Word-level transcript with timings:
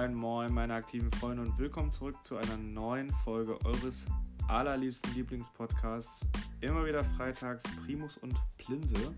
Moin, 0.00 0.14
moin, 0.14 0.54
meine 0.54 0.72
aktiven 0.72 1.10
Freunde 1.10 1.42
und 1.42 1.58
willkommen 1.58 1.90
zurück 1.90 2.24
zu 2.24 2.38
einer 2.38 2.56
neuen 2.56 3.12
Folge 3.12 3.58
eures 3.66 4.06
allerliebsten 4.48 5.12
Lieblingspodcasts. 5.12 6.26
Immer 6.62 6.86
wieder 6.86 7.04
freitags 7.04 7.64
Primus 7.84 8.16
und 8.16 8.34
Plinse. 8.56 9.14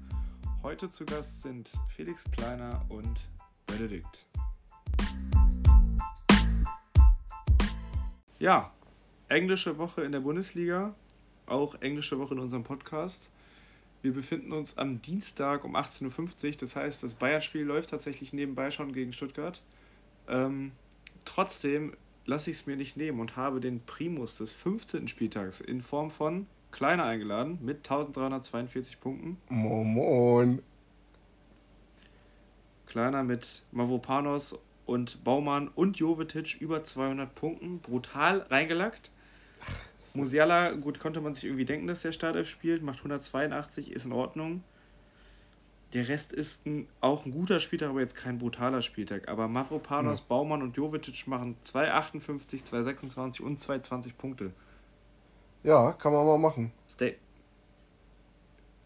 Heute 0.60 0.90
zu 0.90 1.04
Gast 1.04 1.42
sind 1.42 1.70
Felix 1.86 2.24
Kleiner 2.24 2.84
und 2.88 3.28
Benedikt. 3.68 4.26
Ja, 8.40 8.72
englische 9.28 9.78
Woche 9.78 10.02
in 10.02 10.10
der 10.10 10.18
Bundesliga, 10.18 10.96
auch 11.46 11.80
englische 11.80 12.18
Woche 12.18 12.34
in 12.34 12.40
unserem 12.40 12.64
Podcast. 12.64 13.30
Wir 14.02 14.12
befinden 14.12 14.50
uns 14.50 14.78
am 14.78 15.00
Dienstag 15.00 15.64
um 15.64 15.76
18.50 15.76 16.48
Uhr. 16.48 16.52
Das 16.58 16.74
heißt, 16.74 17.04
das 17.04 17.14
Bayern-Spiel 17.14 17.62
läuft 17.62 17.90
tatsächlich 17.90 18.32
nebenbei 18.32 18.72
schon 18.72 18.92
gegen 18.92 19.12
Stuttgart. 19.12 19.62
Ähm, 20.28 20.72
trotzdem 21.24 21.96
lasse 22.24 22.50
ich 22.50 22.58
es 22.58 22.66
mir 22.66 22.76
nicht 22.76 22.96
nehmen 22.96 23.20
und 23.20 23.36
habe 23.36 23.60
den 23.60 23.80
Primus 23.84 24.38
des 24.38 24.52
15. 24.52 25.08
Spieltags 25.08 25.60
in 25.60 25.80
Form 25.80 26.10
von 26.10 26.46
Kleiner 26.70 27.04
eingeladen 27.04 27.58
mit 27.60 27.78
1342 27.78 29.00
Punkten. 29.00 29.36
Moin. 29.48 30.62
Kleiner 32.86 33.22
mit 33.22 33.62
Mavropanos 33.72 34.58
und 34.86 35.22
Baumann 35.24 35.68
und 35.68 35.98
Jovetic 35.98 36.60
über 36.60 36.82
200 36.82 37.34
Punkten. 37.34 37.80
Brutal 37.80 38.40
reingelackt. 38.50 39.10
Musiala, 40.14 40.72
gut, 40.72 41.00
konnte 41.00 41.20
man 41.20 41.34
sich 41.34 41.44
irgendwie 41.44 41.64
denken, 41.64 41.86
dass 41.86 42.02
der 42.02 42.12
Startelf 42.12 42.48
spielt, 42.48 42.82
macht 42.82 42.98
182, 42.98 43.92
ist 43.92 44.04
in 44.04 44.12
Ordnung. 44.12 44.62
Der 45.92 46.08
Rest 46.08 46.32
ist 46.32 46.66
ein, 46.66 46.88
auch 47.00 47.26
ein 47.26 47.32
guter 47.32 47.60
Spieltag, 47.60 47.90
aber 47.90 48.00
jetzt 48.00 48.16
kein 48.16 48.38
brutaler 48.38 48.80
Spieltag. 48.80 49.28
Aber 49.28 49.46
Mavropanos, 49.46 50.20
ja. 50.20 50.24
Baumann 50.28 50.62
und 50.62 50.76
Jovetic 50.76 51.26
machen 51.26 51.56
2,58, 51.64 52.64
2,26 52.66 53.42
und 53.42 53.60
2,20 53.60 54.14
Punkte. 54.16 54.52
Ja, 55.62 55.92
kann 55.92 56.12
man 56.12 56.26
mal 56.26 56.38
machen. 56.38 56.72
Sta 56.88 57.06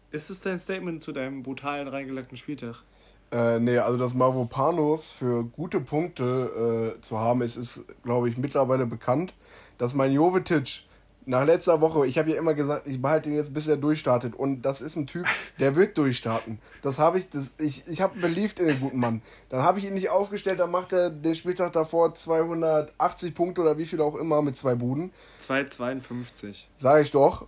ist 0.09 0.29
es 0.29 0.39
dein 0.39 0.57
Statement 0.57 1.01
zu 1.01 1.11
deinem 1.11 1.43
brutalen 1.43 1.87
reingelackten 1.87 2.37
Spieltag? 2.37 2.83
Äh, 3.31 3.59
nee, 3.59 3.77
also 3.77 3.99
dass 3.99 4.13
Mavropanos 4.13 5.11
für 5.11 5.43
gute 5.43 5.81
Punkte 5.81 6.95
äh, 6.97 7.01
zu 7.01 7.19
haben 7.19 7.41
ist, 7.41 7.57
ist, 7.57 7.85
glaube 8.03 8.29
ich, 8.29 8.37
mittlerweile 8.37 8.85
bekannt. 8.85 9.33
Dass 9.77 9.93
mein 9.93 10.13
Jovetic 10.13 10.86
nach 11.27 11.45
letzter 11.45 11.81
Woche, 11.81 12.07
ich 12.07 12.17
habe 12.17 12.31
ja 12.31 12.37
immer 12.37 12.53
gesagt, 12.53 12.87
ich 12.87 13.01
behalte 13.01 13.29
ihn 13.29 13.35
jetzt, 13.35 13.53
bis 13.53 13.67
er 13.67 13.75
durchstartet. 13.75 14.33
Und 14.33 14.61
das 14.61 14.79
ist 14.79 14.95
ein 14.95 15.07
Typ, 15.07 15.25
der 15.59 15.75
wird 15.75 15.97
durchstarten. 15.97 16.59
Das 16.81 16.99
habe 16.99 17.17
ich, 17.17 17.29
das, 17.29 17.51
ich, 17.59 17.85
ich 17.87 18.01
habe 18.01 18.19
beliebt 18.19 18.59
in 18.59 18.67
den 18.67 18.79
guten 18.79 18.99
Mann. 18.99 19.21
Dann 19.49 19.61
habe 19.61 19.79
ich 19.79 19.85
ihn 19.85 19.93
nicht 19.93 20.09
aufgestellt, 20.09 20.59
dann 20.59 20.71
macht 20.71 20.93
er 20.93 21.09
den 21.09 21.35
Spieltag 21.35 21.73
davor 21.73 22.13
280 22.13 23.35
Punkte 23.35 23.61
oder 23.61 23.77
wie 23.77 23.85
viel 23.85 23.99
auch 24.01 24.15
immer 24.15 24.41
mit 24.41 24.55
zwei 24.55 24.75
Buden. 24.75 25.11
252. 25.41 26.69
Sag 26.77 27.03
ich 27.03 27.11
doch. 27.11 27.45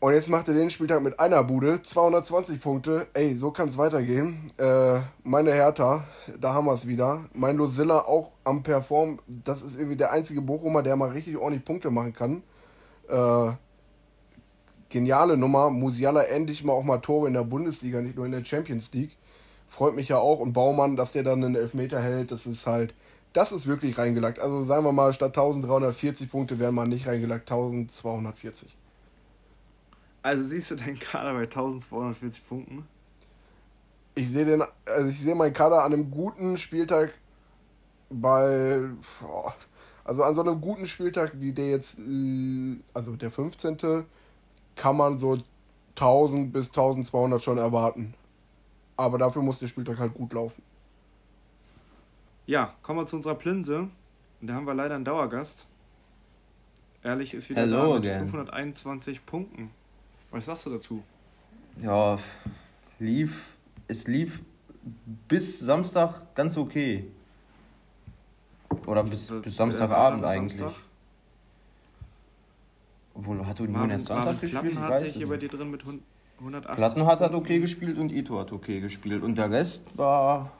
Und 0.00 0.12
jetzt 0.12 0.28
macht 0.28 0.48
er 0.48 0.54
den 0.54 0.68
Spieltag 0.68 1.00
mit 1.00 1.20
einer 1.20 1.44
Bude, 1.44 1.80
220 1.80 2.60
Punkte. 2.60 3.06
Ey, 3.14 3.36
so 3.36 3.52
kann 3.52 3.68
es 3.68 3.78
weitergehen. 3.78 4.50
Äh, 4.58 4.98
meine 5.22 5.52
Hertha, 5.52 6.04
da 6.40 6.54
haben 6.54 6.66
wir 6.66 6.72
es 6.72 6.88
wieder. 6.88 7.24
Mein 7.34 7.56
Losilla 7.56 8.00
auch 8.00 8.32
am 8.42 8.64
Perform. 8.64 9.20
Das 9.28 9.62
ist 9.62 9.76
irgendwie 9.76 9.96
der 9.96 10.10
einzige 10.10 10.42
Bochumer, 10.42 10.82
der 10.82 10.96
mal 10.96 11.10
richtig 11.10 11.36
ordentlich 11.36 11.64
Punkte 11.64 11.90
machen 11.92 12.12
kann. 12.12 12.42
Äh, 13.12 13.52
geniale 14.88 15.36
Nummer. 15.36 15.70
Musiala 15.70 16.22
endlich 16.24 16.64
mal 16.64 16.72
auch 16.72 16.82
mal 16.82 16.98
Tore 16.98 17.28
in 17.28 17.34
der 17.34 17.44
Bundesliga, 17.44 18.00
nicht 18.00 18.16
nur 18.16 18.26
in 18.26 18.32
der 18.32 18.44
Champions 18.44 18.92
League. 18.92 19.16
Freut 19.68 19.94
mich 19.94 20.08
ja 20.08 20.18
auch. 20.18 20.40
Und 20.40 20.52
Baumann, 20.52 20.96
dass 20.96 21.12
der 21.12 21.22
dann 21.22 21.44
einen 21.44 21.54
Elfmeter 21.54 22.00
hält, 22.00 22.30
das 22.30 22.46
ist 22.46 22.66
halt, 22.66 22.94
das 23.32 23.52
ist 23.52 23.66
wirklich 23.66 23.98
reingelagt. 23.98 24.38
Also 24.38 24.64
sagen 24.64 24.84
wir 24.84 24.92
mal, 24.92 25.12
statt 25.12 25.36
1340 25.36 26.30
Punkte 26.30 26.58
wären 26.58 26.74
mal 26.74 26.88
nicht 26.88 27.06
reingelagt, 27.06 27.50
1240. 27.50 28.76
Also 30.22 30.44
siehst 30.44 30.70
du 30.70 30.76
deinen 30.76 30.98
Kader 30.98 31.32
bei 31.32 31.42
1240 31.42 32.46
Punkten? 32.46 32.86
Ich 34.14 34.30
sehe 34.30 34.44
den, 34.44 34.62
also 34.84 35.08
ich 35.08 35.18
sehe 35.18 35.34
meinen 35.34 35.54
Kader 35.54 35.84
an 35.84 35.92
einem 35.92 36.10
guten 36.10 36.56
Spieltag 36.56 37.12
bei, 38.10 38.90
boah, 39.20 39.54
also 40.04 40.22
an 40.24 40.34
so 40.34 40.42
einem 40.42 40.60
guten 40.60 40.86
Spieltag 40.86 41.32
wie 41.40 41.52
der 41.52 41.70
jetzt, 41.70 41.98
äh, 41.98 42.76
also 42.92 43.16
der 43.16 43.30
15. 43.30 44.04
kann 44.74 44.96
man 44.96 45.18
so 45.18 45.38
1000 45.96 46.52
bis 46.52 46.68
1200 46.68 47.42
schon 47.42 47.58
erwarten. 47.58 48.14
Aber 48.96 49.18
dafür 49.18 49.42
muss 49.42 49.58
der 49.58 49.68
Spieltag 49.68 49.98
halt 49.98 50.14
gut 50.14 50.32
laufen. 50.32 50.62
Ja, 52.46 52.74
kommen 52.82 53.00
wir 53.00 53.06
zu 53.06 53.16
unserer 53.16 53.34
Plinse. 53.34 53.88
Und 54.40 54.48
da 54.48 54.54
haben 54.54 54.66
wir 54.66 54.74
leider 54.74 54.96
einen 54.96 55.04
Dauergast. 55.04 55.66
Ehrlich 57.04 57.34
ist 57.34 57.50
wieder 57.50 57.62
Hello 57.62 57.94
da 57.94 58.00
mit 58.00 58.06
again. 58.06 58.28
521 58.28 59.26
Punkten. 59.26 59.70
Was 60.30 60.46
sagst 60.46 60.66
du 60.66 60.70
dazu? 60.70 61.02
Ja, 61.80 62.18
lief, 62.98 63.56
es 63.88 64.06
lief 64.06 64.40
bis 65.28 65.60
Samstag 65.60 66.34
ganz 66.34 66.56
okay. 66.56 67.06
Oder 68.86 69.04
bis, 69.04 69.26
bis 69.26 69.56
Samstagabend 69.56 70.24
eigentlich. 70.24 70.58
Samstag? 70.58 70.80
Obwohl, 73.14 73.46
hat 73.46 73.60
Union 73.60 73.90
erst 73.90 74.06
Sonntag 74.06 74.40
gespielt? 74.40 74.78
hat 74.78 75.00
sich 75.00 75.14
hier 75.14 75.28
bei 75.28 75.36
dir 75.36 75.48
drin 75.48 75.70
mit 75.70 75.82
180. 76.38 76.76
Plattenhardt 76.76 77.20
hat 77.20 77.34
okay 77.34 77.60
gespielt 77.60 77.98
und 77.98 78.10
Ito 78.10 78.38
hat 78.38 78.52
okay 78.52 78.80
gespielt. 78.80 79.22
Und 79.22 79.36
der 79.36 79.50
Rest 79.50 79.82
war. 79.96 80.50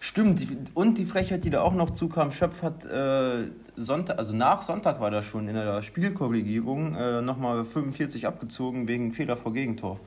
Stimmt, 0.00 0.40
und 0.74 0.98
die 0.98 1.06
Frechheit, 1.06 1.44
die 1.44 1.50
da 1.50 1.62
auch 1.62 1.74
noch 1.74 1.90
zukam, 1.90 2.30
Schöpf 2.30 2.62
hat 2.62 2.84
äh, 2.84 3.48
Sonntag, 3.76 4.18
also 4.18 4.36
nach 4.36 4.62
Sonntag 4.62 5.00
war 5.00 5.10
das 5.10 5.24
schon 5.24 5.48
in 5.48 5.54
der 5.54 5.82
Spielkorrigierung, 5.82 6.94
äh, 6.94 7.22
nochmal 7.22 7.64
45 7.64 8.26
abgezogen 8.26 8.86
wegen 8.86 9.12
Fehler 9.12 9.36
vor 9.36 9.52
Gegentor. 9.52 9.98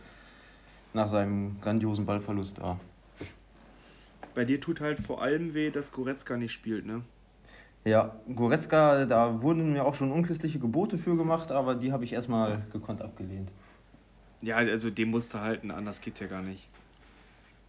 Nach 0.93 1.07
seinem 1.07 1.59
grandiosen 1.59 2.05
Ballverlust 2.05 2.59
da. 2.59 2.79
Bei 4.33 4.45
dir 4.45 4.59
tut 4.59 4.81
halt 4.81 4.99
vor 4.99 5.21
allem 5.21 5.53
weh, 5.53 5.69
dass 5.69 5.91
Goretzka 5.91 6.37
nicht 6.37 6.51
spielt, 6.51 6.85
ne? 6.85 7.01
Ja, 7.85 8.15
Goretzka, 8.35 9.05
da 9.05 9.41
wurden 9.41 9.73
mir 9.73 9.85
auch 9.85 9.95
schon 9.95 10.11
unchristliche 10.11 10.59
Gebote 10.59 10.97
für 10.97 11.15
gemacht, 11.15 11.51
aber 11.51 11.75
die 11.75 11.91
habe 11.91 12.03
ich 12.03 12.13
erstmal 12.13 12.63
gekonnt 12.71 13.01
abgelehnt. 13.01 13.51
Ja, 14.41 14.57
also 14.57 14.89
den 14.89 15.09
musst 15.09 15.33
du 15.33 15.39
halten, 15.39 15.71
anders 15.71 16.01
geht's 16.01 16.19
ja 16.19 16.27
gar 16.27 16.41
nicht. 16.41 16.67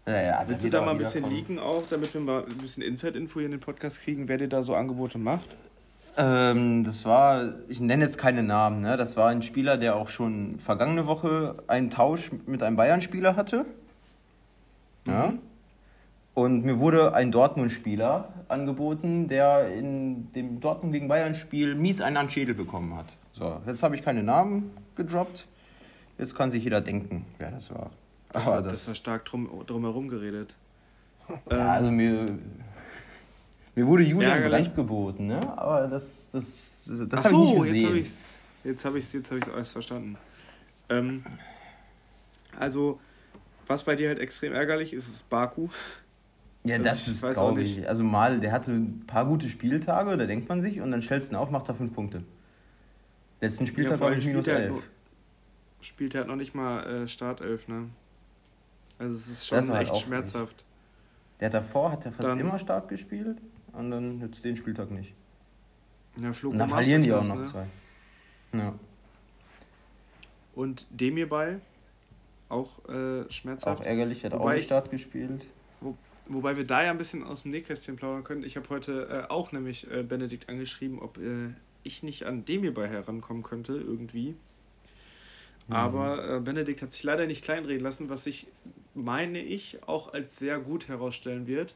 Ja, 0.07 0.21
ja, 0.21 0.45
Willst 0.47 0.65
du 0.65 0.71
da 0.71 0.81
mal 0.81 0.93
ein 0.93 0.99
bisschen 0.99 1.29
liegen 1.29 1.59
auch, 1.59 1.85
damit 1.87 2.13
wir 2.15 2.21
mal 2.21 2.45
ein 2.45 2.59
bisschen 2.59 2.83
Inside-Info 2.83 3.39
hier 3.39 3.47
in 3.47 3.53
den 3.53 3.61
Podcast 3.61 4.01
kriegen, 4.01 4.29
wer 4.29 4.39
dir 4.39 4.49
da 4.49 4.63
so 4.63 4.75
Angebote 4.75 5.19
macht? 5.19 5.57
Ähm, 6.17 6.83
das 6.85 7.05
war, 7.05 7.55
ich 7.69 7.81
nenne 7.81 8.05
jetzt 8.05 8.19
keine 8.19 8.43
Namen, 8.43 8.81
ne? 8.81 8.97
das 8.97 9.17
war 9.17 9.29
ein 9.29 9.43
Spieler, 9.43 9.77
der 9.77 9.95
auch 9.97 10.09
schon 10.09 10.59
vergangene 10.59 11.07
Woche 11.07 11.63
einen 11.69 11.91
Tausch 11.91 12.31
mit 12.47 12.63
einem 12.63 12.77
Bayern-Spieler 12.77 13.37
hatte. 13.37 13.65
Ja. 15.07 15.29
Mhm. 15.29 15.39
Und 16.35 16.65
mir 16.65 16.79
wurde 16.79 17.13
ein 17.15 17.33
Dortmund-Spieler 17.33 18.33
angeboten, 18.49 19.29
der 19.29 19.73
in 19.75 20.33
dem 20.33 20.61
Dortmund 20.61 20.93
gegen 20.93 21.09
Bayern-Spiel 21.09 21.75
mies 21.75 22.01
einen 22.01 22.17
an 22.17 22.31
Schädel 22.31 22.55
bekommen 22.55 22.97
hat. 22.97 23.17
So, 23.33 23.61
jetzt 23.67 23.83
habe 23.83 23.97
ich 23.97 24.03
keine 24.03 24.23
Namen 24.23 24.71
gedroppt. 24.97 25.47
Jetzt 26.19 26.35
kann 26.35 26.51
sich 26.51 26.63
jeder 26.63 26.81
denken, 26.81 27.25
wer 27.39 27.51
das 27.51 27.71
war. 27.75 27.89
Das, 28.33 28.47
Aber 28.47 28.63
das, 28.63 28.73
das 28.73 28.89
war 28.89 28.95
stark 28.95 29.25
drum, 29.25 29.49
drumherum 29.67 30.09
geredet. 30.09 30.55
Ja, 31.29 31.37
ähm, 31.51 31.71
also 31.71 31.91
mir, 31.91 32.27
mir 33.75 33.87
wurde 33.87 34.05
Julian 34.05 34.49
Brandt 34.49 34.75
geboten, 34.75 35.27
ne? 35.27 35.59
Aber 35.59 35.89
das, 35.89 36.29
das, 36.33 36.73
das, 36.87 37.09
das 37.09 37.25
habe 37.25 37.45
ich 37.45 37.73
nicht 37.73 37.89
gesehen. 37.89 38.07
Jetzt 38.63 38.85
habe 38.85 38.99
ich 38.99 39.05
es 39.05 39.13
jetzt 39.13 39.31
hab 39.31 39.39
jetzt 39.39 39.49
alles 39.49 39.71
verstanden. 39.71 40.17
Ähm, 40.89 41.25
also, 42.59 43.01
was 43.67 43.83
bei 43.83 43.97
dir 43.97 44.09
halt 44.09 44.19
extrem 44.19 44.53
ärgerlich 44.53 44.93
ist, 44.93 45.09
ist 45.09 45.31
Baku. 45.31 45.69
Ja, 46.65 46.77
also 46.77 46.85
das 46.85 47.09
ist 47.09 47.21
traurig. 47.21 47.89
Also 47.89 48.05
mal, 48.05 48.39
der 48.41 48.53
hatte 48.53 48.73
ein 48.73 49.05
paar 49.07 49.25
gute 49.25 49.49
Spieltage, 49.49 50.17
da 50.17 50.27
denkt 50.27 50.49
man 50.49 50.61
sich, 50.61 50.81
und 50.81 50.91
dann 50.91 51.01
stellst 51.01 51.31
du 51.31 51.35
ihn 51.35 51.39
auf, 51.39 51.51
macht 51.51 51.69
er 51.69 51.75
fünf 51.75 51.95
Punkte. 51.95 52.23
Letzten 53.41 53.67
Spieltag 53.67 53.95
ja, 53.95 54.01
war 54.01 54.13
ich 54.13 54.25
minus 54.27 54.47
elf. 54.47 54.73
Halt 54.73 54.83
spielt 55.81 56.15
er 56.15 56.21
halt 56.21 56.29
noch 56.29 56.37
nicht 56.37 56.55
mal 56.55 56.85
äh, 56.85 57.09
Startelf, 57.09 57.69
ne? 57.69 57.89
Also 58.99 59.17
es 59.17 59.29
ist 59.29 59.47
schon 59.47 59.71
halt 59.71 59.89
echt 59.89 59.97
schmerzhaft. 59.97 60.57
Nicht. 60.57 61.41
Der 61.41 61.51
davor 61.51 61.93
hat 61.93 62.05
er 62.05 62.13
fast 62.13 62.29
dann, 62.29 62.39
immer 62.39 62.59
Start 62.59 62.89
gespielt 62.89 63.39
und 63.73 63.91
dann 63.91 64.21
jetzt 64.21 64.45
den 64.45 64.57
Spieltag 64.57 64.91
nicht. 64.91 65.15
Ja, 66.21 66.33
Flug 66.33 66.53
und 66.53 66.59
dann 66.59 66.69
verlieren 66.69 67.03
die 67.03 67.13
auch 67.13 67.25
noch 67.25 67.37
ne? 67.37 67.45
zwei. 67.45 67.67
Ja. 68.55 68.75
Und 70.55 70.87
dem 70.91 71.17
hierbei 71.17 71.61
auch 72.51 72.87
äh, 72.89 73.31
schmerzhaft. 73.31 73.83
Auch 73.83 73.87
ärgerlich, 73.87 74.25
hat 74.25 74.35
auch 74.35 74.53
nicht 74.53 74.67
Start 74.67 74.91
gespielt. 74.91 75.47
Wo, 75.81 75.97
wobei 76.31 76.57
wir 76.57 76.65
da 76.65 76.83
ja 76.83 76.91
ein 76.91 76.99
bisschen 76.99 77.23
aus 77.25 77.43
dem 77.43 77.51
Nähkästchen 77.51 77.97
plaudern 77.97 78.25
können. 78.25 78.45
Ich 78.45 78.57
habe 78.57 78.69
heute 78.71 79.27
äh, 79.29 79.31
auch 79.31 79.53
nämlich 79.53 79.91
äh, 79.91 80.03
Benedikt 80.03 80.49
angeschrieben, 80.49 80.99
ob 80.99 81.19
äh, 81.19 81.51
ich 81.83 82.03
nicht 82.03 82.25
an 82.25 82.45
dem 82.45 82.63
hierbei 82.63 82.89
herankommen 82.89 83.43
könnte, 83.43 83.75
irgendwie. 83.75 84.37
Mhm. 85.67 85.75
Aber 85.75 86.37
äh, 86.37 86.41
Benedikt 86.41 86.83
hat 86.83 86.93
sich 86.93 87.03
leider 87.03 87.27
nicht 87.27 87.45
kleinreden 87.45 87.83
lassen, 87.83 88.09
was 88.09 88.25
sich, 88.25 88.47
meine 88.95 89.43
ich, 89.43 89.83
auch 89.87 90.13
als 90.13 90.39
sehr 90.39 90.59
gut 90.59 90.89
herausstellen 90.89 91.47
wird, 91.47 91.75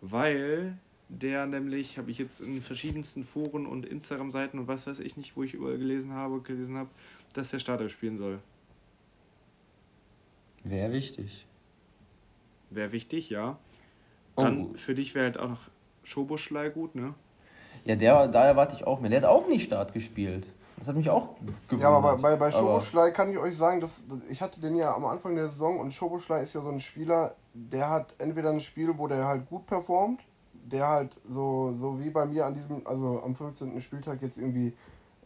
weil 0.00 0.78
der 1.08 1.46
nämlich, 1.46 1.98
habe 1.98 2.10
ich 2.10 2.18
jetzt 2.18 2.40
in 2.40 2.62
verschiedensten 2.62 3.24
Foren 3.24 3.66
und 3.66 3.84
Instagram-Seiten 3.84 4.58
und 4.58 4.68
was 4.68 4.86
weiß 4.86 5.00
ich 5.00 5.16
nicht, 5.16 5.36
wo 5.36 5.42
ich 5.42 5.54
überall 5.54 5.76
gelesen 5.76 6.12
habe, 6.12 6.40
gelesen 6.40 6.76
habe, 6.76 6.90
dass 7.34 7.50
der 7.50 7.58
Startelf 7.58 7.92
spielen 7.92 8.16
soll. 8.16 8.38
Wäre 10.62 10.92
wichtig. 10.92 11.46
Wäre 12.70 12.92
wichtig, 12.92 13.30
ja. 13.30 13.58
Dann 14.36 14.70
oh. 14.70 14.76
für 14.76 14.94
dich 14.94 15.14
wäre 15.14 15.26
halt 15.26 15.38
auch 15.38 15.48
noch 15.48 15.60
Schoboschlei 16.02 16.70
gut, 16.70 16.94
ne? 16.94 17.14
Ja, 17.84 17.96
der, 17.96 18.28
da 18.28 18.44
erwarte 18.44 18.76
ich 18.76 18.86
auch 18.86 19.00
mehr. 19.00 19.10
Der 19.10 19.22
hat 19.22 19.28
auch 19.28 19.48
nicht 19.48 19.64
Start 19.64 19.92
gespielt. 19.92 20.46
Das 20.78 20.88
hat 20.88 20.96
mich 20.96 21.10
auch 21.10 21.34
gewundert. 21.68 21.80
Ja, 21.80 21.90
aber 21.90 22.16
bei, 22.16 22.36
bei 22.36 22.50
Schoboschlei 22.50 23.10
kann 23.10 23.30
ich 23.30 23.38
euch 23.38 23.56
sagen, 23.56 23.80
dass 23.80 24.02
ich 24.30 24.40
hatte 24.40 24.60
den 24.60 24.76
ja 24.76 24.94
am 24.94 25.04
Anfang 25.04 25.34
der 25.34 25.48
Saison 25.48 25.78
und 25.78 25.92
Schoboschlei 25.92 26.40
ist 26.40 26.54
ja 26.54 26.62
so 26.62 26.70
ein 26.70 26.80
Spieler, 26.80 27.34
der 27.52 27.90
hat 27.90 28.14
entweder 28.18 28.50
ein 28.50 28.62
Spiel, 28.62 28.96
wo 28.96 29.06
der 29.06 29.26
halt 29.26 29.46
gut 29.48 29.66
performt, 29.66 30.20
der 30.54 30.88
halt 30.88 31.16
so, 31.22 31.72
so 31.72 32.00
wie 32.00 32.08
bei 32.08 32.24
mir 32.24 32.46
an 32.46 32.54
diesem, 32.54 32.86
also 32.86 33.20
am 33.22 33.34
15. 33.34 33.78
Spieltag 33.82 34.22
jetzt 34.22 34.38
irgendwie 34.38 34.72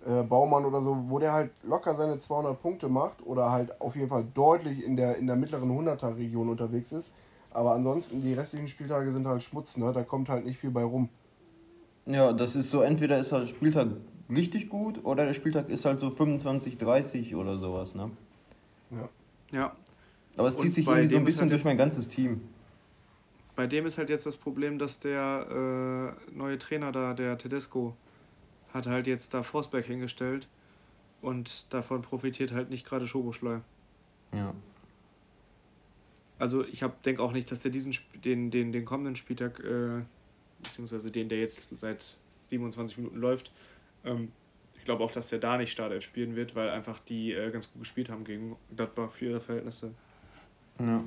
äh, 0.05 0.23
Baumann 0.23 0.65
oder 0.65 0.83
so, 0.83 1.05
wo 1.09 1.21
der 1.21 1.33
halt 1.33 1.51
locker 1.63 1.95
seine 1.95 2.19
200 2.19 2.61
Punkte 2.61 2.89
macht 2.89 3.25
oder 3.25 3.53
halt 3.53 3.81
auf 3.81 3.95
jeden 3.95 4.09
Fall 4.09 4.27
deutlich 4.35 4.85
in 4.85 4.97
der, 4.97 5.17
in 5.17 5.29
der 5.29 5.37
mittleren 5.37 5.71
100er 5.71 6.17
Region 6.17 6.49
unterwegs 6.49 6.91
ist. 6.91 7.13
Aber 7.55 7.73
ansonsten, 7.73 8.21
die 8.21 8.35
restlichen 8.35 8.69
Spieltage 8.69 9.13
sind 9.13 9.27
halt 9.27 9.43
Schmutz, 9.43 9.77
ne? 9.77 9.93
Da 9.93 10.03
kommt 10.03 10.29
halt 10.29 10.45
nicht 10.45 10.59
viel 10.59 10.71
bei 10.71 10.83
rum. 10.83 11.09
Ja, 12.05 12.33
das 12.33 12.57
ist 12.57 12.69
so, 12.69 12.83
entweder 12.83 13.19
ist 13.19 13.33
der 13.33 13.47
Spieltag 13.47 13.89
richtig 14.29 14.69
gut 14.69 15.05
oder 15.05 15.25
der 15.25 15.35
Spieltag 15.35 15.71
ist 15.71 15.85
halt 15.85 16.01
so 16.01 16.11
25, 16.11 16.77
30 16.77 17.35
oder 17.37 17.57
sowas, 17.57 17.95
ne? 17.95 18.11
Ja. 18.91 19.09
Ja. 19.53 19.77
Aber 20.37 20.49
es 20.49 20.57
zieht 20.59 20.75
sich 20.75 20.87
irgendwie 20.87 21.07
so 21.07 21.17
ein 21.17 21.25
bisschen 21.25 21.43
halt 21.43 21.53
durch 21.53 21.65
mein 21.65 21.79
ganzes 21.79 22.09
Team. 22.09 22.43
Bei 23.55 23.69
dem 23.69 23.87
ist 23.87 23.99
halt 23.99 24.11
jetzt 24.11 24.27
das 24.27 24.37
Problem, 24.37 24.81
dass 24.81 24.99
der 24.99 26.17
äh, 26.29 26.37
neue 26.37 26.59
Trainer 26.59 26.91
da, 26.91 27.15
der 27.15 27.39
Tedesco, 27.39 27.97
hat 28.73 28.89
halt 28.89 29.07
jetzt 29.07 29.33
da 29.33 29.45
Forsberg 29.45 29.85
hingestellt 29.85 30.49
und 31.23 31.73
davon 31.73 32.03
profitiert 32.03 32.53
halt 32.53 32.69
nicht 32.69 32.85
gerade 32.85 33.07
Schoboschlei. 33.07 33.61
Ja. 34.33 34.53
Also 36.39 36.65
ich 36.65 36.85
denke 37.05 37.23
auch 37.23 37.33
nicht, 37.33 37.51
dass 37.51 37.61
der 37.61 37.71
diesen 37.71 37.95
den, 38.25 38.51
den, 38.51 38.73
den 38.73 38.85
kommenden 38.85 39.17
Spieltag, 39.17 39.61
äh, 39.61 40.03
beziehungsweise 40.63 41.11
den, 41.11 41.29
der 41.29 41.39
jetzt 41.39 41.69
seit 41.77 42.19
27 42.49 42.99
Minuten 42.99 43.19
läuft, 43.19 43.53
ähm, 44.05 44.33
ich 44.77 44.85
glaube 44.85 45.03
auch, 45.03 45.11
dass 45.11 45.29
der 45.29 45.39
da 45.39 45.57
nicht 45.57 45.73
Startelf 45.73 46.05
spielen 46.05 46.37
wird, 46.37 46.55
weil 46.55 46.69
einfach 46.69 46.99
die 46.99 47.33
äh, 47.33 47.51
ganz 47.51 47.73
gut 47.73 47.83
gespielt 47.83 48.11
haben 48.11 48.25
gegen 48.25 48.57
Gladbach 48.77 49.11
für 49.11 49.27
ihre 49.27 49.41
Verhältnisse. 49.41 49.95
Ja. 50.79 51.03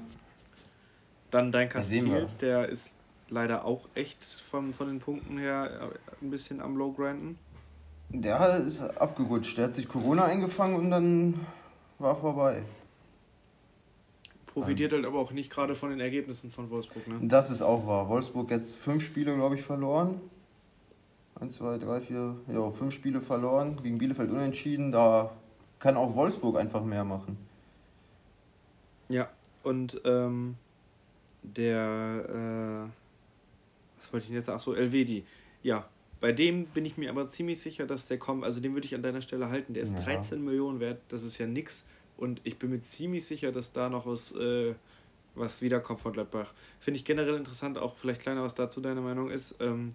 Dann 1.29 1.51
dein 1.51 1.69
Castells, 1.69 2.37
der 2.37 2.69
ist 2.69 2.95
leider 3.29 3.65
auch 3.65 3.87
echt 3.93 4.23
von, 4.23 4.73
von 4.73 4.87
den 4.87 4.99
Punkten 4.99 5.37
her 5.37 5.91
äh, 5.93 6.25
ein 6.25 6.31
bisschen 6.31 6.59
am 6.61 6.75
Low 6.75 6.91
grinden. 6.91 7.37
Der 8.09 8.57
ist 8.57 8.81
abgerutscht. 8.81 9.57
Der 9.57 9.65
hat 9.65 9.75
sich 9.75 9.87
Corona 9.87 10.25
eingefangen 10.25 10.75
und 10.75 10.89
dann 10.89 11.45
war 11.99 12.15
vorbei. 12.15 12.63
Profitiert 14.59 14.93
halt 14.93 15.05
aber 15.05 15.19
auch 15.19 15.31
nicht 15.31 15.51
gerade 15.51 15.75
von 15.75 15.89
den 15.89 15.99
Ergebnissen 15.99 16.51
von 16.51 16.69
Wolfsburg, 16.69 17.07
ne? 17.07 17.19
Das 17.21 17.51
ist 17.51 17.61
auch 17.61 17.85
wahr. 17.85 18.09
Wolfsburg 18.09 18.49
jetzt 18.51 18.75
fünf 18.75 19.03
Spiele, 19.03 19.35
glaube 19.35 19.55
ich, 19.55 19.61
verloren. 19.61 20.19
Eins, 21.39 21.57
zwei, 21.57 21.77
drei, 21.77 22.01
vier, 22.01 22.35
ja, 22.51 22.69
fünf 22.71 22.93
Spiele 22.93 23.21
verloren. 23.21 23.77
Gegen 23.83 23.97
Bielefeld 23.97 24.31
unentschieden. 24.31 24.91
Da 24.91 25.31
kann 25.79 25.95
auch 25.95 26.15
Wolfsburg 26.15 26.57
einfach 26.57 26.83
mehr 26.83 27.03
machen. 27.03 27.37
Ja, 29.09 29.29
und 29.63 30.01
ähm, 30.05 30.55
der, 31.43 32.87
äh, 32.87 33.97
was 33.97 34.11
wollte 34.11 34.23
ich 34.23 34.27
denn 34.27 34.37
jetzt? 34.37 34.49
Achso, 34.49 34.73
Elvedi. 34.73 35.23
Ja, 35.61 35.87
bei 36.19 36.31
dem 36.31 36.65
bin 36.65 36.85
ich 36.85 36.97
mir 36.97 37.09
aber 37.09 37.29
ziemlich 37.29 37.61
sicher, 37.61 37.85
dass 37.85 38.07
der 38.07 38.17
kommt. 38.17 38.43
Also 38.43 38.59
den 38.59 38.73
würde 38.73 38.85
ich 38.85 38.95
an 38.95 39.03
deiner 39.03 39.21
Stelle 39.21 39.49
halten. 39.49 39.73
Der 39.73 39.83
ist 39.83 39.93
ja. 39.93 40.03
13 40.03 40.43
Millionen 40.43 40.79
wert. 40.79 41.01
Das 41.09 41.23
ist 41.23 41.37
ja 41.37 41.45
nix. 41.45 41.87
Und 42.17 42.41
ich 42.43 42.57
bin 42.57 42.71
mir 42.71 42.81
ziemlich 42.81 43.25
sicher, 43.25 43.51
dass 43.51 43.71
da 43.71 43.89
noch 43.89 44.05
was, 44.05 44.35
äh, 44.35 44.73
was 45.35 45.61
wiederkommt 45.61 45.99
von 45.99 46.13
Gladbach. 46.13 46.53
Finde 46.79 46.97
ich 46.97 47.05
generell 47.05 47.35
interessant, 47.35 47.77
auch 47.77 47.95
vielleicht 47.95 48.21
kleiner, 48.21 48.43
was 48.43 48.55
dazu 48.55 48.81
deine 48.81 49.01
Meinung 49.01 49.29
ist. 49.29 49.55
Ähm, 49.59 49.93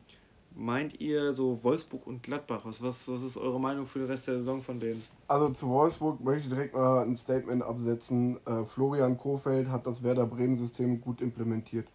meint 0.54 1.00
ihr 1.00 1.32
so 1.32 1.62
Wolfsburg 1.64 2.06
und 2.06 2.22
Gladbach? 2.22 2.60
Was, 2.64 2.82
was, 2.82 3.08
was 3.08 3.22
ist 3.22 3.36
eure 3.36 3.58
Meinung 3.60 3.86
für 3.86 3.98
den 4.00 4.08
Rest 4.08 4.28
der 4.28 4.36
Saison 4.36 4.60
von 4.60 4.78
denen? 4.78 5.02
Also 5.26 5.50
zu 5.50 5.69
Wolfsburg 5.69 6.20
möchte 6.20 6.44
ich 6.44 6.48
direkt 6.48 6.74
mal 6.74 7.02
ein 7.02 7.16
Statement 7.16 7.62
absetzen. 7.62 8.38
Äh, 8.46 8.64
Florian 8.64 9.19
Kofeld 9.19 9.69
hat 9.69 9.86
das 9.86 10.02
Werder 10.02 10.26
Bremen-System 10.26 11.00
gut 11.00 11.20
implementiert. 11.20 11.88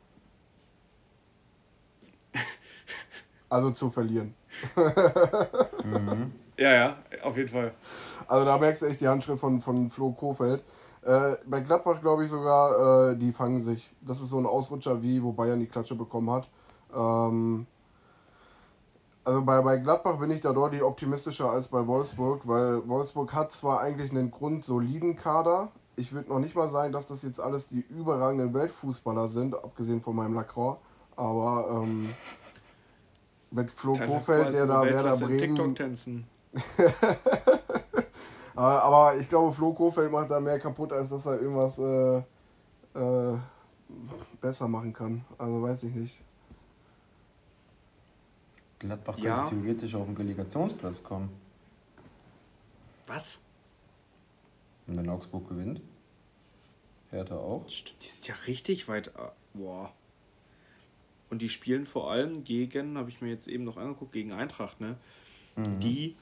also 3.50 3.72
zu 3.72 3.90
verlieren. 3.90 4.34
mhm. 4.76 6.32
Ja, 6.58 6.74
ja, 6.74 6.96
auf 7.24 7.38
jeden 7.38 7.50
Fall. 7.50 7.72
Also 8.28 8.46
da 8.46 8.58
merkst 8.58 8.82
du 8.82 8.88
echt 8.88 9.00
die 9.00 9.08
Handschrift 9.08 9.40
von, 9.40 9.62
von 9.62 9.90
Flo 9.90 10.12
Kofeld. 10.12 10.64
Äh, 11.04 11.36
bei 11.46 11.60
Gladbach 11.62 12.02
glaube 12.02 12.26
ich 12.26 12.30
sogar, 12.30 13.12
äh, 13.12 13.18
die 13.18 13.32
fangen 13.32 13.64
sich. 13.64 13.90
Das 14.02 14.20
ist 14.20 14.30
so 14.30 14.40
ein 14.40 14.46
Ausrutscher 14.46 15.02
wie, 15.04 15.22
wo 15.22 15.32
Bayern 15.32 15.60
die 15.60 15.68
Klatsche 15.68 15.96
bekommen 15.96 16.32
hat. 16.32 16.48
Ähm, 16.94 17.68
also 19.24 19.44
bei, 19.44 19.62
bei 19.62 19.78
Gladbach 19.78 20.18
bin 20.18 20.32
ich 20.32 20.42
da 20.42 20.52
deutlich 20.52 20.82
optimistischer 20.82 21.52
als 21.52 21.68
bei 21.68 21.86
Wolfsburg, 21.86 22.48
weil 22.48 22.88
Wolfsburg 22.88 23.34
hat 23.34 23.52
zwar 23.52 23.82
eigentlich 23.82 24.12
einen 24.12 24.32
grundsoliden 24.32 25.16
Kader. 25.16 25.70
Ich 25.96 26.12
würde 26.12 26.30
noch 26.30 26.40
nicht 26.40 26.56
mal 26.56 26.70
sagen, 26.70 26.92
dass 26.92 27.08
das 27.08 27.24
jetzt 27.24 27.40
alles 27.40 27.68
die 27.68 27.86
überragenden 27.90 28.54
Weltfußballer 28.54 29.28
sind, 29.30 29.56
abgesehen 29.56 30.02
von 30.02 30.16
meinem 30.16 30.34
Lacroix. 30.34 30.78
Aber 31.16 31.84
ähm, 31.84 32.10
mit 33.52 33.70
Flo 33.70 33.94
Kofeld, 33.94 34.54
der 34.54 34.66
da 34.66 34.84
Werder 34.84 35.18
Bremen. 35.18 35.38
TikTok 35.38 35.76
tanzen. 35.76 36.28
Aber 38.56 39.16
ich 39.20 39.30
glaube, 39.30 39.52
Flo 39.52 39.74
Kofeld 39.74 40.12
macht 40.12 40.32
da 40.32 40.40
mehr 40.40 40.60
kaputt, 40.60 40.92
als 40.92 41.10
dass 41.10 41.26
er 41.26 41.40
irgendwas 41.40 41.78
äh, 41.78 42.18
äh, 43.00 43.38
besser 44.42 44.68
machen 44.68 44.94
kann. 44.94 45.24
Also 45.38 45.62
weiß 45.62 45.84
ich 45.84 45.94
nicht. 45.94 46.20
Gladbach 48.80 49.18
ja. 49.20 49.36
könnte 49.36 49.56
theoretisch 49.56 49.96
auf 49.96 50.06
den 50.06 50.18
Relegationsplatz 50.18 51.04
kommen. 51.04 51.30
Was? 53.08 53.40
Und 54.88 54.98
wenn 54.98 55.10
Augsburg 55.10 55.50
gewinnt? 55.50 55.82
Hertha 57.10 57.36
auch? 57.36 57.66
Die 57.66 58.08
sind 58.08 58.28
ja 58.28 58.36
richtig 58.48 58.88
weit. 58.88 59.08
Äh, 59.10 59.30
boah. 59.54 59.92
Und 61.30 61.42
die 61.42 61.50
spielen 61.50 61.86
vor 61.86 62.12
allem 62.12 62.44
gegen, 62.44 62.98
habe 62.98 63.10
ich 63.10 63.22
mir 63.22 63.30
jetzt 63.30 63.48
eben 63.48 63.64
noch 63.64 63.78
angeguckt, 63.78 64.14
gegen 64.14 64.32
Eintracht, 64.32 64.80
ne? 64.80 64.98
Mhm. 65.56 65.80
Die 65.80 66.16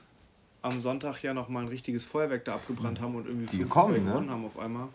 am 0.65 0.81
Sonntag 0.81 1.21
ja 1.21 1.33
nochmal 1.33 1.63
ein 1.63 1.69
richtiges 1.69 2.05
Feuerwerk 2.05 2.43
da 2.45 2.55
abgebrannt 2.55 2.99
haben 2.99 3.15
und 3.15 3.27
irgendwie 3.27 3.57
5 3.57 3.71
2 3.71 3.87
ne? 3.87 3.99
gewonnen 3.99 4.29
haben 4.31 4.45
auf 4.45 4.57
einmal. 4.57 4.87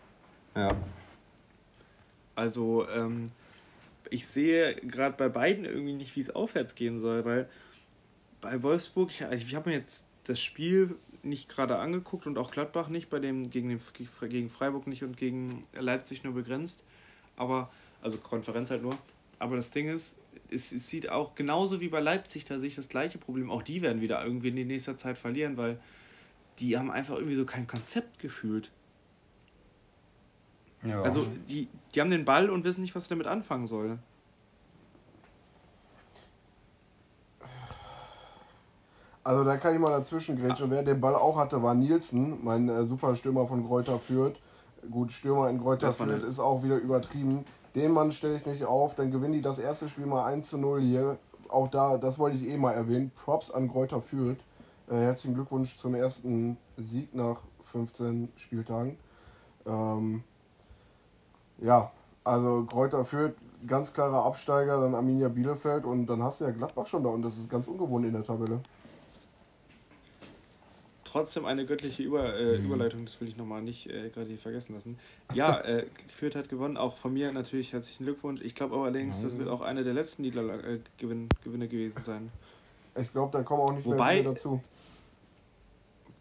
Ja. 0.57 0.77
Also, 2.35 2.89
ähm, 2.89 3.31
ich 4.11 4.27
sehe 4.27 4.75
gerade 4.75 5.17
bei 5.17 5.29
beiden 5.29 5.65
irgendwie 5.65 5.93
nicht, 5.93 6.17
wie 6.17 6.21
es 6.21 6.35
aufwärts 6.35 6.75
gehen 6.75 6.99
soll, 6.99 7.25
weil 7.25 7.49
bei 8.41 8.63
Wolfsburg, 8.65 9.11
ich, 9.11 9.25
also 9.25 9.47
ich 9.47 9.55
habe 9.55 9.71
mir 9.71 9.77
jetzt 9.77 10.09
das 10.25 10.41
Spiel 10.41 10.97
nicht 11.23 11.49
gerade 11.49 11.79
angeguckt 11.79 12.27
und 12.27 12.37
auch 12.37 12.51
Gladbach 12.51 12.89
nicht, 12.89 13.09
bei 13.09 13.21
dem 13.21 13.51
gegen, 13.51 13.69
den, 13.69 13.81
gegen 14.29 14.49
Freiburg 14.49 14.89
nicht 14.89 15.05
und 15.05 15.17
gegen 15.17 15.63
Leipzig 15.73 16.25
nur 16.25 16.35
begrenzt, 16.35 16.83
aber, 17.37 17.71
also 18.03 18.19
Konferenz 18.19 18.71
halt 18.71 18.83
nur. 18.83 18.97
Aber 19.39 19.55
das 19.55 19.71
Ding 19.71 19.89
ist, 19.89 20.19
es, 20.51 20.73
es 20.73 20.89
sieht 20.89 21.11
auch 21.11 21.35
genauso 21.35 21.81
wie 21.81 21.89
bei 21.89 22.01
Leipzig, 22.01 22.45
da 22.45 22.59
sehe 22.59 22.69
ich 22.69 22.77
das 22.77 22.89
gleiche 22.89 23.19
Problem. 23.19 23.51
Auch 23.51 23.63
die 23.63 23.83
werden 23.83 24.01
wieder 24.01 24.25
irgendwie 24.25 24.49
in 24.49 24.67
nächster 24.67 24.97
Zeit 24.97 25.19
verlieren, 25.19 25.57
weil 25.57 25.79
die 26.59 26.77
haben 26.77 26.91
einfach 26.91 27.15
irgendwie 27.15 27.37
so 27.37 27.45
kein 27.45 27.67
Konzept 27.67 28.19
gefühlt. 28.19 28.71
Ja. 30.83 31.03
Also 31.03 31.27
die, 31.49 31.69
die 31.95 32.01
haben 32.01 32.11
den 32.11 32.25
Ball 32.25 32.51
und 32.51 32.65
wissen 32.65 32.81
nicht, 32.83 32.95
was 32.95 33.05
sie 33.05 33.11
damit 33.11 33.27
anfangen 33.27 33.67
sollen. 33.67 33.99
Also 39.23 39.45
da 39.45 39.59
kann 39.59 39.75
ich 39.75 39.81
mal 39.81 39.91
dazwischen 39.91 40.39
grätschen. 40.41 40.67
Ah. 40.67 40.71
Wer 40.71 40.83
den 40.83 41.01
Ball 41.01 41.15
auch 41.15 41.37
hatte, 41.37 41.63
war 41.63 41.75
Nielsen, 41.75 42.43
mein 42.43 42.69
äh, 42.69 42.85
Superstürmer 42.85 43.47
von 43.47 43.67
Gräuter 43.67 43.99
Fürth. 43.99 44.37
Gut, 44.91 45.13
Stürmer 45.13 45.51
in 45.51 45.59
Gräuter 45.59 45.93
Fürth 45.93 46.25
ist 46.25 46.39
auch 46.39 46.63
wieder 46.63 46.79
übertrieben. 46.79 47.45
Den 47.75 47.93
Mann 47.93 48.13
stelle 48.13 48.37
ich 48.37 48.47
nicht 48.47 48.65
auf, 48.65 48.95
dann 48.95 49.11
gewinnen 49.11 49.33
die 49.33 49.41
das 49.41 49.59
erste 49.59 49.89
Spiel 49.89 50.07
mal 50.07 50.25
1 50.25 50.51
zu 50.51 50.59
0 50.59 50.81
hier. 50.81 51.19
Auch 51.49 51.69
da, 51.69 51.99
das 51.99 52.19
wollte 52.19 52.37
ich 52.37 52.49
eh 52.49 52.57
mal 52.57 52.73
erwähnen. 52.73 53.13
Props 53.15 53.51
an 53.51 53.69
Gräuter 53.69 54.01
Fürth. 54.01 54.39
Äh, 54.89 54.97
herzlichen 54.97 55.35
Glückwunsch 55.35 55.77
zum 55.77 55.95
ersten 55.95 56.57
Sieg 56.77 57.15
nach 57.15 57.41
15 57.65 58.31
Spieltagen. 58.37 58.99
Ähm, 59.67 60.25
ja, 61.59 61.93
also 62.25 62.65
Kräuter 62.65 63.05
Fürth, 63.05 63.35
ganz 63.67 63.93
klarer 63.93 64.25
Absteiger, 64.25 64.81
dann 64.81 64.95
Arminia 64.95 65.29
Bielefeld 65.29 65.85
und 65.85 66.07
dann 66.07 66.23
hast 66.23 66.41
du 66.41 66.45
ja 66.45 66.51
Gladbach 66.51 66.87
schon 66.87 67.05
da 67.05 67.11
und 67.11 67.23
das 67.23 67.39
ist 67.39 67.51
ganz 67.51 67.69
ungewohnt 67.69 68.07
in 68.07 68.13
der 68.13 68.25
Tabelle. 68.25 68.61
Trotzdem 71.11 71.45
eine 71.45 71.67
göttliche 71.67 72.03
Über, 72.03 72.35
äh, 72.39 72.59
Mhm. 72.59 72.67
Überleitung, 72.67 73.05
das 73.05 73.21
will 73.21 73.29
ich 73.29 73.37
nochmal 73.37 73.63
nicht 73.63 73.89
äh, 73.89 74.11
gerade 74.11 74.29
hier 74.29 74.39
vergessen 74.39 74.75
lassen. 74.75 74.99
Ja, 75.35 75.61
äh, 75.61 75.87
Fürth 76.09 76.37
hat 76.37 76.49
gewonnen, 76.49 76.77
auch 76.77 76.97
von 76.97 77.13
mir 77.13 77.33
natürlich 77.33 77.73
herzlichen 77.73 78.05
Glückwunsch. 78.05 78.41
Ich 78.43 78.55
glaube 78.55 78.77
allerdings, 78.77 79.23
das 79.23 79.37
wird 79.39 79.49
auch 79.49 79.61
eine 79.61 79.85
der 79.85 79.95
letzten 79.95 80.23
Niederla 80.23 80.55
äh, 80.61 80.79
Gewinn 80.99 81.29
Gewinne 81.45 81.69
gewesen 81.69 82.03
sein. 82.05 82.31
Ich 82.97 83.11
glaube, 83.13 83.33
da 83.37 83.43
kommen 83.43 83.63
auch 83.63 83.73
nicht 83.73 83.85
Wobei- 83.87 84.23
mehr 84.23 84.33
dazu. 84.33 84.63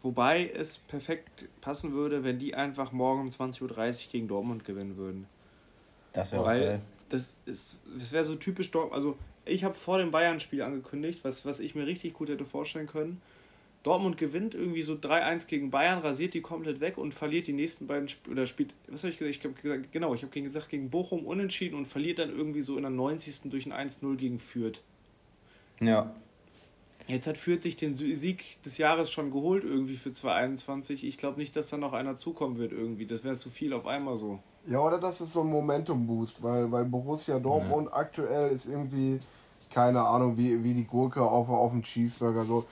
Wobei 0.02 0.48
es 0.56 0.78
perfekt 0.78 1.44
passen 1.60 1.92
würde, 1.92 2.24
wenn 2.24 2.38
die 2.38 2.54
einfach 2.54 2.90
morgen 2.92 3.20
um 3.22 3.28
20.30 3.28 4.06
Uhr 4.06 4.12
gegen 4.12 4.28
Dortmund 4.28 4.64
gewinnen 4.64 4.96
würden. 4.96 5.26
Das 6.14 6.32
wäre 6.32 6.44
Weil 6.44 6.60
geil. 6.60 6.80
das 7.10 7.34
ist, 7.44 7.82
das 7.98 8.12
wäre 8.12 8.24
so 8.24 8.34
typisch 8.36 8.70
Dortmund. 8.70 8.94
Also 8.94 9.16
ich 9.44 9.62
habe 9.62 9.74
vor 9.74 9.98
dem 9.98 10.10
Bayern-Spiel 10.10 10.62
angekündigt, 10.62 11.20
was, 11.22 11.44
was 11.44 11.60
ich 11.60 11.74
mir 11.74 11.86
richtig 11.86 12.14
gut 12.14 12.30
hätte 12.30 12.44
vorstellen 12.46 12.86
können. 12.86 13.20
Dortmund 13.82 14.18
gewinnt 14.18 14.54
irgendwie 14.54 14.82
so 14.82 14.92
3-1 14.94 15.46
gegen 15.46 15.70
Bayern, 15.70 16.00
rasiert 16.00 16.34
die 16.34 16.42
komplett 16.42 16.80
weg 16.80 16.98
und 16.98 17.14
verliert 17.14 17.46
die 17.46 17.54
nächsten 17.54 17.86
beiden 17.86 18.06
Sp 18.12 18.28
oder 18.30 18.46
spielt, 18.46 18.74
was 18.88 19.02
habe 19.02 19.12
ich 19.12 19.18
gesagt? 19.18 19.36
Ich 19.36 19.44
habe 19.44 19.54
gesagt, 19.54 19.92
genau, 19.92 20.14
ich 20.14 20.22
habe 20.22 20.42
gesagt 20.42 20.68
gegen 20.68 20.90
Bochum 20.90 21.24
unentschieden 21.24 21.76
und 21.76 21.86
verliert 21.86 22.18
dann 22.18 22.30
irgendwie 22.30 22.60
so 22.60 22.76
in 22.76 22.82
der 22.82 22.90
90. 22.90 23.50
durch 23.50 23.66
ein 23.66 23.88
1-0 23.88 24.16
gegen 24.16 24.38
Fürth. 24.38 24.82
Ja. 25.80 26.14
Jetzt 27.06 27.26
hat 27.26 27.38
Fürth 27.38 27.62
sich 27.62 27.74
den 27.74 27.94
Sieg 27.94 28.62
des 28.62 28.78
Jahres 28.78 29.10
schon 29.10 29.30
geholt 29.30 29.64
irgendwie 29.64 29.96
für 29.96 30.12
2021. 30.12 31.04
Ich 31.04 31.16
glaube 31.16 31.40
nicht, 31.40 31.56
dass 31.56 31.68
da 31.68 31.76
noch 31.76 31.92
einer 31.92 32.16
zukommen 32.16 32.58
wird 32.58 32.72
irgendwie. 32.72 33.06
Das 33.06 33.24
wäre 33.24 33.34
zu 33.34 33.50
viel 33.50 33.72
auf 33.72 33.86
einmal 33.86 34.16
so. 34.16 34.38
Ja, 34.66 34.78
oder 34.80 34.98
das 34.98 35.20
ist 35.20 35.32
so 35.32 35.40
ein 35.40 35.48
Momentum-Boost, 35.48 36.42
weil, 36.42 36.70
weil 36.70 36.84
Borussia 36.84 37.38
Dortmund 37.38 37.92
aktuell 37.92 38.50
ist 38.50 38.66
irgendwie, 38.66 39.18
keine 39.70 40.02
Ahnung, 40.02 40.36
wie, 40.36 40.62
wie 40.62 40.74
die 40.74 40.84
Gurke 40.84 41.22
auf, 41.22 41.48
auf 41.48 41.72
dem 41.72 41.82
Cheeseburger. 41.82 42.44
So. 42.44 42.64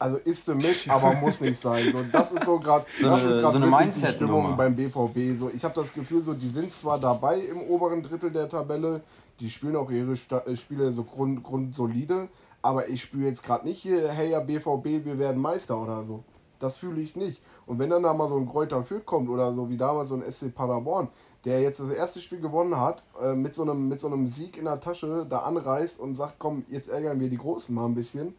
Also 0.00 0.16
isst 0.18 0.46
du 0.46 0.54
mit, 0.54 0.88
aber 0.88 1.14
muss 1.14 1.40
nicht 1.40 1.60
sein. 1.60 1.82
So, 1.92 1.98
das 2.12 2.30
ist 2.32 2.44
so 2.44 2.58
gerade 2.60 2.84
So 2.90 3.08
das 3.08 3.20
eine- 3.20 3.30
ist 3.34 3.52
so 3.52 3.60
wirklich 3.60 3.90
die. 3.90 4.06
Stimmung 4.06 4.56
beim 4.56 4.76
BVB. 4.76 5.36
So, 5.38 5.50
ich 5.52 5.64
habe 5.64 5.74
das 5.74 5.92
Gefühl, 5.92 6.20
so, 6.22 6.34
die 6.34 6.48
sind 6.48 6.70
zwar 6.70 7.00
dabei 7.00 7.38
im 7.40 7.60
oberen 7.62 8.02
Drittel 8.02 8.30
der 8.30 8.48
Tabelle, 8.48 9.00
die 9.40 9.50
spielen 9.50 9.74
auch 9.76 9.90
ihre 9.90 10.14
Sta 10.16 10.38
äh, 10.46 10.56
Spiele 10.56 10.92
so 10.92 11.02
grund, 11.02 11.42
grundsolide, 11.42 12.28
aber 12.62 12.88
ich 12.88 13.02
spüre 13.02 13.26
jetzt 13.28 13.42
gerade 13.42 13.66
nicht 13.66 13.78
hier, 13.78 14.08
hey 14.10 14.30
ja 14.30 14.40
BVB, 14.40 15.04
wir 15.04 15.18
werden 15.18 15.40
Meister 15.40 15.80
oder 15.80 16.02
so. 16.04 16.22
Das 16.60 16.76
fühle 16.76 17.00
ich 17.00 17.14
nicht. 17.16 17.40
Und 17.66 17.78
wenn 17.78 17.90
dann 17.90 18.02
da 18.02 18.12
mal 18.14 18.28
so 18.28 18.36
ein 18.36 18.48
Kräuter 18.48 18.82
Fürth 18.82 19.04
kommt 19.06 19.28
oder 19.28 19.52
so 19.52 19.68
wie 19.68 19.76
damals 19.76 20.08
so 20.08 20.16
ein 20.16 20.22
SC 20.22 20.52
Paderborn, 20.54 21.08
der 21.44 21.60
jetzt 21.60 21.78
das 21.80 21.90
erste 21.90 22.20
Spiel 22.20 22.40
gewonnen 22.40 22.80
hat, 22.80 23.02
äh, 23.22 23.34
mit, 23.34 23.54
so 23.54 23.62
einem, 23.62 23.88
mit 23.88 24.00
so 24.00 24.06
einem 24.08 24.26
Sieg 24.26 24.56
in 24.56 24.64
der 24.64 24.80
Tasche 24.80 25.24
da 25.28 25.40
anreist 25.40 26.00
und 26.00 26.14
sagt, 26.16 26.34
komm, 26.38 26.64
jetzt 26.68 26.88
ärgern 26.88 27.20
wir 27.20 27.28
die 27.30 27.36
Großen 27.38 27.72
mal 27.74 27.84
ein 27.86 27.94
bisschen, 27.94 28.34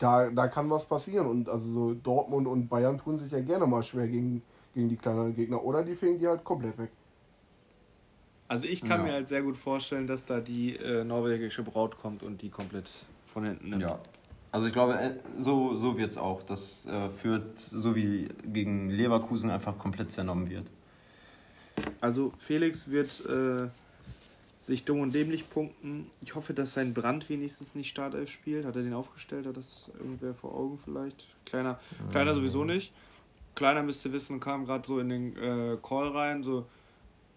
da, 0.00 0.30
da 0.30 0.48
kann 0.48 0.68
was 0.70 0.84
passieren. 0.86 1.26
Und 1.28 1.48
also 1.48 1.70
so 1.70 1.94
Dortmund 1.94 2.48
und 2.48 2.68
Bayern 2.68 2.98
tun 2.98 3.18
sich 3.18 3.30
ja 3.30 3.40
gerne 3.40 3.66
mal 3.66 3.82
schwer 3.82 4.08
gegen, 4.08 4.42
gegen 4.74 4.88
die 4.88 4.96
kleineren 4.96 5.34
Gegner. 5.36 5.62
Oder 5.62 5.84
die 5.84 5.94
fegen 5.94 6.18
die 6.18 6.26
halt 6.26 6.42
komplett 6.42 6.76
weg. 6.78 6.90
Also 8.48 8.66
ich 8.66 8.80
kann 8.80 9.00
Ja. 9.00 9.06
mir 9.06 9.12
halt 9.12 9.28
sehr 9.28 9.42
gut 9.42 9.56
vorstellen, 9.56 10.08
dass 10.08 10.24
da 10.24 10.40
die 10.40 10.74
äh, 10.76 11.04
norwegische 11.04 11.62
Braut 11.62 11.96
kommt 11.98 12.24
und 12.24 12.42
die 12.42 12.48
komplett 12.50 12.90
von 13.32 13.44
hinten 13.44 13.68
nimmt. 13.68 13.82
Ja. 13.82 13.98
Also 14.50 14.66
ich 14.66 14.72
glaube, 14.72 14.98
äh, 14.98 15.12
so, 15.40 15.76
so 15.76 15.96
wird 15.96 16.10
es 16.10 16.18
auch. 16.18 16.42
Das 16.42 16.84
äh, 16.86 17.10
führt, 17.10 17.60
so 17.60 17.94
wie 17.94 18.28
gegen 18.52 18.90
Leverkusen, 18.90 19.50
einfach 19.50 19.78
komplett 19.78 20.10
zernommen 20.10 20.50
wird. 20.50 20.66
Also 22.00 22.32
Felix 22.36 22.90
wird 22.90 23.24
äh, 23.26 23.68
sich 24.70 24.84
dumm 24.84 25.00
und 25.00 25.12
dämlich 25.12 25.50
punkten. 25.50 26.08
Ich 26.20 26.34
hoffe, 26.34 26.54
dass 26.54 26.74
sein 26.74 26.94
Brand 26.94 27.28
wenigstens 27.28 27.74
nicht 27.74 27.90
Startelf 27.90 28.30
spielt. 28.30 28.64
Hat 28.64 28.76
er 28.76 28.82
den 28.82 28.94
aufgestellt? 28.94 29.46
Hat 29.46 29.56
das 29.56 29.90
irgendwer 29.98 30.32
vor 30.32 30.54
Augen 30.54 30.78
vielleicht? 30.78 31.28
Kleiner, 31.44 31.78
kleiner 32.10 32.34
sowieso 32.34 32.64
nicht. 32.64 32.92
Kleiner 33.56 33.82
müsste 33.82 34.12
wissen, 34.12 34.38
kam 34.38 34.64
gerade 34.66 34.86
so 34.86 35.00
in 35.00 35.08
den 35.08 35.36
äh, 35.36 35.76
Call 35.82 36.08
rein, 36.08 36.42
so, 36.44 36.66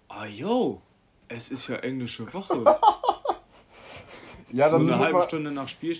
ah 0.10 0.26
yo, 0.26 0.80
es 1.28 1.50
ist 1.50 1.68
ja 1.68 1.78
englische 1.78 2.32
Woche. 2.34 2.64
Ja, 4.56 4.70
so 4.70 4.78
dazu, 4.78 4.92
eine 4.92 4.98
muss 4.98 5.06
halbe 5.06 5.18
man, 5.18 5.28
Stunde 5.28 5.52
nach 5.52 5.68
Spiel. 5.68 5.98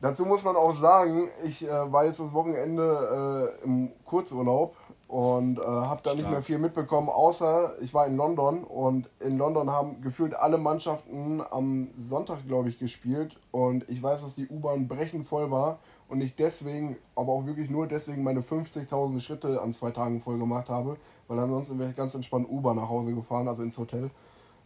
dazu 0.00 0.24
muss 0.24 0.44
man 0.44 0.54
auch 0.54 0.78
sagen, 0.78 1.28
ich 1.44 1.64
äh, 1.66 1.92
war 1.92 2.04
jetzt 2.04 2.20
das 2.20 2.32
Wochenende 2.32 3.56
äh, 3.60 3.64
im 3.64 3.90
Kurzurlaub 4.04 4.76
und 5.08 5.58
äh, 5.58 5.62
habe 5.62 6.02
da 6.02 6.14
nicht 6.14 6.28
mehr 6.28 6.42
viel 6.42 6.58
mitbekommen, 6.58 7.08
außer 7.08 7.76
ich 7.80 7.94
war 7.94 8.06
in 8.06 8.16
London 8.16 8.64
und 8.64 9.08
in 9.20 9.38
London 9.38 9.70
haben 9.70 10.00
gefühlt 10.00 10.34
alle 10.34 10.58
Mannschaften 10.58 11.40
am 11.50 11.88
Sonntag, 12.08 12.46
glaube 12.48 12.70
ich, 12.70 12.78
gespielt. 12.80 13.38
Und 13.52 13.88
ich 13.88 14.02
weiß, 14.02 14.22
dass 14.22 14.34
die 14.34 14.48
U-Bahn 14.48 14.88
brechend 14.88 15.24
voll 15.24 15.50
war 15.50 15.78
und 16.08 16.20
ich 16.20 16.34
deswegen, 16.34 16.96
aber 17.14 17.32
auch 17.32 17.46
wirklich 17.46 17.70
nur 17.70 17.86
deswegen 17.86 18.24
meine 18.24 18.40
50.000 18.40 19.20
Schritte 19.20 19.62
an 19.62 19.72
zwei 19.72 19.92
Tagen 19.92 20.20
voll 20.20 20.38
gemacht 20.38 20.68
habe, 20.68 20.96
weil 21.28 21.38
ansonsten 21.38 21.78
wäre 21.78 21.90
ich 21.90 21.96
ganz 21.96 22.14
entspannt 22.14 22.48
U-Bahn 22.50 22.76
nach 22.76 22.88
Hause 22.88 23.14
gefahren, 23.14 23.46
also 23.46 23.62
ins 23.62 23.78
Hotel. 23.78 24.10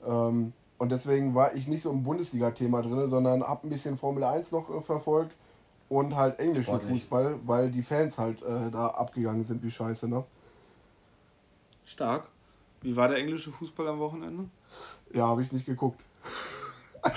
Ähm, 0.07 0.55
und 0.79 0.91
deswegen 0.91 1.35
war 1.35 1.55
ich 1.55 1.69
nicht 1.69 1.83
so 1.83 1.91
im 1.91 2.03
Bundesliga-Thema 2.03 2.81
drin, 2.81 3.11
sondern 3.11 3.43
habe 3.43 3.67
ein 3.67 3.71
bisschen 3.71 3.99
Formel 3.99 4.25
1 4.25 4.53
noch 4.53 4.71
äh, 4.71 4.81
verfolgt 4.81 5.37
und 5.91 6.17
halt 6.17 6.39
englischen 6.39 6.77
Sportlich. 6.77 7.03
Fußball, 7.03 7.41
weil 7.45 7.71
die 7.71 7.83
Fans 7.83 8.17
halt 8.17 8.41
äh, 8.43 8.71
da 8.71 8.87
abgegangen 8.87 9.45
sind 9.45 9.63
wie 9.63 9.71
scheiße, 9.71 10.09
ne? 10.09 10.25
Stark. 11.85 12.29
Wie 12.81 12.97
war 12.97 13.09
der 13.09 13.19
englische 13.19 13.51
Fußball 13.51 13.89
am 13.89 13.99
Wochenende? 13.99 14.45
Ja, 15.13 15.27
habe 15.27 15.43
ich 15.43 15.53
nicht 15.53 15.67
geguckt. 15.67 16.01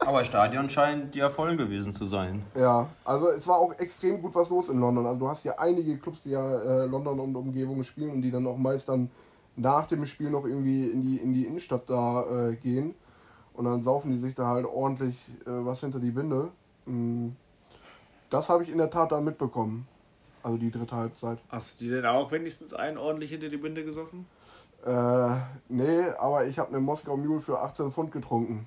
Aber 0.00 0.24
Stadion 0.24 0.68
scheint 0.68 1.14
ja 1.14 1.30
voll 1.30 1.56
gewesen 1.56 1.92
zu 1.92 2.04
sein. 2.06 2.42
Ja, 2.56 2.88
also 3.04 3.28
es 3.28 3.46
war 3.46 3.58
auch 3.58 3.78
extrem 3.78 4.20
gut 4.20 4.34
was 4.34 4.50
los 4.50 4.68
in 4.68 4.80
London. 4.80 5.06
Also 5.06 5.20
du 5.20 5.28
hast 5.28 5.44
ja 5.44 5.56
einige 5.56 5.96
Clubs, 5.98 6.24
die 6.24 6.30
ja 6.30 6.62
äh, 6.62 6.86
London 6.86 7.20
und 7.20 7.36
Umgebung 7.36 7.84
spielen 7.84 8.10
und 8.10 8.22
die 8.22 8.32
dann 8.32 8.44
auch 8.48 8.56
meist 8.56 8.88
dann 8.88 9.08
nach 9.54 9.86
dem 9.86 10.04
Spiel 10.06 10.30
noch 10.30 10.44
irgendwie 10.46 10.90
in 10.90 11.00
die, 11.00 11.18
in 11.18 11.32
die 11.32 11.44
Innenstadt 11.44 11.88
da 11.88 12.48
äh, 12.48 12.56
gehen. 12.56 12.96
Und 13.54 13.66
dann 13.66 13.84
saufen 13.84 14.10
die 14.10 14.18
sich 14.18 14.34
da 14.34 14.48
halt 14.48 14.66
ordentlich 14.66 15.16
äh, 15.46 15.64
was 15.64 15.78
hinter 15.78 16.00
die 16.00 16.10
Binde. 16.10 16.50
Mm, 16.86 17.30
Das 18.30 18.48
habe 18.48 18.62
ich 18.62 18.70
in 18.70 18.78
der 18.78 18.90
Tat 18.90 19.12
dann 19.12 19.24
mitbekommen. 19.24 19.86
Also 20.42 20.56
die 20.56 20.70
dritte 20.70 20.96
Halbzeit. 20.96 21.38
Hast 21.50 21.80
du 21.80 21.84
dir 21.84 21.96
denn 21.96 22.06
auch 22.06 22.32
wenigstens 22.32 22.72
einen 22.72 22.96
ordentlich 22.96 23.30
hinter 23.30 23.48
die 23.48 23.58
Binde 23.58 23.84
gesoffen? 23.84 24.26
Äh, 24.84 25.36
nee, 25.68 26.02
aber 26.18 26.46
ich 26.46 26.58
habe 26.58 26.70
eine 26.70 26.80
Moskau 26.80 27.16
Mule 27.16 27.40
für 27.40 27.60
18 27.60 27.90
Pfund 27.92 28.10
getrunken. 28.12 28.66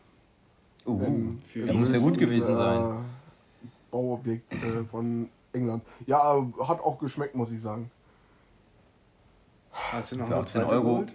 Uh, 0.85 1.31
für 1.43 1.61
im 1.61 1.67
da 1.67 1.73
muss 1.73 1.91
ja 1.91 1.99
gut 1.99 2.19
gewesen 2.19 2.55
sein. 2.55 2.97
Äh, 2.97 3.67
Bauobjekt 3.89 4.51
äh, 4.53 4.83
von 4.83 5.29
England. 5.53 5.83
Ja, 6.05 6.45
hat 6.67 6.81
auch 6.81 6.99
geschmeckt, 6.99 7.33
muss 7.35 7.51
ich 7.51 7.61
sagen. 7.61 7.89
Hast 9.71 10.11
du 10.11 10.17
noch 10.17 10.27
Für 10.27 10.33
eine 10.35 10.41
18 10.43 10.61
zweite 10.61 10.75
Euro? 10.75 10.83
geholt? 10.83 11.13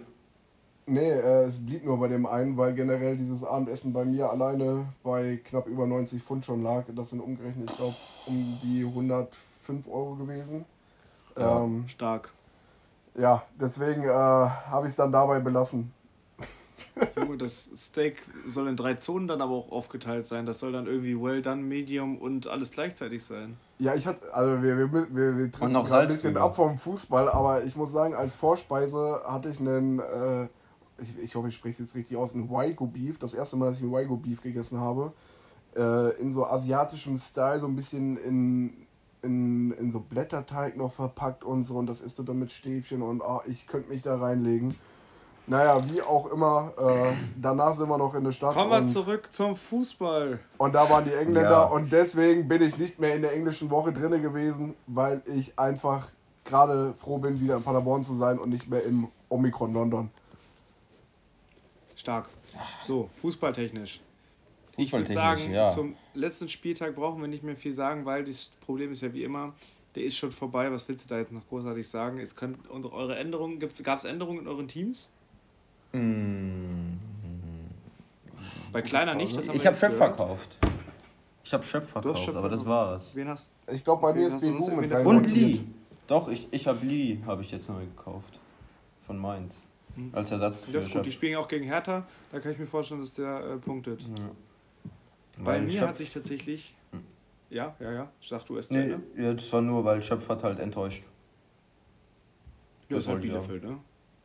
Nee, 0.89 1.11
äh, 1.11 1.43
es 1.43 1.63
blieb 1.63 1.85
nur 1.85 1.99
bei 1.99 2.07
dem 2.07 2.25
einen, 2.25 2.57
weil 2.57 2.73
generell 2.73 3.15
dieses 3.15 3.43
Abendessen 3.43 3.93
bei 3.93 4.05
mir 4.05 4.27
alleine 4.31 4.91
bei 5.03 5.39
knapp 5.43 5.67
über 5.67 5.85
90 5.85 6.23
Pfund 6.23 6.45
schon 6.45 6.63
lag. 6.63 6.85
Das 6.95 7.11
sind 7.11 7.19
umgerechnet, 7.19 7.69
ich 7.69 7.77
glaube, 7.77 7.95
um 8.25 8.57
die 8.63 8.83
105 8.83 9.87
Euro 9.87 10.15
gewesen. 10.15 10.65
Ja. 11.37 11.61
Ähm, 11.61 11.85
Stark. 11.87 12.31
ja, 13.15 13.43
deswegen 13.61 14.03
äh, 14.03 14.07
habe 14.07 14.87
ich 14.87 14.91
es 14.91 14.95
dann 14.95 15.11
dabei 15.11 15.39
belassen. 15.39 15.93
Junge, 17.15 17.37
das 17.37 17.69
Steak 17.77 18.23
soll 18.47 18.67
in 18.67 18.75
drei 18.75 18.95
Zonen 18.95 19.27
dann 19.27 19.41
aber 19.41 19.53
auch 19.53 19.71
aufgeteilt 19.71 20.27
sein. 20.27 20.47
Das 20.47 20.59
soll 20.59 20.71
dann 20.71 20.87
irgendwie 20.87 21.21
well 21.21 21.43
done, 21.43 21.61
medium 21.61 22.17
und 22.17 22.47
alles 22.47 22.71
gleichzeitig 22.71 23.23
sein. 23.23 23.57
Ja, 23.77 23.93
ich 23.93 24.07
hatte, 24.07 24.33
also 24.33 24.63
wir, 24.63 24.75
wir, 24.75 24.91
wir, 24.91 25.37
wir 25.37 25.51
treffen 25.51 25.75
ein 25.75 26.07
bisschen 26.07 26.35
ab 26.35 26.55
vom 26.55 26.77
Fußball, 26.77 27.29
aber 27.29 27.63
ich 27.63 27.75
muss 27.75 27.91
sagen, 27.91 28.15
als 28.15 28.35
Vorspeise 28.35 29.21
hatte 29.25 29.49
ich 29.49 29.59
einen, 29.59 29.99
äh, 29.99 30.47
ich, 31.01 31.17
ich 31.17 31.35
hoffe, 31.35 31.47
ich 31.49 31.55
spreche 31.55 31.73
es 31.83 31.89
jetzt 31.89 31.95
richtig 31.95 32.17
aus, 32.17 32.33
ein 32.33 32.49
Waigo 32.49 32.85
Beef. 32.87 33.17
Das 33.19 33.33
erste 33.33 33.55
Mal, 33.55 33.65
dass 33.69 33.75
ich 33.77 33.83
ein 33.83 33.91
Waigo 33.91 34.15
Beef 34.17 34.41
gegessen 34.41 34.79
habe. 34.79 35.13
Äh, 35.75 36.19
in 36.21 36.33
so 36.33 36.45
asiatischem 36.45 37.17
Style, 37.17 37.59
so 37.59 37.67
ein 37.67 37.75
bisschen 37.75 38.17
in, 38.17 38.87
in, 39.21 39.71
in 39.73 39.91
so 39.91 39.99
Blätterteig 39.99 40.77
noch 40.77 40.93
verpackt 40.93 41.43
und 41.43 41.63
so. 41.63 41.75
Und 41.75 41.87
das 41.87 42.01
isst 42.01 42.17
du 42.19 42.23
dann 42.23 42.39
mit 42.39 42.51
Stäbchen 42.51 43.01
und 43.01 43.21
ah, 43.21 43.41
ich 43.47 43.67
könnte 43.67 43.89
mich 43.89 44.01
da 44.01 44.17
reinlegen. 44.17 44.75
Naja, 45.47 45.81
wie 45.89 46.01
auch 46.03 46.31
immer, 46.31 46.73
äh, 46.77 47.13
danach 47.41 47.75
sind 47.75 47.89
wir 47.89 47.97
noch 47.97 48.13
in 48.13 48.23
der 48.23 48.31
Stadt. 48.31 48.53
Kommen 48.53 48.69
wir 48.69 48.85
zurück 48.85 49.31
zum 49.31 49.55
Fußball. 49.55 50.39
und 50.59 50.75
da 50.75 50.87
waren 50.91 51.05
die 51.05 51.13
Engländer 51.13 51.49
Ja. 51.49 51.63
und 51.63 51.91
deswegen 51.91 52.47
bin 52.47 52.61
ich 52.61 52.77
nicht 52.77 52.99
mehr 52.99 53.15
in 53.15 53.23
der 53.23 53.33
englischen 53.33 53.71
Woche 53.71 53.91
drinne 53.91 54.21
gewesen, 54.21 54.75
weil 54.85 55.23
ich 55.25 55.57
einfach 55.57 56.07
gerade 56.45 56.93
froh 56.97 57.17
bin, 57.17 57.39
wieder 57.41 57.57
in 57.57 57.63
Paderborn 57.63 58.03
zu 58.03 58.15
sein 58.15 58.37
und 58.37 58.49
nicht 58.49 58.69
mehr 58.69 58.83
im 58.83 59.07
Omikron 59.29 59.73
London. 59.73 60.11
Stark. 61.99 62.29
So, 62.85 63.09
fußballtechnisch. 63.21 63.99
Ich 64.77 64.93
würde 64.93 65.11
sagen, 65.11 65.51
ja. 65.51 65.67
zum 65.67 65.97
letzten 66.13 66.47
Spieltag 66.47 66.95
brauchen 66.95 67.19
wir 67.19 67.27
nicht 67.27 67.43
mehr 67.43 67.57
viel 67.57 67.73
sagen, 67.73 68.05
weil 68.05 68.23
das 68.23 68.51
Problem 68.65 68.93
ist 68.93 69.01
ja 69.01 69.13
wie 69.13 69.23
immer, 69.23 69.53
der 69.95 70.03
ist 70.03 70.17
schon 70.17 70.31
vorbei. 70.31 70.71
Was 70.71 70.87
willst 70.87 71.05
du 71.05 71.13
da 71.13 71.19
jetzt 71.19 71.33
noch 71.33 71.45
großartig 71.49 71.85
sagen? 71.87 72.19
Es 72.19 72.37
können 72.37 72.57
unsere, 72.69 72.93
eure 72.93 73.17
Änderungen, 73.17 73.59
gab 73.59 73.97
es 73.97 74.05
Änderungen 74.05 74.39
in 74.39 74.47
euren 74.47 74.69
Teams? 74.69 75.11
Mm, 75.91 76.93
Bei 78.71 78.81
Kleiner 78.81 79.15
nicht, 79.15 79.35
das 79.35 79.49
haben 79.49 79.57
Ich 79.57 79.67
habe 79.67 79.75
Chef 79.75 79.91
gehört. 79.91 80.15
verkauft. 80.15 80.57
Ich 81.43 81.53
habe 81.53 81.65
Schöpf 81.65 81.89
verkauft, 81.89 82.29
aber 82.29 82.47
das 82.47 82.65
war's. 82.65 83.15
Wen 83.15 83.27
hast 83.27 83.51
Ich 83.73 83.83
glaube, 83.83 84.03
bei 84.03 84.13
mir 84.13 84.27
ist 84.27 84.39
BU 84.39 84.71
mit. 84.71 84.91
Und 84.93 85.25
Lee. 85.31 85.61
Doch, 86.07 86.29
ich, 86.29 86.47
ich 86.51 86.67
habe 86.67 86.85
Lee, 86.85 87.17
habe 87.25 87.41
ich 87.41 87.51
jetzt 87.51 87.67
neu 87.67 87.83
gekauft. 87.85 88.39
Von 89.01 89.17
Mainz. 89.17 89.68
Hm. 89.95 90.09
Als 90.13 90.31
Ersatz 90.31 90.63
für 90.63 90.71
Das 90.71 90.87
ist 90.87 90.93
gut, 90.93 91.05
die 91.05 91.11
spielen 91.11 91.35
auch 91.35 91.47
gegen 91.47 91.65
Hertha. 91.65 92.05
Da 92.31 92.39
kann 92.39 92.51
ich 92.51 92.59
mir 92.59 92.67
vorstellen, 92.67 93.01
dass 93.01 93.13
der 93.13 93.39
äh, 93.39 93.57
punktet. 93.57 94.01
Ja. 94.01 94.31
Bei 95.43 95.59
mir 95.59 95.71
Schöpf 95.71 95.87
hat 95.87 95.97
sich 95.97 96.11
tatsächlich... 96.11 96.75
Hm. 96.91 97.03
Ja, 97.49 97.75
ja, 97.79 97.91
ja. 97.91 98.11
Sag 98.21 98.45
du 98.45 98.57
es 98.57 98.69
nee, 98.69 98.85
ne? 98.85 99.01
Ja, 99.17 99.33
das 99.33 99.51
war 99.51 99.61
nur, 99.61 99.83
weil 99.83 100.03
Schöpf 100.03 100.29
hat 100.29 100.43
halt 100.43 100.59
enttäuscht. 100.59 101.03
Ja, 102.89 102.95
das 102.95 103.05
ist 103.05 103.11
halt 103.11 103.21
Bielefeld, 103.21 103.63
ne? 103.63 103.79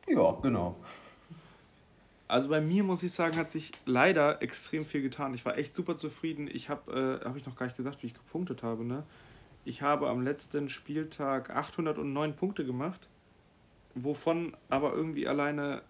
Ja, 0.08 0.32
genau. 0.42 0.76
Also 2.26 2.48
bei 2.48 2.60
mir 2.60 2.84
muss 2.84 3.02
ich 3.02 3.12
sagen, 3.12 3.36
hat 3.36 3.50
sich 3.50 3.72
leider 3.84 4.42
extrem 4.42 4.84
viel 4.84 5.02
getan. 5.02 5.34
Ich 5.34 5.44
war 5.44 5.58
echt 5.58 5.74
super 5.74 5.96
zufrieden. 5.96 6.48
Ich 6.52 6.68
habe, 6.68 7.20
äh, 7.22 7.24
habe 7.24 7.38
ich 7.38 7.46
noch 7.46 7.56
gar 7.56 7.66
nicht 7.66 7.76
gesagt, 7.76 8.02
wie 8.02 8.08
ich 8.08 8.14
gepunktet 8.14 8.62
habe, 8.62 8.84
ne? 8.84 9.04
Ich 9.64 9.82
habe 9.82 10.08
am 10.08 10.22
letzten 10.22 10.68
Spieltag 10.68 11.50
809 11.50 12.34
Punkte 12.36 12.64
gemacht, 12.64 13.08
wovon 13.94 14.56
aber 14.68 14.92
irgendwie 14.94 15.26
alleine 15.28 15.82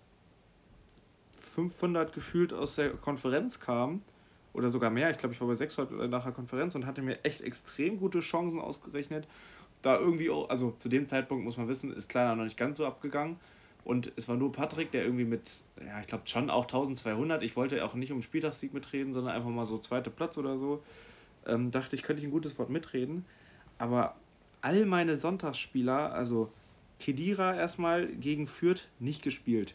500 1.40 2.12
gefühlt 2.12 2.52
aus 2.52 2.76
der 2.76 2.90
Konferenz 2.90 3.60
kamen 3.60 4.02
oder 4.52 4.68
sogar 4.68 4.90
mehr. 4.90 5.10
Ich 5.10 5.18
glaube, 5.18 5.34
ich 5.34 5.40
war 5.40 5.48
bei 5.48 5.54
600 5.54 6.08
nach 6.08 6.24
der 6.24 6.32
Konferenz 6.32 6.74
und 6.74 6.86
hatte 6.86 7.02
mir 7.02 7.24
echt 7.24 7.40
extrem 7.40 7.98
gute 7.98 8.20
Chancen 8.20 8.60
ausgerechnet. 8.60 9.26
Da 9.82 9.98
irgendwie, 9.98 10.30
auch, 10.30 10.48
also 10.48 10.70
zu 10.72 10.88
dem 10.88 11.06
Zeitpunkt 11.06 11.44
muss 11.44 11.56
man 11.56 11.68
wissen, 11.68 11.92
ist 11.94 12.08
Kleiner 12.08 12.34
noch 12.36 12.44
nicht 12.44 12.56
ganz 12.56 12.78
so 12.78 12.86
abgegangen. 12.86 13.36
Und 13.84 14.12
es 14.16 14.28
war 14.28 14.36
nur 14.36 14.50
Patrick, 14.50 14.90
der 14.92 15.04
irgendwie 15.04 15.26
mit, 15.26 15.62
ja, 15.86 16.00
ich 16.00 16.06
glaube 16.06 16.26
schon 16.26 16.48
auch 16.48 16.64
1200, 16.64 17.42
ich 17.42 17.54
wollte 17.54 17.84
auch 17.84 17.94
nicht 17.94 18.12
um 18.12 18.22
Spieltagssieg 18.22 18.72
mitreden, 18.72 19.12
sondern 19.12 19.34
einfach 19.34 19.50
mal 19.50 19.66
so 19.66 19.76
zweiter 19.76 20.10
Platz 20.10 20.38
oder 20.38 20.56
so. 20.56 20.82
Ähm, 21.46 21.70
dachte 21.70 21.94
ich, 21.94 22.02
könnte 22.02 22.22
ich 22.22 22.28
ein 22.28 22.32
gutes 22.32 22.58
Wort 22.58 22.70
mitreden. 22.70 23.26
Aber 23.76 24.14
all 24.62 24.86
meine 24.86 25.18
Sonntagsspieler, 25.18 26.14
also 26.14 26.50
Kedira 27.04 27.54
erstmal 27.54 28.06
gegen 28.06 28.46
Fürth, 28.46 28.88
nicht 28.98 29.22
gespielt. 29.22 29.74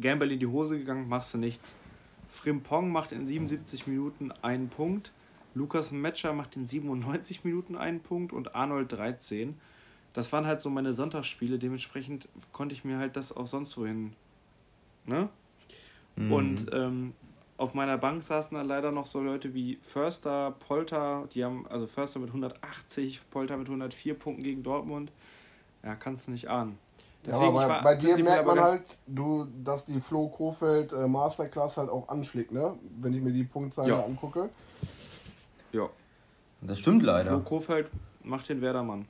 Gamble 0.00 0.32
in 0.32 0.40
die 0.40 0.46
Hose 0.46 0.78
gegangen, 0.78 1.08
machst 1.08 1.34
du 1.34 1.38
nichts. 1.38 1.76
Frimpong 2.28 2.90
macht 2.90 3.12
in 3.12 3.26
77 3.26 3.86
Minuten 3.86 4.32
einen 4.42 4.68
Punkt. 4.68 5.12
Lukas 5.54 5.92
Metscher 5.92 6.32
macht 6.32 6.56
in 6.56 6.66
97 6.66 7.44
Minuten 7.44 7.76
einen 7.76 8.00
Punkt 8.00 8.32
und 8.32 8.54
Arnold 8.54 8.92
13 8.92 9.56
das 10.14 10.32
waren 10.32 10.46
halt 10.46 10.60
so 10.60 10.70
meine 10.70 10.94
Sonntagsspiele, 10.94 11.58
dementsprechend 11.58 12.28
konnte 12.52 12.72
ich 12.74 12.84
mir 12.84 12.98
halt 12.98 13.16
das 13.16 13.36
auch 13.36 13.48
sonst 13.48 13.76
wohin. 13.76 14.14
Ne? 15.06 15.28
Mhm. 16.14 16.32
Und 16.32 16.66
ähm, 16.72 17.12
auf 17.56 17.74
meiner 17.74 17.98
Bank 17.98 18.22
saßen 18.22 18.56
dann 18.56 18.68
leider 18.68 18.92
noch 18.92 19.06
so 19.06 19.20
Leute 19.20 19.54
wie 19.54 19.78
Förster, 19.82 20.52
Polter, 20.52 21.28
die 21.34 21.44
haben, 21.44 21.66
also 21.66 21.88
Förster 21.88 22.20
mit 22.20 22.28
180, 22.28 23.22
Polter 23.30 23.56
mit 23.56 23.66
104 23.66 24.14
Punkten 24.14 24.44
gegen 24.44 24.62
Dortmund. 24.62 25.10
Ja, 25.84 25.94
kannst 25.96 26.26
du 26.26 26.30
nicht 26.30 26.48
ahnen. 26.48 26.78
Deswegen, 27.26 27.54
ja, 27.54 27.62
aber 27.62 27.68
bei, 27.68 27.82
bei 27.82 27.94
dir 27.94 28.22
merkt 28.22 28.46
man 28.46 28.60
halt, 28.60 28.82
du, 29.06 29.46
dass 29.62 29.84
die 29.84 30.00
Flo 30.00 30.28
Krofeld 30.28 30.92
äh, 30.92 31.06
Masterclass 31.06 31.78
halt 31.78 31.88
auch 31.88 32.08
anschlägt, 32.08 32.52
ne? 32.52 32.78
Wenn 33.00 33.14
ich 33.14 33.22
mir 33.22 33.32
die 33.32 33.44
Punktzahl 33.44 33.88
ja. 33.88 34.04
angucke. 34.04 34.50
Ja. 35.72 35.88
Das 36.60 36.78
stimmt 36.80 37.02
leider. 37.02 37.30
Flo 37.30 37.40
Krofeld 37.40 37.90
macht 38.22 38.48
den 38.48 38.60
Werdermann. 38.60 39.06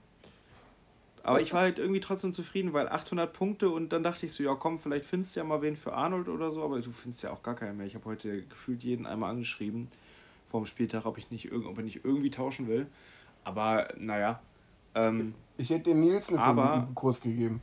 Aber 1.25 1.41
ich 1.41 1.55
war 1.55 1.63
halt 1.63 1.79
irgendwie 1.79 2.01
trotzdem 2.01 2.33
zufrieden, 2.33 2.75
weil 2.75 2.87
800 2.87 3.33
Punkte 3.33 3.71
und 3.71 3.93
dann 3.95 4.03
dachte 4.03 4.27
ich 4.27 4.33
so, 4.35 4.43
ja 4.43 4.55
komm, 4.55 4.79
vielleicht 4.79 5.07
findest 5.07 5.35
du 5.35 5.41
ja 5.41 5.45
mal 5.45 5.63
wen 5.63 5.75
für 5.75 5.95
Arnold 5.95 6.29
oder 6.29 6.51
so, 6.51 6.63
aber 6.63 6.79
du 6.81 6.91
findest 6.91 7.23
ja 7.23 7.31
auch 7.31 7.43
gar 7.43 7.55
keinen 7.55 7.79
mehr. 7.79 7.87
Ich 7.87 7.95
habe 7.95 8.05
heute 8.05 8.43
gefühlt 8.43 8.85
jeden 8.85 9.07
einmal 9.07 9.31
angeschrieben 9.31 9.89
vor 10.47 10.61
dem 10.61 10.67
Spieltag, 10.67 11.07
ob 11.07 11.17
ich 11.17 11.31
nicht, 11.31 11.51
ob 11.51 11.79
ich 11.79 11.85
nicht 11.85 12.05
irgendwie 12.05 12.31
tauschen 12.31 12.69
will. 12.69 12.87
Aber 13.43 13.89
naja. 13.97 14.41
Ähm, 14.95 15.35
ich 15.57 15.71
hätte 15.71 15.91
dem 15.91 16.01
Nielsen 16.01 16.39
aber, 16.39 16.73
einen 16.73 16.95
Kurs 16.95 17.21
gegeben. 17.21 17.61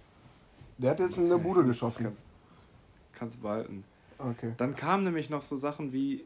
Der 0.78 0.92
hat 0.92 1.00
jetzt 1.00 1.18
eine 1.18 1.38
Bude 1.38 1.64
geschossen. 1.64 2.04
Kannst, 2.04 2.26
kannst 3.14 3.42
behalten. 3.42 3.84
Okay. 4.18 4.54
Dann 4.58 4.76
kamen 4.76 5.04
nämlich 5.04 5.30
noch 5.30 5.44
so 5.44 5.58
Sachen 5.58 5.94
wie 5.94 6.26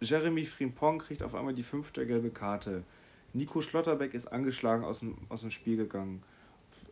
Jeremy 0.00 0.44
Frimpong 0.44 0.98
kriegt 0.98 1.22
auf 1.22 1.34
einmal 1.34 1.54
die 1.54 1.62
fünfte 1.62 2.06
gelbe 2.06 2.30
Karte. 2.30 2.84
Nico 3.32 3.60
Schlotterbeck 3.60 4.14
ist 4.14 4.26
angeschlagen 4.26 4.84
aus 4.84 5.00
dem, 5.00 5.16
aus 5.28 5.42
dem 5.42 5.50
Spiel 5.50 5.76
gegangen. 5.76 6.22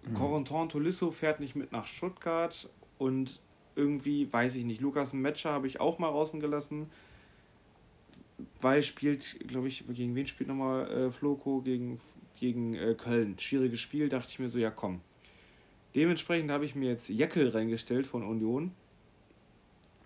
Mhm. 0.07 0.15
Corentin 0.15 0.69
Tolisso 0.69 1.11
fährt 1.11 1.41
nicht 1.41 1.57
mit 1.57 1.73
nach 1.73 1.87
Stuttgart 1.87 2.69
und 2.99 3.41
irgendwie, 3.75 4.31
weiß 4.33 4.57
ich 4.57 4.65
nicht, 4.65 4.81
Lukas 4.81 5.13
Metscher 5.15 5.53
habe 5.53 5.67
ich 5.67 5.81
auch 5.81 5.99
mal 5.99 6.11
draußen 6.11 6.41
gelassen, 6.41 6.91
weil 8.61 8.83
spielt, 8.83 9.39
glaube 9.49 9.69
ich, 9.69 9.85
gegen 9.89 10.15
wen 10.15 10.27
spielt 10.27 10.49
nochmal 10.49 10.91
äh, 10.91 11.11
Floco? 11.11 11.61
Gegen, 11.61 12.01
gegen 12.39 12.75
äh, 12.75 12.95
Köln. 12.95 13.39
Schwieriges 13.39 13.81
Spiel, 13.81 14.09
dachte 14.09 14.31
ich 14.31 14.39
mir 14.39 14.49
so, 14.49 14.59
ja 14.59 14.71
komm. 14.71 15.01
Dementsprechend 15.95 16.51
habe 16.51 16.65
ich 16.65 16.75
mir 16.75 16.91
jetzt 16.91 17.09
Jeckel 17.09 17.49
reingestellt 17.49 18.07
von 18.07 18.23
Union, 18.23 18.73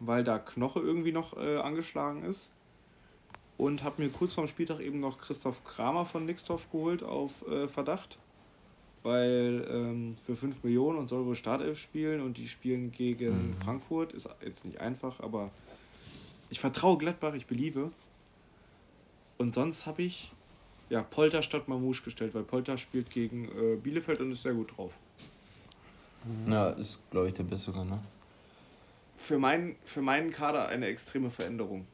weil 0.00 0.24
da 0.24 0.38
Knoche 0.38 0.80
irgendwie 0.80 1.12
noch 1.12 1.36
äh, 1.36 1.56
angeschlagen 1.56 2.24
ist. 2.24 2.52
Und 3.58 3.84
habe 3.84 4.02
mir 4.02 4.08
kurz 4.08 4.34
vorm 4.34 4.48
Spieltag 4.48 4.80
eben 4.80 5.00
noch 5.00 5.18
Christoph 5.18 5.64
Kramer 5.64 6.06
von 6.06 6.26
Nixdorf 6.26 6.70
geholt 6.70 7.02
auf 7.02 7.46
äh, 7.46 7.68
Verdacht 7.68 8.18
weil 9.02 9.66
ähm, 9.68 10.16
für 10.24 10.36
5 10.36 10.62
Millionen 10.62 10.98
und 10.98 11.08
soll 11.08 11.26
wohl 11.26 11.34
Startelf 11.34 11.78
spielen 11.78 12.20
und 12.20 12.38
die 12.38 12.48
spielen 12.48 12.92
gegen 12.92 13.48
mhm. 13.48 13.54
Frankfurt. 13.54 14.12
Ist 14.12 14.28
jetzt 14.44 14.64
nicht 14.64 14.80
einfach, 14.80 15.20
aber 15.20 15.50
ich 16.50 16.60
vertraue 16.60 16.98
Gladbach, 16.98 17.34
ich 17.34 17.46
beliebe. 17.46 17.90
Und 19.38 19.54
sonst 19.54 19.86
habe 19.86 20.02
ich 20.02 20.32
ja, 20.92 21.02
Polter 21.02 21.40
statt 21.40 21.68
Mamouche 21.68 22.02
gestellt, 22.02 22.34
weil 22.34 22.42
Polter 22.42 22.76
spielt 22.76 23.08
gegen 23.08 23.46
äh, 23.46 23.76
Bielefeld 23.76 24.20
und 24.20 24.30
ist 24.30 24.42
sehr 24.42 24.52
gut 24.52 24.76
drauf. 24.76 24.92
Ja, 26.46 26.68
ist, 26.68 26.98
glaube 27.10 27.28
ich, 27.28 27.34
der 27.34 27.44
Beste, 27.44 27.70
ne? 27.70 27.98
Für, 29.16 29.38
mein, 29.38 29.76
für 29.84 30.02
meinen 30.02 30.30
Kader 30.30 30.68
eine 30.68 30.86
extreme 30.86 31.30
Veränderung. 31.30 31.86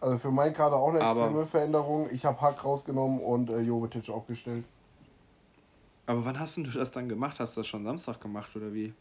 Also 0.00 0.18
für 0.18 0.30
meinen 0.30 0.52
Kader 0.52 0.76
auch 0.76 0.90
eine 0.90 0.98
extreme 0.98 1.28
Aber 1.28 1.46
Veränderung. 1.46 2.10
Ich 2.12 2.26
habe 2.26 2.38
Hack 2.42 2.62
rausgenommen 2.62 3.20
und 3.20 3.48
äh, 3.48 3.60
Jovetic 3.60 4.10
aufgestellt. 4.10 4.64
Aber 6.04 6.26
wann 6.26 6.38
hast 6.38 6.58
du 6.58 6.64
das 6.64 6.90
dann 6.90 7.08
gemacht? 7.08 7.40
Hast 7.40 7.56
du 7.56 7.62
das 7.62 7.68
schon 7.68 7.84
Samstag 7.84 8.20
gemacht 8.20 8.54
oder 8.54 8.72
wie? 8.74 8.92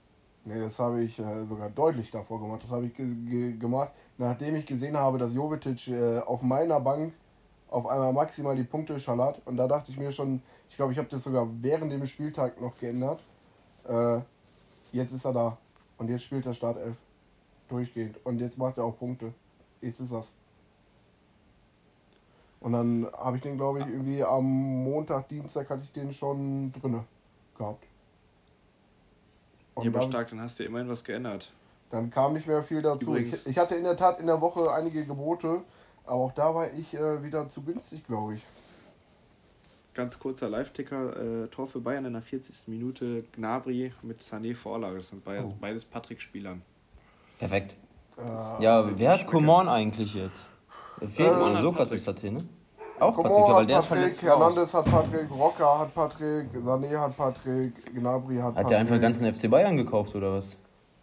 Nee, 0.45 0.61
das 0.61 0.79
habe 0.79 1.03
ich 1.03 1.19
äh, 1.19 1.45
sogar 1.45 1.69
deutlich 1.69 2.09
davor 2.09 2.39
gemacht. 2.39 2.63
Das 2.63 2.71
habe 2.71 2.85
ich 2.85 2.93
gemacht, 3.59 3.91
nachdem 4.17 4.55
ich 4.55 4.65
gesehen 4.65 4.95
habe, 4.95 5.17
dass 5.17 5.33
Jovetic 5.33 5.89
äh, 5.89 6.19
auf 6.19 6.41
meiner 6.41 6.79
Bank 6.79 7.13
auf 7.69 7.85
einmal 7.85 8.13
maximal 8.13 8.55
die 8.55 8.63
Punkte 8.63 8.99
schallert. 8.99 9.41
Und 9.45 9.57
da 9.57 9.67
dachte 9.67 9.91
ich 9.91 9.97
mir 9.97 10.11
schon, 10.11 10.41
ich 10.69 10.75
glaube, 10.75 10.93
ich 10.93 10.97
habe 10.97 11.09
das 11.09 11.23
sogar 11.23 11.47
während 11.61 11.91
dem 11.91 12.05
Spieltag 12.05 12.59
noch 12.61 12.77
geändert. 12.77 13.21
Äh, 13.87 14.21
jetzt 14.91 15.11
ist 15.11 15.25
er 15.25 15.33
da. 15.33 15.57
Und 15.97 16.09
jetzt 16.09 16.23
spielt 16.23 16.45
er 16.45 16.53
Startelf. 16.53 16.95
Durchgehend. 17.67 18.17
Und 18.25 18.39
jetzt 18.39 18.57
macht 18.57 18.77
er 18.77 18.85
auch 18.85 18.97
Punkte. 18.97 19.33
Jetzt 19.81 19.99
ist 19.99 20.13
das. 20.13 20.33
Und 22.59 22.71
dann 22.71 23.07
habe 23.13 23.37
ich 23.37 23.43
den, 23.43 23.57
glaube 23.57 23.79
ich, 23.79 23.87
irgendwie 23.87 24.23
am 24.23 24.45
Montag, 24.83 25.27
Dienstag 25.27 25.69
hatte 25.69 25.83
ich 25.83 25.91
den 25.91 26.11
schon 26.11 26.71
drinne 26.71 27.03
gehabt. 27.57 27.85
Und 29.75 29.83
ja, 29.83 29.91
aber 29.91 29.99
dann, 29.99 30.09
stark, 30.09 30.29
dann 30.29 30.41
hast 30.41 30.59
du 30.59 30.63
immerhin 30.63 30.89
was 30.89 31.03
geändert. 31.03 31.51
Dann 31.91 32.09
kam 32.09 32.33
nicht 32.33 32.47
mehr 32.47 32.63
viel 32.63 32.81
dazu. 32.81 33.15
Ich, 33.15 33.47
ich, 33.47 33.57
hatte 33.57 33.75
in 33.75 33.83
der 33.83 33.95
Tat 33.95 34.19
in 34.19 34.25
der 34.25 34.41
Woche 34.41 34.73
einige 34.73 35.05
Gebote, 35.05 35.61
aber 36.07 36.21
auch 36.21 36.31
da 36.31 36.53
war 36.53 36.71
ich 36.73 36.93
äh, 36.93 37.23
wieder 37.23 37.47
zu 37.49 37.61
günstig, 37.61 38.05
glaube 38.05 38.35
ich. 38.35 38.41
Ganz 39.93 40.19
kurzer 40.19 40.49
Live-Ticker, 40.49 41.43
äh, 41.43 41.47
Tor 41.47 41.67
für 41.67 41.79
Bayern 41.79 42.05
in 42.05 42.13
der 42.13 42.21
40. 42.21 42.67
Minute, 42.67 43.23
Gnabry 43.35 43.91
mit 44.03 44.21
Sané 44.21 44.55
Vorlage. 44.55 44.97
Das 44.97 45.09
sind 45.09 45.25
beides, 45.25 45.51
oh. 45.51 45.57
beides 45.59 45.85
Patrick-Spielern. 45.85 46.61
Perfekt. 47.39 47.75
Äh, 48.17 48.63
ja, 48.63 48.97
wer 48.97 49.13
hat 49.13 49.27
Coman 49.27 49.67
eigentlich 49.67 50.13
jetzt? 50.13 50.47
Fehlt 50.99 51.29
äh, 51.29 51.61
Sokrates 51.61 52.07
hat 52.07 52.19
hier, 52.19 52.31
ne? 52.31 52.43
Auch 52.99 53.15
Patrick, 53.15 53.31
weil 53.31 53.65
der 53.67 53.77
Patrick, 53.77 54.09
ist 54.09 54.21
Hernandez 54.23 54.73
hat 54.73 54.85
Patrick, 54.85 55.29
Rocker 55.29 55.79
hat 55.79 55.93
Patrick, 55.93 56.47
Sané 56.55 56.97
hat 56.97 57.15
Patrick, 57.15 57.93
Gnabry 57.93 58.37
hat 58.37 58.55
Patrick. 58.55 58.63
Hat 58.63 58.71
der 58.71 58.79
einfach 58.79 58.95
den 58.95 59.01
ganzen 59.01 59.33
FC 59.33 59.49
Bayern 59.51 59.77
gekauft 59.77 60.15
oder 60.15 60.33
was? 60.33 60.57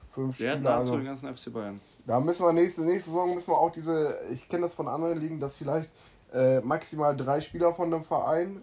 Fünf 0.09 0.37
der 0.39 0.55
Spieler, 0.55 0.71
hat 0.71 0.79
also, 0.81 0.97
den 0.97 1.05
ganzen 1.05 1.35
FC 1.35 1.53
Bayern. 1.53 1.81
Da 2.07 2.21
müssen 2.21 2.45
wir 2.45 2.53
nächste, 2.53 2.83
nächste 2.83 3.11
Saison 3.11 3.35
müssen 3.35 3.51
wir 3.51 3.59
auch 3.59 3.73
diese, 3.73 4.19
ich 4.31 4.49
kenne 4.49 4.63
das 4.63 4.75
von 4.75 4.89
anderen 4.89 5.19
Ligen, 5.21 5.41
dass 5.41 5.57
vielleicht 5.57 5.91
äh, 6.33 6.61
maximal 6.61 7.17
drei 7.17 7.41
Spieler 7.41 7.73
von 7.73 7.93
einem 7.93 8.05
Verein 8.05 8.63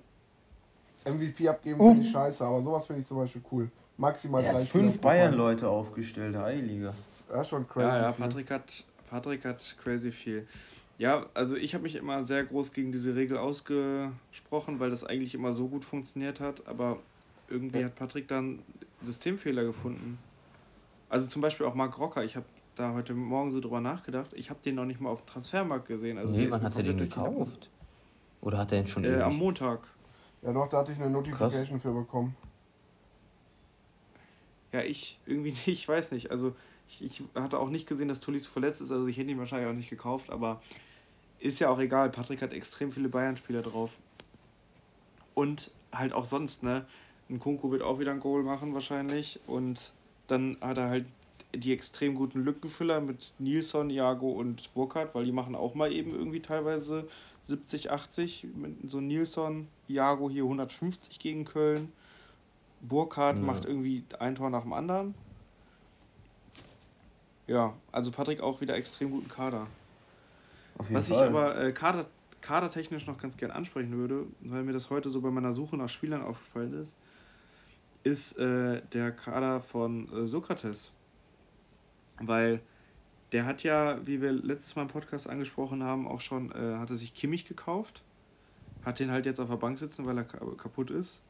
MVP 1.05 1.47
abgeben, 1.49 1.79
uh. 1.79 1.89
finde 1.89 2.05
ich 2.05 2.11
scheiße, 2.11 2.43
aber 2.45 2.61
sowas 2.61 2.85
finde 2.85 3.01
ich 3.01 3.07
zum 3.07 3.17
Beispiel 3.17 3.41
cool. 3.51 3.71
Maximal 3.97 4.43
der 4.43 4.53
drei 4.53 4.59
hat 4.61 4.67
Spieler. 4.67 4.83
Fünf 4.83 4.99
Bayern-Leute 4.99 5.67
aufgestellt, 5.67 6.35
Heilige. 6.35 6.93
Ja, 7.31 7.43
schon 7.43 7.67
crazy. 7.67 7.87
Ja, 7.87 8.01
ja, 8.01 8.11
Patrick 8.11 8.51
hat, 8.51 8.83
Patrick 9.09 9.45
hat 9.45 9.75
crazy 9.81 10.11
viel. 10.11 10.47
Ja, 10.97 11.25
also 11.33 11.55
ich 11.55 11.73
habe 11.73 11.83
mich 11.83 11.95
immer 11.95 12.23
sehr 12.23 12.43
groß 12.43 12.73
gegen 12.73 12.91
diese 12.91 13.15
Regel 13.15 13.37
ausgesprochen, 13.37 14.79
weil 14.79 14.91
das 14.91 15.03
eigentlich 15.03 15.33
immer 15.33 15.53
so 15.53 15.67
gut 15.67 15.83
funktioniert 15.83 16.39
hat, 16.39 16.67
aber 16.67 16.99
irgendwie 17.49 17.83
hat 17.83 17.95
Patrick 17.95 18.27
dann 18.27 18.59
Systemfehler 19.01 19.63
gefunden. 19.63 20.19
Also 21.09 21.27
zum 21.27 21.41
Beispiel 21.41 21.65
auch 21.65 21.73
Marc 21.73 21.97
Rocker, 21.97 22.23
ich 22.23 22.35
habe 22.35 22.45
da 22.81 22.93
heute 22.93 23.13
Morgen 23.13 23.51
so 23.51 23.59
drüber 23.59 23.81
nachgedacht, 23.81 24.33
ich 24.33 24.49
habe 24.49 24.59
den 24.61 24.75
noch 24.75 24.85
nicht 24.85 24.99
mal 24.99 25.09
auf 25.09 25.21
dem 25.21 25.27
Transfermarkt 25.27 25.87
gesehen. 25.87 26.17
Also 26.17 26.33
nee, 26.33 26.47
man 26.47 26.61
hat 26.61 26.75
ja 26.75 26.81
den 26.81 26.97
gekauft. 26.97 27.69
Oder 28.41 28.57
hat 28.57 28.71
er 28.71 28.79
ihn 28.79 28.87
schon 28.87 29.03
äh, 29.03 29.21
am 29.21 29.37
Montag. 29.37 29.87
Ja 30.41 30.51
doch, 30.51 30.67
da 30.67 30.79
hatte 30.79 30.91
ich 30.91 30.99
eine 30.99 31.09
Notification 31.09 31.67
Krass. 31.67 31.81
für 31.81 31.93
bekommen. 31.93 32.35
Ja, 34.71 34.81
ich 34.81 35.19
irgendwie 35.25 35.51
nicht, 35.51 35.67
ich 35.67 35.87
weiß 35.87 36.11
nicht. 36.11 36.31
Also 36.31 36.55
ich, 36.87 37.03
ich 37.03 37.23
hatte 37.35 37.59
auch 37.59 37.69
nicht 37.69 37.87
gesehen, 37.87 38.07
dass 38.07 38.19
Tulis 38.19 38.47
verletzt 38.47 38.81
ist, 38.81 38.91
also 38.91 39.07
ich 39.07 39.17
hätte 39.17 39.31
ihn 39.31 39.39
wahrscheinlich 39.39 39.69
auch 39.69 39.75
nicht 39.75 39.89
gekauft, 39.89 40.29
aber 40.29 40.61
ist 41.39 41.59
ja 41.59 41.69
auch 41.69 41.79
egal. 41.79 42.09
Patrick 42.09 42.41
hat 42.41 42.53
extrem 42.53 42.91
viele 42.91 43.09
Bayern-Spieler 43.09 43.61
drauf. 43.61 43.97
Und 45.33 45.71
halt 45.91 46.13
auch 46.13 46.25
sonst, 46.25 46.63
ne? 46.63 46.85
Ein 47.29 47.39
Kunku 47.39 47.71
wird 47.71 47.81
auch 47.81 47.99
wieder 47.99 48.11
ein 48.11 48.19
Goal 48.19 48.43
machen 48.43 48.73
wahrscheinlich. 48.73 49.39
Und 49.47 49.93
dann 50.27 50.57
hat 50.61 50.77
er 50.77 50.89
halt 50.89 51.05
die 51.53 51.73
extrem 51.73 52.15
guten 52.15 52.43
Lückenfüller 52.43 53.01
mit 53.01 53.33
Nilsson, 53.39 53.89
Iago 53.89 54.31
und 54.31 54.73
Burkhardt, 54.73 55.15
weil 55.15 55.25
die 55.25 55.31
machen 55.31 55.55
auch 55.55 55.75
mal 55.75 55.91
eben 55.91 56.13
irgendwie 56.13 56.39
teilweise 56.39 57.07
70, 57.47 57.91
80. 57.91 58.47
Mit 58.55 58.89
so 58.89 59.01
Nilsson, 59.01 59.67
Iago 59.87 60.29
hier 60.29 60.43
150 60.43 61.19
gegen 61.19 61.45
Köln. 61.45 61.91
Burkhardt 62.81 63.37
ja. 63.37 63.43
macht 63.43 63.65
irgendwie 63.65 64.03
ein 64.19 64.35
Tor 64.35 64.49
nach 64.49 64.63
dem 64.63 64.73
anderen. 64.73 65.13
Ja, 67.47 67.73
also 67.91 68.11
Patrick 68.11 68.39
auch 68.41 68.61
wieder 68.61 68.75
extrem 68.75 69.11
guten 69.11 69.29
Kader. 69.29 69.67
Was 70.89 71.09
Fall. 71.09 71.17
ich 71.17 71.29
aber 71.29 71.61
äh, 71.61 71.71
Kader, 71.73 72.05
kadertechnisch 72.41 73.05
noch 73.07 73.17
ganz 73.17 73.37
gern 73.37 73.51
ansprechen 73.51 73.91
würde, 73.91 74.25
weil 74.41 74.63
mir 74.63 74.73
das 74.73 74.89
heute 74.89 75.09
so 75.09 75.21
bei 75.21 75.29
meiner 75.29 75.51
Suche 75.51 75.77
nach 75.77 75.89
Spielern 75.89 76.23
aufgefallen 76.23 76.73
ist, 76.73 76.95
ist 78.03 78.37
äh, 78.37 78.81
der 78.93 79.11
Kader 79.11 79.59
von 79.59 80.11
äh, 80.11 80.27
Sokrates. 80.27 80.91
Weil 82.19 82.61
der 83.31 83.45
hat 83.45 83.63
ja, 83.63 84.05
wie 84.05 84.21
wir 84.21 84.31
letztes 84.31 84.75
Mal 84.75 84.83
im 84.83 84.87
Podcast 84.87 85.29
angesprochen 85.29 85.83
haben, 85.83 86.07
auch 86.07 86.19
schon, 86.19 86.51
äh, 86.51 86.77
hatte 86.77 86.95
sich 86.95 87.13
Kimmich 87.13 87.45
gekauft. 87.45 88.03
Hat 88.83 88.99
den 88.99 89.11
halt 89.11 89.25
jetzt 89.25 89.39
auf 89.39 89.49
der 89.49 89.57
Bank 89.57 89.77
sitzen, 89.77 90.05
weil 90.05 90.17
er 90.17 90.23
kaputt 90.23 90.89
ist. 90.89 91.21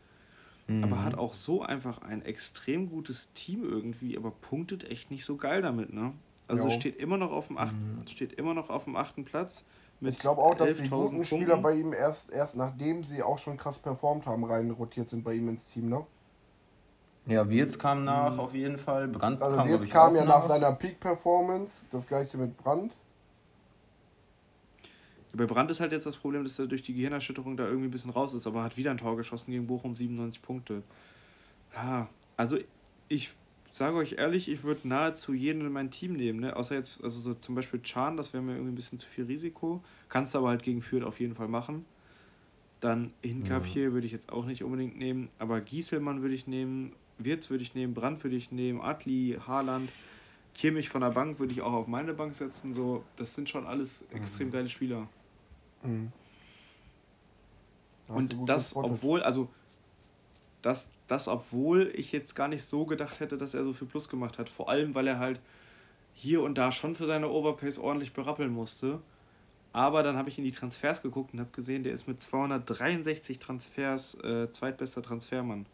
Mhm. 0.67 0.83
Aber 0.83 1.03
hat 1.03 1.15
auch 1.15 1.33
so 1.33 1.61
einfach 1.61 2.01
ein 2.01 2.23
extrem 2.23 2.89
gutes 2.89 3.33
Team 3.33 3.63
irgendwie, 3.63 4.17
aber 4.17 4.31
punktet 4.31 4.89
echt 4.89 5.11
nicht 5.11 5.25
so 5.25 5.35
geil 5.35 5.61
damit, 5.61 5.93
ne? 5.93 6.13
Also 6.47 6.65
jo. 6.65 6.69
steht 6.69 6.97
immer 6.97 7.17
noch 7.17 7.31
auf 7.31 7.47
dem 7.47 7.57
achten, 7.57 7.99
mhm. 7.99 8.07
steht 8.07 8.33
immer 8.33 8.53
noch 8.53 8.69
auf 8.69 8.85
dem 8.85 8.95
achten 8.95 9.23
Platz. 9.23 9.63
ich 10.01 10.17
glaube 10.17 10.41
auch, 10.41 10.55
dass 10.55 10.77
die 10.77 10.89
guten 10.89 10.89
Punkten. 10.89 11.23
Spieler 11.23 11.57
bei 11.57 11.75
ihm 11.75 11.93
erst, 11.93 12.31
erst 12.31 12.55
nachdem 12.57 13.03
sie 13.03 13.21
auch 13.23 13.37
schon 13.37 13.57
krass 13.57 13.79
performt 13.79 14.25
haben, 14.25 14.43
rein 14.43 14.71
rotiert 14.71 15.09
sind 15.09 15.23
bei 15.23 15.33
ihm 15.35 15.47
ins 15.49 15.67
Team, 15.67 15.89
ne? 15.89 16.05
Ja, 17.27 17.47
Wirtz 17.49 17.77
kam 17.77 18.03
nach, 18.03 18.34
mhm. 18.34 18.39
auf 18.39 18.53
jeden 18.53 18.77
Fall. 18.77 19.07
Brandt 19.07 19.41
also 19.41 19.57
kam, 19.57 19.67
Wirtz 19.67 19.89
kam 19.89 20.15
ja 20.15 20.25
nach, 20.25 20.39
nach 20.41 20.47
seiner 20.47 20.71
Peak-Performance, 20.71 21.86
das 21.91 22.07
gleiche 22.07 22.38
mit 22.38 22.57
Brandt. 22.57 22.93
Bei 25.34 25.45
Brandt 25.45 25.71
ist 25.71 25.79
halt 25.79 25.93
jetzt 25.93 26.05
das 26.05 26.17
Problem, 26.17 26.43
dass 26.43 26.60
er 26.60 26.67
durch 26.67 26.81
die 26.81 26.93
Gehirnerschütterung 26.93 27.55
da 27.55 27.65
irgendwie 27.65 27.88
ein 27.88 27.91
bisschen 27.91 28.12
raus 28.12 28.34
ist, 28.34 28.47
aber 28.47 28.63
hat 28.63 28.75
wieder 28.75 28.91
ein 28.91 28.97
Tor 28.97 29.15
geschossen 29.15 29.51
gegen 29.51 29.65
Bochum, 29.65 29.95
97 29.95 30.41
Punkte. 30.41 30.84
Ja, 31.73 32.10
also 32.36 32.57
ich 33.07 33.34
sage 33.69 33.95
euch 33.95 34.13
ehrlich, 34.17 34.49
ich 34.49 34.63
würde 34.63 34.88
nahezu 34.88 35.34
jeden 35.34 35.62
in 35.62 35.71
mein 35.71 35.89
Team 35.91 36.13
nehmen, 36.13 36.41
ne? 36.41 36.55
Außer 36.55 36.75
jetzt, 36.75 37.01
also 37.01 37.21
so 37.21 37.34
zum 37.36 37.55
Beispiel 37.55 37.81
Chan, 37.81 38.17
das 38.17 38.34
wäre 38.34 38.43
mir 38.43 38.53
irgendwie 38.53 38.73
ein 38.73 38.75
bisschen 38.75 38.97
zu 38.97 39.07
viel 39.07 39.25
Risiko. 39.25 39.81
Kannst 40.10 40.34
du 40.34 40.39
aber 40.39 40.49
halt 40.49 40.63
gegen 40.63 40.81
Fürth 40.81 41.05
auf 41.05 41.21
jeden 41.21 41.36
Fall 41.36 41.47
machen. 41.47 41.86
Dann 42.81 43.13
Hinkapier 43.21 43.86
ja. 43.86 43.93
würde 43.93 44.07
ich 44.07 44.12
jetzt 44.12 44.31
auch 44.31 44.45
nicht 44.45 44.63
unbedingt 44.63 44.97
nehmen, 44.97 45.29
aber 45.39 45.62
Gieselmann 45.62 46.21
würde 46.21 46.34
ich 46.34 46.47
nehmen, 46.47 46.93
Wirtz 47.25 47.49
würde 47.49 47.63
ich 47.63 47.75
nehmen, 47.75 47.93
Brandt 47.93 48.23
würde 48.23 48.36
ich 48.36 48.51
nehmen, 48.51 48.81
Adli, 48.81 49.39
Haaland, 49.47 49.91
Kimmich 50.53 50.89
von 50.89 51.01
der 51.01 51.12
Bank 51.12 51.39
würde 51.39 51.53
ich 51.53 51.62
auch 51.62 51.73
auf 51.73 51.88
meine 51.88 52.13
Bank 52.13 52.36
setzen. 52.36 52.73
So, 52.73 53.03
das 53.15 53.36
sind 53.36 53.49
schon 53.49 53.65
alles 53.65 54.05
extrem 54.12 54.47
mhm. 54.47 54.51
geile 54.51 54.69
Spieler. 54.69 55.07
Mhm. 55.84 56.12
Und 58.07 58.36
das, 58.45 58.75
obwohl, 58.75 59.23
also 59.23 59.49
das, 60.62 60.91
das, 61.07 61.27
obwohl 61.27 61.91
ich 61.95 62.12
jetzt 62.12 62.36
gar 62.36 62.47
nicht 62.47 62.63
so 62.63 62.86
gedacht 62.86 63.19
hätte, 63.19 63.38
dass 63.38 63.53
er 63.53 63.63
so 63.63 63.73
viel 63.73 63.88
Plus 63.88 64.10
gemacht 64.10 64.38
hat. 64.38 64.49
Vor 64.49 64.69
allem, 64.69 64.93
weil 64.93 65.07
er 65.07 65.19
halt 65.19 65.39
hier 66.13 66.41
und 66.41 66.57
da 66.57 66.71
schon 66.71 66.95
für 66.95 67.05
seine 67.05 67.29
Overpace 67.29 67.79
ordentlich 67.79 68.13
berappeln 68.13 68.51
musste. 68.51 68.99
Aber 69.73 70.03
dann 70.03 70.17
habe 70.17 70.29
ich 70.29 70.38
in 70.38 70.43
die 70.43 70.51
Transfers 70.51 71.01
geguckt 71.01 71.34
und 71.34 71.39
habe 71.39 71.51
gesehen, 71.51 71.84
der 71.84 71.93
ist 71.93 72.07
mit 72.07 72.21
263 72.21 73.39
Transfers 73.39 74.15
äh, 74.15 74.51
zweitbester 74.51 75.01
Transfermann. 75.01 75.65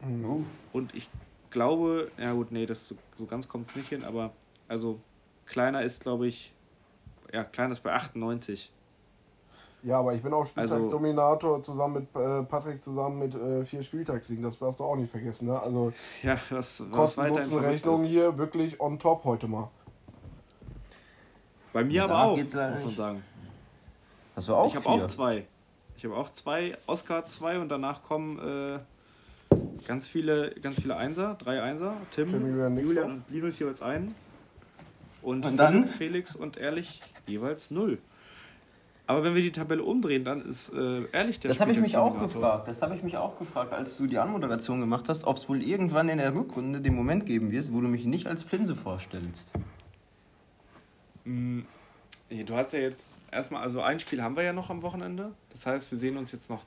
Mhm. 0.00 0.46
Und 0.72 0.94
ich 0.94 1.08
glaube, 1.50 2.10
ja 2.18 2.32
gut, 2.32 2.52
nee, 2.52 2.66
das 2.66 2.88
so, 2.88 2.96
so 3.16 3.26
ganz 3.26 3.48
kommt 3.48 3.66
es 3.66 3.76
nicht 3.76 3.88
hin, 3.88 4.04
aber 4.04 4.32
also 4.68 5.00
kleiner 5.46 5.82
ist, 5.82 6.02
glaube 6.02 6.26
ich, 6.26 6.52
ja, 7.32 7.44
kleiner 7.44 7.72
ist 7.72 7.80
bei 7.80 7.92
98. 7.92 8.70
Ja, 9.82 10.00
aber 10.00 10.14
ich 10.14 10.22
bin 10.22 10.32
auch 10.32 10.40
also 10.40 10.50
Spieltagsdominator 10.76 11.56
also, 11.56 11.72
zusammen 11.72 11.94
mit 11.94 12.22
äh, 12.22 12.42
Patrick 12.42 12.82
zusammen 12.82 13.20
mit 13.20 13.34
äh, 13.34 13.64
vier 13.64 13.82
Spieltagssiegen. 13.82 14.42
Das 14.42 14.58
darfst 14.58 14.80
du 14.80 14.84
auch 14.84 14.96
nicht 14.96 15.10
vergessen. 15.10 15.46
Ne? 15.46 15.58
Also 15.58 15.92
ja, 16.22 16.38
was, 16.50 16.80
was 16.80 16.90
Kosten-Nutzen-Rechnung 16.90 18.04
hier 18.04 18.36
wirklich 18.38 18.80
on 18.80 18.98
top 18.98 19.24
heute 19.24 19.46
mal. 19.46 19.70
Bei 21.72 21.84
mir 21.84 21.94
ja, 21.94 22.04
aber 22.04 22.22
auch, 22.22 22.36
muss 22.36 22.54
man 22.54 22.96
sagen. 22.96 23.22
Hast 24.34 24.48
du 24.48 24.54
auch 24.54 24.68
Ich 24.68 24.76
habe 24.76 24.88
auch 24.88 25.06
zwei. 25.06 25.46
Ich 25.96 26.04
habe 26.04 26.16
auch 26.16 26.30
zwei, 26.30 26.76
Oscar 26.86 27.24
zwei 27.26 27.58
und 27.58 27.68
danach 27.68 28.02
kommen 28.02 28.38
äh, 28.38 28.78
ganz 29.86 30.08
viele, 30.08 30.54
ganz 30.62 30.80
viele 30.80 30.96
Einser, 30.96 31.34
drei 31.34 31.62
Einser. 31.62 31.96
Tim, 32.10 32.32
Julian, 32.32 32.78
Julian 32.78 33.10
und 33.10 33.22
Linus 33.30 33.58
jeweils 33.58 33.82
einen. 33.82 34.14
Und, 35.22 35.44
und 35.44 35.56
dann 35.56 35.88
Felix 35.88 36.36
und 36.36 36.56
Ehrlich 36.56 37.02
jeweils 37.26 37.70
null. 37.70 37.98
Aber 39.08 39.24
wenn 39.24 39.34
wir 39.34 39.40
die 39.40 39.52
Tabelle 39.52 39.82
umdrehen, 39.82 40.22
dann 40.22 40.42
ist 40.42 40.68
äh, 40.68 41.04
ehrlich 41.12 41.40
der 41.40 41.48
Das 41.48 41.60
habe 41.60 41.72
ich 41.72 41.78
mich 41.78 41.96
auch 41.96 42.20
gefragt. 42.20 42.68
Das 42.68 42.82
habe 42.82 42.94
ich 42.94 43.02
mich 43.02 43.16
auch 43.16 43.38
gefragt, 43.38 43.72
als 43.72 43.96
du 43.96 44.06
die 44.06 44.18
Anmoderation 44.18 44.80
gemacht 44.80 45.08
hast, 45.08 45.24
ob 45.24 45.38
es 45.38 45.48
wohl 45.48 45.62
irgendwann 45.62 46.10
in 46.10 46.18
der 46.18 46.34
Rückrunde 46.34 46.82
den 46.82 46.94
Moment 46.94 47.24
geben 47.24 47.50
wird, 47.50 47.72
wo 47.72 47.80
du 47.80 47.88
mich 47.88 48.04
nicht 48.04 48.26
als 48.26 48.44
Plinse 48.44 48.76
vorstellst. 48.76 49.52
Mm, 51.24 51.60
du 52.28 52.54
hast 52.54 52.74
ja 52.74 52.80
jetzt 52.80 53.10
erstmal, 53.30 53.62
also 53.62 53.80
ein 53.80 53.98
Spiel 53.98 54.22
haben 54.22 54.36
wir 54.36 54.42
ja 54.42 54.52
noch 54.52 54.68
am 54.68 54.82
Wochenende. 54.82 55.32
Das 55.48 55.64
heißt, 55.64 55.90
wir 55.90 55.96
sehen 55.96 56.18
uns 56.18 56.30
jetzt 56.32 56.50
noch 56.50 56.64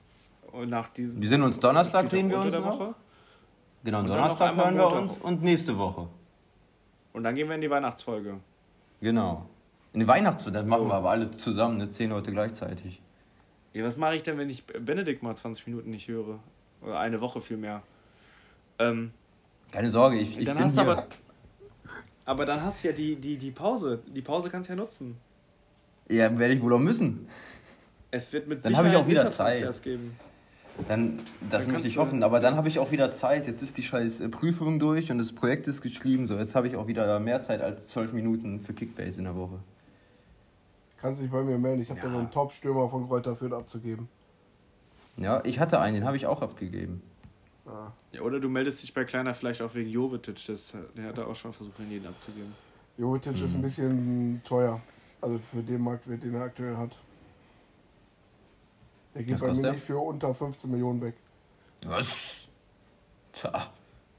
nach 0.65 0.89
diesem. 0.89 1.21
Wir 1.21 1.29
sehen 1.29 1.41
uns 1.43 1.59
Donnerstag, 1.59 2.07
sehen 2.07 2.29
wir 2.29 2.39
uns 2.39 2.53
noch. 2.55 2.79
Woche. 2.79 2.95
Genau, 3.83 3.99
und 3.99 4.09
Donnerstag 4.09 4.55
hören 4.55 4.75
wir 4.75 4.91
uns 4.91 5.17
und 5.17 5.41
nächste 5.41 5.77
Woche. 5.77 6.07
Und 7.13 7.23
dann 7.23 7.35
gehen 7.35 7.47
wir 7.47 7.55
in 7.55 7.61
die 7.61 7.69
Weihnachtsfolge. 7.69 8.39
Genau. 9.01 9.49
In 9.93 9.99
die 10.01 10.07
Weihnachtsfolge, 10.07 10.59
das 10.59 10.67
machen 10.67 10.83
so. 10.83 10.89
wir 10.89 10.93
aber 10.93 11.09
alle 11.09 11.31
zusammen, 11.31 11.77
ne? 11.77 11.89
zehn 11.89 12.09
Leute 12.09 12.31
gleichzeitig. 12.31 13.01
Ja, 13.73 13.83
was 13.83 13.97
mache 13.97 14.15
ich 14.15 14.23
denn, 14.23 14.37
wenn 14.37 14.49
ich 14.49 14.65
Benedikt 14.65 15.23
mal 15.23 15.35
20 15.35 15.67
Minuten 15.67 15.89
nicht 15.89 16.07
höre? 16.07 16.39
Oder 16.81 16.99
eine 16.99 17.21
Woche 17.21 17.41
vielmehr. 17.41 17.81
Ähm, 18.79 19.11
Keine 19.71 19.89
Sorge, 19.89 20.19
ich, 20.19 20.37
ich 20.37 20.45
dann 20.45 20.57
bin 20.57 20.65
hast 20.65 20.73
hier. 20.73 20.83
Aber, 20.83 21.05
aber 22.25 22.45
dann 22.45 22.61
hast 22.61 22.83
du 22.83 22.89
ja 22.89 22.93
die, 22.93 23.15
die, 23.15 23.37
die 23.37 23.51
Pause. 23.51 24.01
Die 24.07 24.21
Pause 24.21 24.49
kannst 24.49 24.69
du 24.69 24.73
ja 24.73 24.77
nutzen. 24.77 25.17
Ja, 26.09 26.37
werde 26.37 26.53
ich 26.53 26.61
wohl 26.61 26.73
auch 26.73 26.79
müssen. 26.79 27.27
Es 28.11 28.31
wird 28.33 28.47
mit 28.47 28.63
dann 28.63 28.71
Sicherheit 28.71 28.91
ich 28.91 28.97
auch 28.97 29.07
wieder 29.07 29.29
Zeit. 29.29 29.83
geben. 29.83 30.17
Dann, 30.87 31.19
das 31.49 31.63
dann 31.65 31.73
möchte 31.73 31.87
ich 31.87 31.97
hoffen, 31.97 32.23
aber 32.23 32.39
dann 32.39 32.55
habe 32.55 32.67
ich 32.67 32.79
auch 32.79 32.91
wieder 32.91 33.11
Zeit. 33.11 33.47
Jetzt 33.47 33.61
ist 33.61 33.77
die 33.77 33.83
scheiß 33.83 34.21
äh, 34.21 34.29
Prüfung 34.29 34.79
durch 34.79 35.11
und 35.11 35.17
das 35.17 35.33
Projekt 35.33 35.67
ist 35.67 35.81
geschrieben. 35.81 36.27
So, 36.27 36.37
jetzt 36.37 36.55
habe 36.55 36.67
ich 36.67 36.75
auch 36.75 36.87
wieder 36.87 37.19
mehr 37.19 37.41
Zeit 37.41 37.61
als 37.61 37.89
zwölf 37.89 38.13
Minuten 38.13 38.59
für 38.61 38.73
Kickbase 38.73 39.19
in 39.19 39.25
der 39.25 39.35
Woche. 39.35 39.59
Kannst 41.01 41.21
dich 41.21 41.31
bei 41.31 41.43
mir 41.43 41.57
melden, 41.57 41.81
ich 41.81 41.89
habe 41.89 41.99
ja. 41.99 42.05
da 42.05 42.11
so 42.11 42.17
einen 42.19 42.31
Top-Stürmer 42.31 42.87
von 42.87 43.07
Kräuter 43.07 43.35
Fürth 43.35 43.53
abzugeben. 43.53 44.07
Ja, 45.17 45.41
ich 45.43 45.59
hatte 45.59 45.79
einen, 45.79 45.95
den 45.95 46.05
habe 46.05 46.15
ich 46.15 46.27
auch 46.27 46.41
abgegeben. 46.41 47.01
Ah. 47.65 47.91
Ja, 48.11 48.21
oder 48.21 48.39
du 48.39 48.49
meldest 48.49 48.81
dich 48.83 48.93
bei 48.93 49.03
Kleiner 49.03 49.33
vielleicht 49.33 49.61
auch 49.61 49.73
wegen 49.73 49.89
Jovetic, 49.89 50.45
das, 50.47 50.73
der 50.95 51.05
hat 51.05 51.17
da 51.17 51.25
auch 51.25 51.35
schon 51.35 51.53
versucht, 51.53 51.79
den 51.79 52.05
abzugeben. 52.05 52.53
Jovetic 52.97 53.37
mhm. 53.37 53.45
ist 53.45 53.55
ein 53.55 53.61
bisschen 53.61 54.41
teuer, 54.43 54.79
also 55.21 55.39
für 55.39 55.61
den 55.63 55.81
Marktwert, 55.81 56.23
den 56.23 56.35
er 56.35 56.41
aktuell 56.41 56.77
hat. 56.77 56.97
Der 59.15 59.23
geht 59.23 59.33
Was 59.33 59.41
bei 59.41 59.53
mir 59.53 59.61
der? 59.61 59.71
nicht 59.73 59.83
für 59.83 59.97
unter 59.99 60.33
15 60.33 60.71
Millionen 60.71 61.01
weg. 61.01 61.15
Was? 61.85 62.47
Tja, 63.33 63.67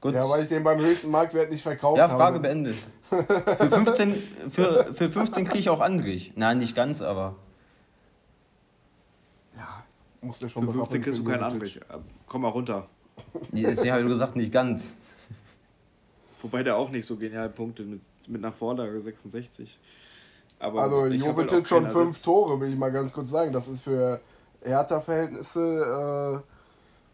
gut. 0.01 0.13
Ja, 0.13 0.29
weil 0.29 0.43
ich 0.43 0.49
den 0.49 0.63
beim 0.63 0.79
höchsten 0.79 1.09
Marktwert 1.09 1.51
nicht 1.51 1.63
verkauft 1.63 1.99
habe. 1.99 2.11
Ja, 2.11 2.17
Frage 2.17 2.35
habe. 2.35 2.47
beendet. 2.47 2.75
für 3.09 3.69
15, 3.69 4.13
für, 4.49 4.93
für 4.93 5.09
15 5.11 5.45
kriege 5.45 5.59
ich 5.59 5.69
auch 5.69 5.79
Andrich. 5.79 6.33
Nein, 6.35 6.57
nicht 6.57 6.75
ganz, 6.75 7.01
aber. 7.01 7.35
Ja, 9.55 9.83
muss 10.21 10.39
der 10.39 10.49
schon 10.49 10.65
Für 10.65 10.73
15 10.73 11.01
kriegst 11.01 11.19
du 11.19 11.23
keinen 11.23 11.43
Andrich. 11.43 11.79
Komm 12.27 12.41
mal 12.41 12.49
runter. 12.49 12.87
Deswegen 13.51 13.91
habe 13.91 14.03
ich 14.03 14.09
gesagt, 14.09 14.35
nicht 14.35 14.51
ganz. 14.51 14.93
Wobei 16.41 16.63
der 16.63 16.75
auch 16.75 16.89
nicht 16.89 17.05
so 17.05 17.15
genial 17.15 17.49
Punkte 17.49 17.83
mit, 17.83 18.01
mit 18.27 18.43
einer 18.43 18.51
Vorlage 18.51 18.99
66. 18.99 19.79
Aber 20.59 20.81
also 20.81 21.05
Jovetic 21.07 21.51
halt 21.51 21.67
schon 21.69 21.87
fünf 21.87 22.21
Tore, 22.21 22.59
will 22.59 22.69
ich 22.69 22.75
mal 22.77 22.91
ganz 22.91 23.13
kurz 23.13 23.29
sagen. 23.29 23.51
Das 23.53 23.67
ist 23.67 23.81
für 23.81 24.19
Hertha-Verhältnisse 24.63 26.43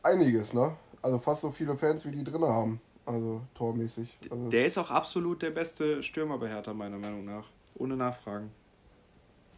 äh, 0.04 0.08
einiges, 0.08 0.54
ne? 0.54 0.76
Also 1.02 1.20
fast 1.20 1.42
so 1.42 1.52
viele 1.52 1.76
Fans, 1.76 2.06
wie 2.06 2.12
die 2.12 2.24
drin 2.24 2.44
haben. 2.44 2.82
Also 3.06 3.42
tormäßig. 3.56 4.18
Also 4.30 4.50
der 4.50 4.66
ist 4.66 4.78
auch 4.78 4.92
absolut 4.92 5.42
der 5.42 5.50
beste 5.50 6.04
Stürmer 6.04 6.38
bei 6.38 6.48
Hertha, 6.50 6.74
meiner 6.74 6.98
Meinung 6.98 7.26
nach. 7.26 7.46
Ohne 7.76 7.96
Nachfragen. 7.96 8.52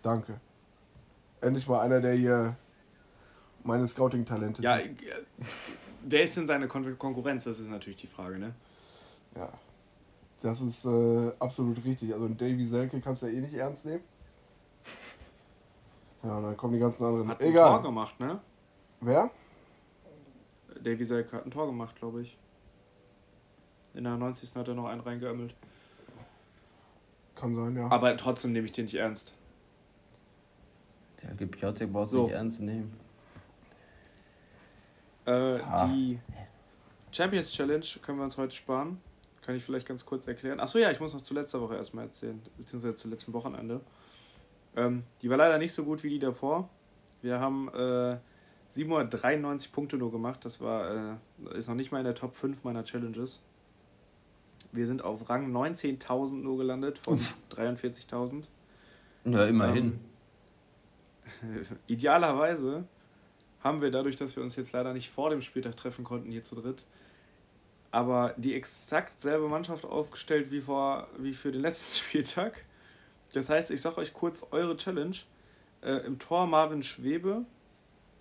Danke. 0.01 0.39
Endlich 1.41 1.67
mal 1.67 1.81
einer, 1.81 1.99
der 2.01 2.13
hier 2.13 2.55
meine 3.63 3.85
Scouting-Talente 3.87 4.61
Ja, 4.61 4.77
sind. 4.77 5.01
äh, 5.01 5.05
wer 6.03 6.23
ist 6.23 6.37
denn 6.37 6.47
seine 6.47 6.67
Kon 6.67 6.97
Konkurrenz? 6.97 7.43
Das 7.43 7.59
ist 7.59 7.69
natürlich 7.69 7.99
die 7.99 8.07
Frage, 8.07 8.39
ne? 8.39 8.53
Ja. 9.35 9.49
Das 10.41 10.61
ist 10.61 10.85
äh, 10.85 11.31
absolut 11.39 11.83
richtig. 11.83 12.13
Also 12.13 12.27
Davy 12.29 12.65
Selke 12.65 12.99
kannst 13.01 13.21
du 13.21 13.27
ja 13.27 13.33
eh 13.33 13.41
nicht 13.41 13.53
ernst 13.53 13.85
nehmen. 13.85 14.03
Ja, 16.23 16.37
und 16.37 16.43
dann 16.43 16.57
kommen 16.57 16.73
die 16.73 16.79
ganzen 16.79 17.03
anderen. 17.03 17.27
Hat 17.27 17.41
ein 17.41 17.47
Tor 17.47 17.49
Egal. 17.49 17.81
gemacht, 17.81 18.19
ne? 18.19 18.39
Wer? 18.99 19.31
Davy 20.81 21.05
Selke 21.05 21.37
hat 21.37 21.45
ein 21.45 21.51
Tor 21.51 21.65
gemacht, 21.67 21.95
glaube 21.95 22.21
ich. 22.21 22.37
In 23.93 24.03
der 24.03 24.17
90. 24.17 24.55
hat 24.55 24.67
er 24.67 24.73
noch 24.75 24.85
einen 24.87 25.01
reingeömmelt. 25.01 25.55
Kann 27.35 27.55
sein, 27.55 27.75
ja. 27.75 27.89
Aber 27.91 28.15
trotzdem 28.17 28.51
nehme 28.53 28.65
ich 28.65 28.71
den 28.71 28.85
nicht 28.85 28.95
ernst. 28.95 29.33
Der 31.23 31.33
Gepiotek 31.35 31.91
brauchst 31.91 32.13
du 32.13 32.17
So. 32.17 32.23
nicht 32.25 32.33
ernst 32.33 32.59
nehmen. 32.61 32.93
Äh, 35.25 35.59
Ah. 35.59 35.87
Die 35.87 36.19
Champions 37.11 37.51
Challenge 37.51 37.85
können 38.01 38.17
wir 38.19 38.23
uns 38.23 38.37
heute 38.37 38.55
sparen. 38.55 38.99
Kann 39.41 39.55
ich 39.55 39.63
vielleicht 39.63 39.87
ganz 39.87 40.05
kurz 40.05 40.27
erklären. 40.27 40.59
Achso, 40.59 40.77
ja, 40.77 40.91
ich 40.91 40.99
muss 40.99 41.13
noch 41.13 41.21
zu 41.21 41.33
letzter 41.33 41.59
Woche 41.61 41.75
erstmal 41.75 42.05
erzählen, 42.05 42.41
beziehungsweise 42.57 42.95
zu 42.95 43.07
letzten 43.07 43.33
Wochenende. 43.33 43.81
Ähm, 44.75 45.03
die 45.21 45.29
war 45.29 45.37
leider 45.37 45.57
nicht 45.57 45.73
so 45.73 45.83
gut 45.83 46.03
wie 46.03 46.09
die 46.09 46.19
davor. 46.19 46.69
Wir 47.21 47.39
haben 47.39 47.67
äh, 47.73 48.17
793 48.69 49.71
Punkte 49.71 49.97
nur 49.97 50.11
gemacht. 50.11 50.45
Das 50.45 50.61
war 50.61 51.17
äh, 51.49 51.57
ist 51.57 51.67
noch 51.67 51.75
nicht 51.75 51.91
mal 51.91 51.99
in 51.99 52.05
der 52.05 52.15
Top 52.15 52.35
5 52.35 52.63
meiner 52.63 52.83
Challenges. 52.83 53.41
Wir 54.71 54.87
sind 54.87 55.03
auf 55.03 55.29
Rang 55.29 55.51
19.000 55.53 56.35
nur 56.35 56.57
gelandet 56.57 56.97
von 56.97 57.19
43.000. 57.51 58.47
Ja, 59.25 59.45
immerhin. 59.45 59.99
Ähm, 61.43 61.65
Idealerweise 61.87 62.85
haben 63.59 63.81
wir 63.81 63.91
dadurch, 63.91 64.15
dass 64.15 64.35
wir 64.35 64.43
uns 64.43 64.55
jetzt 64.55 64.71
leider 64.71 64.93
nicht 64.93 65.09
vor 65.09 65.29
dem 65.29 65.41
Spieltag 65.41 65.75
treffen 65.75 66.03
konnten, 66.03 66.31
hier 66.31 66.43
zu 66.43 66.55
dritt, 66.55 66.85
aber 67.91 68.33
die 68.37 68.55
exakt 68.55 69.21
selbe 69.21 69.47
Mannschaft 69.47 69.85
aufgestellt 69.85 70.51
wie, 70.51 70.61
vor, 70.61 71.07
wie 71.17 71.33
für 71.33 71.51
den 71.51 71.61
letzten 71.61 71.95
Spieltag. 71.95 72.65
Das 73.33 73.49
heißt, 73.49 73.71
ich 73.71 73.81
sage 73.81 73.97
euch 73.97 74.13
kurz 74.13 74.45
eure 74.51 74.75
Challenge. 74.75 75.15
Äh, 75.81 76.05
Im 76.05 76.19
Tor 76.19 76.47
Marvin 76.47 76.83
Schwebe, 76.83 77.45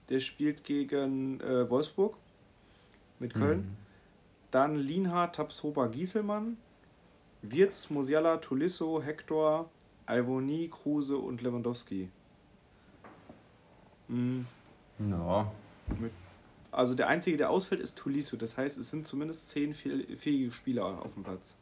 der 0.08 0.20
spielt 0.20 0.64
gegen 0.64 1.40
äh, 1.40 1.68
Wolfsburg 1.68 2.16
mit 3.18 3.34
Köln. 3.34 3.58
Mhm. 3.60 3.76
Dann 4.50 4.76
Lienhardt, 4.76 5.36
Tapsoba, 5.36 5.86
Gieselmann, 5.88 6.56
Wirz, 7.42 7.90
Musiala, 7.90 8.38
Tulisso, 8.38 9.00
Hector, 9.02 9.70
Alvoni, 10.06 10.68
Kruse 10.68 11.16
und 11.16 11.42
Lewandowski. 11.42 12.10
Mm, 14.08 14.40
Ja. 15.08 15.52
Also 16.72 16.94
der 16.94 17.08
einzige, 17.08 17.36
der 17.36 17.50
ausfällt, 17.50 17.80
ist 17.80 17.98
Tulisso. 17.98 18.36
Das 18.36 18.56
heißt, 18.56 18.78
es 18.78 18.90
sind 18.90 19.06
zumindest 19.06 19.48
zehn 19.48 19.74
fähige 19.74 20.52
Spieler 20.52 20.84
auf 21.04 21.14
dem 21.14 21.24
Platz. 21.24 21.56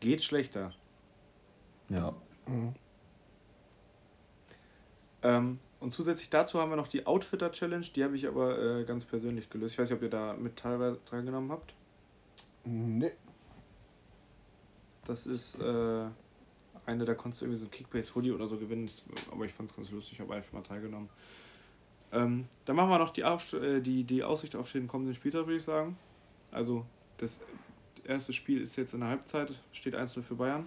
Geht 0.00 0.22
schlechter. 0.22 0.72
Ja. 1.88 2.14
Mhm. 2.46 2.74
Ähm, 5.22 5.58
und 5.80 5.90
zusätzlich 5.90 6.30
dazu 6.30 6.60
haben 6.60 6.70
wir 6.70 6.76
noch 6.76 6.88
die 6.88 7.06
Outfitter-Challenge. 7.06 7.86
Die 7.94 8.04
habe 8.04 8.16
ich 8.16 8.26
aber 8.26 8.58
äh, 8.58 8.84
ganz 8.84 9.04
persönlich 9.04 9.50
gelöst. 9.50 9.74
Ich 9.74 9.78
weiß 9.78 9.90
nicht, 9.90 9.96
ob 9.96 10.02
ihr 10.02 10.10
da 10.10 10.34
mit 10.34 10.56
teilweise 10.56 10.98
teilgenommen 11.04 11.50
habt. 11.50 11.74
Nee. 12.64 13.12
Das 15.06 15.26
ist 15.26 15.60
äh, 15.60 16.06
eine, 16.86 17.04
da 17.04 17.14
konntest 17.14 17.40
du 17.40 17.46
irgendwie 17.46 17.60
so 17.60 17.66
ein 17.66 17.70
Kickbase-Hoodie 17.70 18.32
oder 18.32 18.46
so 18.46 18.56
gewinnen. 18.56 18.90
Aber 19.30 19.44
ich 19.44 19.52
fand 19.52 19.70
es 19.70 19.76
ganz 19.76 19.90
lustig, 19.90 20.14
ich 20.14 20.20
habe 20.20 20.34
einfach 20.34 20.52
mal 20.52 20.62
teilgenommen. 20.62 21.08
Ähm, 22.12 22.46
dann 22.64 22.76
machen 22.76 22.90
wir 22.90 22.98
noch 22.98 23.10
die, 23.10 23.24
Aufst 23.24 23.54
äh, 23.54 23.80
die, 23.80 24.04
die 24.04 24.22
Aussicht 24.22 24.56
auf 24.56 24.70
den 24.72 24.86
kommenden 24.86 25.14
Spieltag, 25.14 25.46
würde 25.46 25.56
ich 25.56 25.64
sagen. 25.64 25.98
Also, 26.52 26.86
das 27.18 27.42
erste 28.04 28.32
Spiel 28.32 28.60
ist 28.60 28.76
jetzt 28.76 28.94
in 28.94 29.00
der 29.00 29.08
Halbzeit, 29.10 29.52
steht 29.72 29.94
1-0 29.94 30.22
für 30.22 30.36
Bayern. 30.36 30.66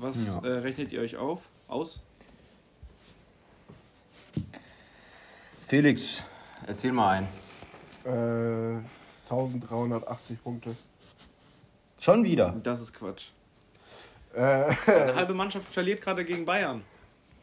Was 0.00 0.34
Ja. 0.34 0.40
äh, 0.48 0.58
rechnet 0.58 0.92
ihr 0.92 1.00
euch 1.00 1.16
auf? 1.16 1.48
Aus? 1.68 2.02
Felix, 5.62 6.22
erzähl 6.66 6.92
mal 6.92 7.10
ein. 7.10 7.28
Äh, 8.04 8.82
1380 9.30 10.42
Punkte. 10.42 10.76
Schon 11.98 12.22
wieder. 12.24 12.54
Das 12.62 12.80
ist 12.80 12.92
Quatsch. 12.92 13.28
Äh, 14.34 14.40
Eine 14.86 15.14
halbe 15.14 15.34
Mannschaft 15.34 15.72
verliert 15.72 16.02
gerade 16.02 16.24
gegen 16.24 16.44
Bayern. 16.44 16.82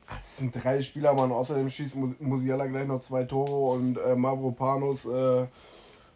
das 0.07 0.37
sind 0.37 0.51
drei 0.63 0.81
Spieler, 0.83 1.13
Mann. 1.13 1.31
Außerdem 1.31 1.69
schießt 1.69 1.95
Mus- 1.95 2.19
Musiala 2.19 2.67
gleich 2.67 2.85
noch 2.85 2.99
zwei 2.99 3.23
Tore 3.23 3.73
und 3.75 3.97
äh, 3.97 4.15
Mavropanos, 4.15 5.05
äh, 5.05 5.47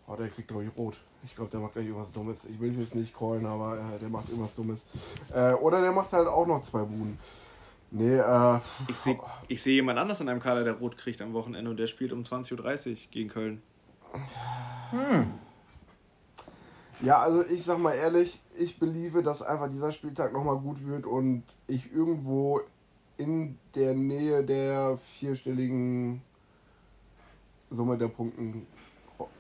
oh, 0.08 0.16
der 0.16 0.30
kriegt, 0.30 0.50
glaube 0.50 0.66
ich, 0.66 0.78
rot. 0.78 1.00
Ich 1.26 1.36
glaube, 1.36 1.50
der 1.50 1.60
macht 1.60 1.74
gleich 1.74 1.86
irgendwas 1.86 2.12
Dummes. 2.12 2.46
Ich 2.46 2.60
will 2.60 2.72
es 2.72 2.78
jetzt 2.78 2.96
nicht 2.96 3.18
callen, 3.18 3.46
aber 3.46 3.78
äh, 3.78 4.00
der 4.00 4.10
macht 4.10 4.30
irgendwas 4.30 4.54
Dummes. 4.54 4.86
Äh, 5.34 5.54
oder 5.54 5.82
der 5.82 5.92
macht 5.92 6.14
halt 6.14 6.28
auch 6.28 6.46
noch 6.46 6.62
zwei 6.62 6.84
Buden. 6.84 7.18
Nee, 7.92 8.18
äh, 8.18 8.60
Ich 8.88 8.98
sehe 8.98 9.18
ich 9.48 9.62
seh 9.64 9.74
jemand 9.74 10.00
anders 10.00 10.20
in 10.22 10.30
einem 10.30 10.40
Kader, 10.40 10.64
der 10.64 10.74
rot 10.74 10.98
kriegt 10.98 11.22
am 11.22 11.34
Wochenende 11.34 11.72
und 11.72 11.78
der 11.78 11.88
spielt 11.88 12.12
um 12.12 12.22
20.30 12.22 12.90
Uhr 12.92 12.98
gegen 13.12 13.30
Köln. 13.30 13.62
Ja, 17.02 17.20
also 17.20 17.44
ich 17.46 17.64
sag 17.64 17.80
mal 17.80 17.94
ehrlich, 17.94 18.42
ich 18.58 18.80
beliebe, 18.80 19.22
dass 19.22 19.42
einfach 19.42 19.70
dieser 19.70 19.92
Spieltag 19.92 20.34
nochmal 20.34 20.58
gut 20.58 20.86
wird 20.86 21.06
und 21.06 21.44
ich 21.68 21.92
irgendwo 21.92 22.62
in 23.18 23.58
der 23.76 23.94
Nähe 23.94 24.44
der 24.44 24.98
vierstelligen 24.98 26.22
Summe 27.70 27.98
der 27.98 28.08
Punkten 28.08 28.68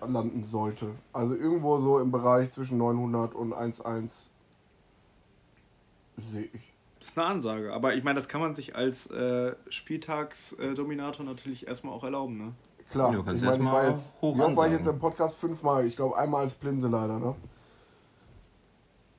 landen 0.01 0.43
sollte. 0.45 0.91
Also 1.13 1.35
irgendwo 1.35 1.77
so 1.77 1.99
im 1.99 2.11
Bereich 2.11 2.51
zwischen 2.51 2.77
900 2.77 3.33
und 3.35 3.53
1,1 3.53 4.27
sehe 6.17 6.49
ich. 6.53 6.73
Das 6.99 7.09
ist 7.09 7.17
eine 7.17 7.27
Ansage, 7.27 7.73
aber 7.73 7.93
ich 7.93 8.03
meine, 8.03 8.15
das 8.15 8.27
kann 8.27 8.41
man 8.41 8.55
sich 8.55 8.75
als 8.75 9.07
äh, 9.07 9.55
Spieltagsdominator 9.69 11.25
natürlich 11.25 11.67
erstmal 11.67 11.93
auch 11.93 12.03
erlauben, 12.03 12.38
ne? 12.38 12.53
Klar, 12.89 13.11
Ja, 13.13 13.19
ich 13.19 13.41
meine, 13.41 13.63
ich 13.63 13.69
war 13.69 13.88
jetzt, 13.89 14.15
wie 14.21 14.41
oft 14.41 14.55
war 14.55 14.67
ich 14.67 14.73
jetzt 14.73 14.88
im 14.88 14.99
Podcast 14.99 15.38
fünfmal. 15.38 15.85
Ich 15.85 15.95
glaube 15.95 16.17
einmal 16.17 16.41
als 16.41 16.53
Plinse 16.53 16.88
leider, 16.88 17.19
ne? 17.19 17.35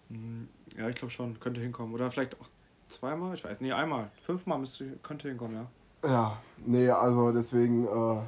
Hm, 0.09 0.49
Ja, 0.77 0.89
ich 0.89 0.97
glaube 0.97 1.11
schon, 1.11 1.39
könnte 1.41 1.61
hinkommen. 1.61 1.95
Oder 1.95 2.11
vielleicht 2.11 2.41
auch 2.41 2.47
zweimal, 2.89 3.35
ich 3.35 3.45
weiß, 3.45 3.61
nee, 3.61 3.73
einmal. 3.73 4.11
Fünfmal 4.23 4.59
müsste, 4.59 4.97
könnte 5.03 5.29
hinkommen, 5.29 5.57
ja. 5.57 5.67
Ja, 6.09 6.39
nee, 6.65 6.89
also 6.89 7.33
deswegen, 7.33 7.87
äh, 7.87 8.23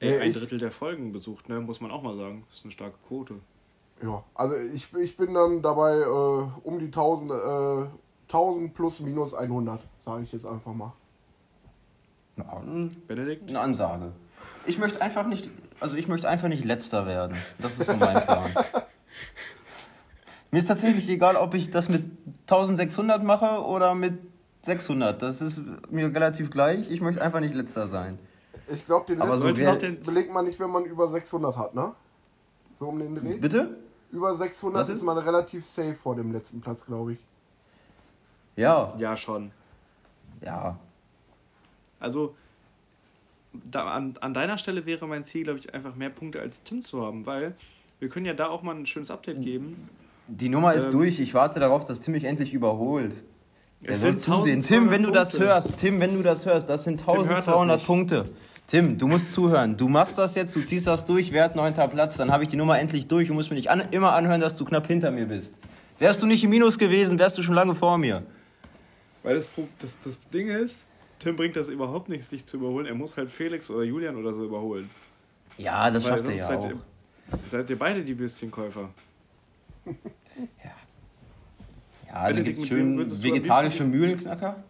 Ey, 0.00 0.10
Nee, 0.10 0.18
ein 0.18 0.32
Drittel 0.32 0.58
der 0.58 0.70
Folgen 0.72 1.12
besucht, 1.12 1.48
ne? 1.48 1.60
Muss 1.60 1.80
man 1.80 1.90
auch 1.90 2.02
mal 2.02 2.16
sagen. 2.16 2.44
Das 2.48 2.58
ist 2.58 2.64
eine 2.64 2.72
starke 2.72 2.96
Quote. 3.08 3.36
Ja, 4.02 4.22
also 4.34 4.54
ich, 4.74 4.92
ich 4.94 5.16
bin 5.16 5.32
dann 5.32 5.62
dabei 5.62 5.96
äh, 6.00 6.66
um 6.68 6.78
die 6.78 6.86
1000, 6.86 7.30
äh, 7.30 7.88
1000 8.28 8.74
plus 8.74 9.00
minus 9.00 9.32
100, 9.32 9.80
sage 10.04 10.24
ich 10.24 10.32
jetzt 10.32 10.44
einfach 10.44 10.74
mal. 10.74 10.92
Ja, 12.36 12.62
Benedikt? 13.08 13.48
eine 13.48 13.60
Ansage. 13.60 14.12
Ich 14.66 14.76
möchte 14.78 15.00
einfach 15.00 15.26
nicht, 15.26 15.48
also 15.80 15.96
ich 15.96 16.08
möchte 16.08 16.28
einfach 16.28 16.48
nicht 16.48 16.64
letzter 16.64 17.06
werden. 17.06 17.36
Das 17.58 17.78
ist 17.78 17.86
so 17.86 17.96
mein 17.96 18.22
Plan. 18.22 18.50
Mir 20.50 20.58
ist 20.58 20.66
tatsächlich 20.66 21.08
egal, 21.08 21.36
ob 21.36 21.54
ich 21.54 21.70
das 21.70 21.88
mit 21.88 22.04
1600 22.42 23.24
mache 23.24 23.64
oder 23.64 23.94
mit 23.94 24.18
600. 24.62 25.20
Das 25.20 25.40
ist 25.40 25.62
mir 25.90 26.14
relativ 26.14 26.50
gleich. 26.50 26.90
Ich 26.90 27.00
möchte 27.00 27.22
einfach 27.22 27.40
nicht 27.40 27.54
letzter 27.54 27.88
sein. 27.88 28.18
Ich 28.72 28.84
glaube, 28.86 29.06
den 29.06 29.20
Aber 29.20 29.30
letzten 29.36 29.48
so 29.56 29.62
Platz 29.62 29.82
jetzt- 29.82 30.06
belegt 30.06 30.32
man 30.32 30.44
nicht, 30.44 30.58
wenn 30.60 30.70
man 30.70 30.84
über 30.84 31.08
600 31.08 31.56
hat, 31.56 31.74
ne? 31.74 31.92
So 32.78 32.88
um 32.88 32.98
den 32.98 33.14
Dreh. 33.14 33.38
Bitte? 33.38 33.76
Über 34.12 34.36
600 34.36 34.82
Was 34.82 34.88
ist 34.88 34.96
ist? 34.96 35.02
man 35.02 35.18
relativ 35.18 35.64
safe 35.64 35.94
vor 35.94 36.14
dem 36.16 36.32
letzten 36.32 36.60
Platz, 36.60 36.84
glaube 36.86 37.14
ich. 37.14 37.18
Ja. 38.56 38.86
Ja, 38.98 39.16
schon. 39.16 39.50
Ja. 40.42 40.78
Also, 42.00 42.34
da, 43.52 43.90
an, 43.92 44.16
an 44.20 44.34
deiner 44.34 44.58
Stelle 44.58 44.84
wäre 44.86 45.06
mein 45.08 45.24
Ziel, 45.24 45.44
glaube 45.44 45.58
ich, 45.58 45.72
einfach 45.74 45.94
mehr 45.96 46.10
Punkte 46.10 46.40
als 46.40 46.62
Tim 46.62 46.82
zu 46.82 47.02
haben, 47.04 47.24
weil 47.26 47.54
wir 47.98 48.08
können 48.08 48.26
ja 48.26 48.34
da 48.34 48.48
auch 48.48 48.62
mal 48.62 48.74
ein 48.74 48.86
schönes 48.86 49.10
Update 49.10 49.40
geben. 49.42 49.88
Die 50.28 50.48
Nummer 50.48 50.74
ist 50.74 50.86
Ähm, 50.86 50.90
durch. 50.92 51.18
Ich 51.20 51.34
warte 51.34 51.60
darauf, 51.60 51.84
dass 51.84 52.00
Tim 52.00 52.12
mich 52.12 52.24
endlich 52.24 52.52
überholt. 52.52 53.14
Es 53.82 54.00
sind 54.00 54.20
zusehen. 54.20 54.58
1200 54.60 54.66
Tim, 54.66 54.90
wenn 54.90 55.02
du 55.02 55.10
das 55.10 55.30
Punkte. 55.30 55.46
hörst, 55.46 55.78
Tim, 55.78 56.00
wenn 56.00 56.14
du 56.14 56.22
das 56.22 56.44
hörst, 56.44 56.68
das 56.68 56.84
sind 56.84 57.06
hört 57.06 57.18
das 57.18 57.48
1200 57.48 57.76
nicht. 57.76 57.86
Punkte. 57.86 58.24
Tim, 58.66 58.98
du 58.98 59.06
musst 59.06 59.32
zuhören. 59.32 59.76
Du 59.76 59.86
machst 59.88 60.18
das 60.18 60.34
jetzt, 60.34 60.56
du 60.56 60.64
ziehst 60.64 60.86
das 60.88 61.04
durch, 61.04 61.30
Wert 61.32 61.54
neunter 61.54 61.86
Platz, 61.86 62.16
dann 62.16 62.32
habe 62.32 62.42
ich 62.42 62.48
die 62.48 62.56
Nummer 62.56 62.78
endlich 62.80 63.06
durch. 63.06 63.28
Du 63.28 63.34
musst 63.34 63.50
mir 63.50 63.56
nicht 63.56 63.70
an, 63.70 63.82
immer 63.92 64.12
anhören, 64.12 64.40
dass 64.40 64.56
du 64.56 64.64
knapp 64.64 64.86
hinter 64.88 65.10
mir 65.12 65.26
bist. 65.26 65.54
Wärst 65.98 66.20
du 66.20 66.26
nicht 66.26 66.42
im 66.42 66.50
Minus 66.50 66.78
gewesen, 66.78 67.18
wärst 67.18 67.38
du 67.38 67.42
schon 67.42 67.54
lange 67.54 67.74
vor 67.74 67.96
mir. 67.96 68.24
Weil 69.22 69.36
das, 69.36 69.48
das, 69.78 69.98
das 70.04 70.18
Ding 70.30 70.48
ist, 70.48 70.86
Tim 71.18 71.36
bringt 71.36 71.56
das 71.56 71.68
überhaupt 71.68 72.08
nichts, 72.08 72.28
dich 72.28 72.44
zu 72.44 72.56
überholen. 72.56 72.86
Er 72.86 72.94
muss 72.94 73.16
halt 73.16 73.30
Felix 73.30 73.70
oder 73.70 73.84
Julian 73.84 74.16
oder 74.16 74.32
so 74.32 74.44
überholen. 74.44 74.90
Ja, 75.58 75.90
das 75.90 76.04
Weil 76.04 76.18
schafft 76.18 76.24
er 76.28 76.34
ja 76.36 76.44
auch. 76.44 76.48
seid 76.48 76.64
ihr, 76.64 76.78
seid 77.48 77.70
ihr 77.70 77.78
beide 77.78 78.02
die 78.02 78.18
Würstchenkäufer. 78.18 78.90
Ja, 82.22 82.28
Benedikt, 82.28 82.56
gibt 82.56 82.68
schön 82.68 82.98
am 83.00 83.22
vegetarische 83.22 83.84
liebsten- 83.84 83.90
Mühlenknacker, 83.90 84.64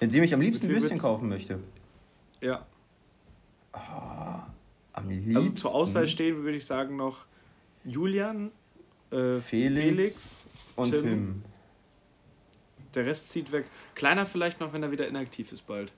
mit 0.00 0.12
dem 0.12 0.22
ich 0.22 0.32
am 0.34 0.40
liebsten 0.40 0.68
wem 0.68 0.76
Würstchen 0.76 0.98
kaufen 0.98 1.28
möchte. 1.28 1.58
Ja. 2.40 2.66
Leeds, 5.06 5.36
also 5.36 5.50
zur 5.52 5.74
Auswahl 5.74 6.06
stehen 6.08 6.42
würde 6.42 6.56
ich 6.56 6.66
sagen 6.66 6.96
noch 6.96 7.24
Julian, 7.84 8.50
äh, 9.10 9.34
Felix, 9.34 9.78
Felix, 9.80 10.46
und 10.76 10.90
Tim. 10.90 11.02
Tim. 11.02 11.42
Der 12.94 13.06
Rest 13.06 13.30
zieht 13.30 13.52
weg. 13.52 13.66
Kleiner 13.94 14.26
vielleicht 14.26 14.60
noch, 14.60 14.72
wenn 14.72 14.82
er 14.82 14.90
wieder 14.90 15.06
inaktiv 15.06 15.52
ist 15.52 15.66
bald. 15.66 15.92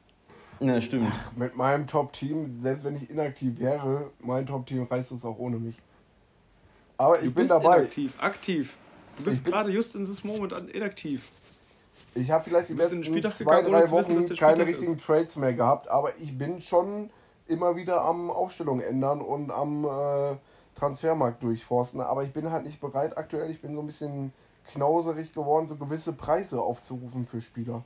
Ja, 0.61 0.81
stimmt. 0.81 1.09
Ach, 1.11 1.33
mit 1.37 1.57
meinem 1.57 1.87
Top-Team, 1.87 2.61
selbst 2.61 2.85
wenn 2.85 2.95
ich 2.95 3.11
inaktiv 3.11 3.59
wäre, 3.59 4.11
mein 4.21 4.47
Top-Team 4.47 4.85
reißt 4.85 5.11
es 5.13 5.25
auch 5.25 5.39
ohne 5.39 5.59
mich. 5.59 5.77
Aber 6.99 7.19
ich 7.19 7.25
du 7.25 7.33
bin 7.33 7.49
dabei. 7.49 7.79
Inaktiv, 7.79 8.15
aktiv. 8.21 8.77
Du 9.25 9.31
bist 9.31 9.45
gerade 9.45 9.71
just 9.71 9.95
in 9.95 10.05
this 10.05 10.25
moment 10.25 10.53
inaktiv. 10.75 11.31
Ich 12.15 12.31
habe 12.31 12.45
vielleicht 12.45 12.69
die 12.69 12.75
letzten 12.75 13.03
zwei, 13.03 13.63
drei 13.63 13.91
Wochen 13.91 14.17
wissen, 14.17 14.37
keine 14.37 14.67
richtigen 14.67 14.97
ist. 14.97 15.07
Trades 15.07 15.37
mehr 15.37 15.55
gehabt, 15.55 15.89
aber 15.89 16.11
ich 16.19 16.37
bin 16.37 16.61
schon 16.61 17.11
immer 17.47 17.77
wieder 17.77 18.03
am 18.03 18.31
Aufstellung 18.31 18.81
ändern 18.81 19.21
und 19.21 19.51
am 19.51 19.85
äh, 19.85 20.37
Transfermarkt 20.75 21.43
durchforsten. 21.43 22.01
Aber 22.01 22.23
ich 22.25 22.33
bin 22.33 22.51
halt 22.51 22.65
nicht 22.65 22.81
bereit 22.81 23.17
aktuell. 23.17 23.51
Ich 23.51 23.61
bin 23.61 23.75
so 23.75 23.81
ein 23.81 23.87
bisschen 23.87 24.33
knauserig 24.73 25.33
geworden, 25.33 25.69
so 25.69 25.77
gewisse 25.77 26.13
Preise 26.13 26.61
aufzurufen 26.61 27.27
für 27.27 27.41
Spieler. 27.41 27.85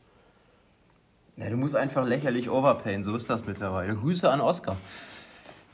Ja, 1.36 1.50
du 1.50 1.56
musst 1.56 1.76
einfach 1.76 2.06
lächerlich 2.06 2.48
overpayen, 2.48 3.04
so 3.04 3.14
ist 3.14 3.28
das 3.28 3.44
mittlerweile. 3.44 3.94
Grüße 3.94 4.30
an 4.30 4.40
Oscar. 4.40 4.76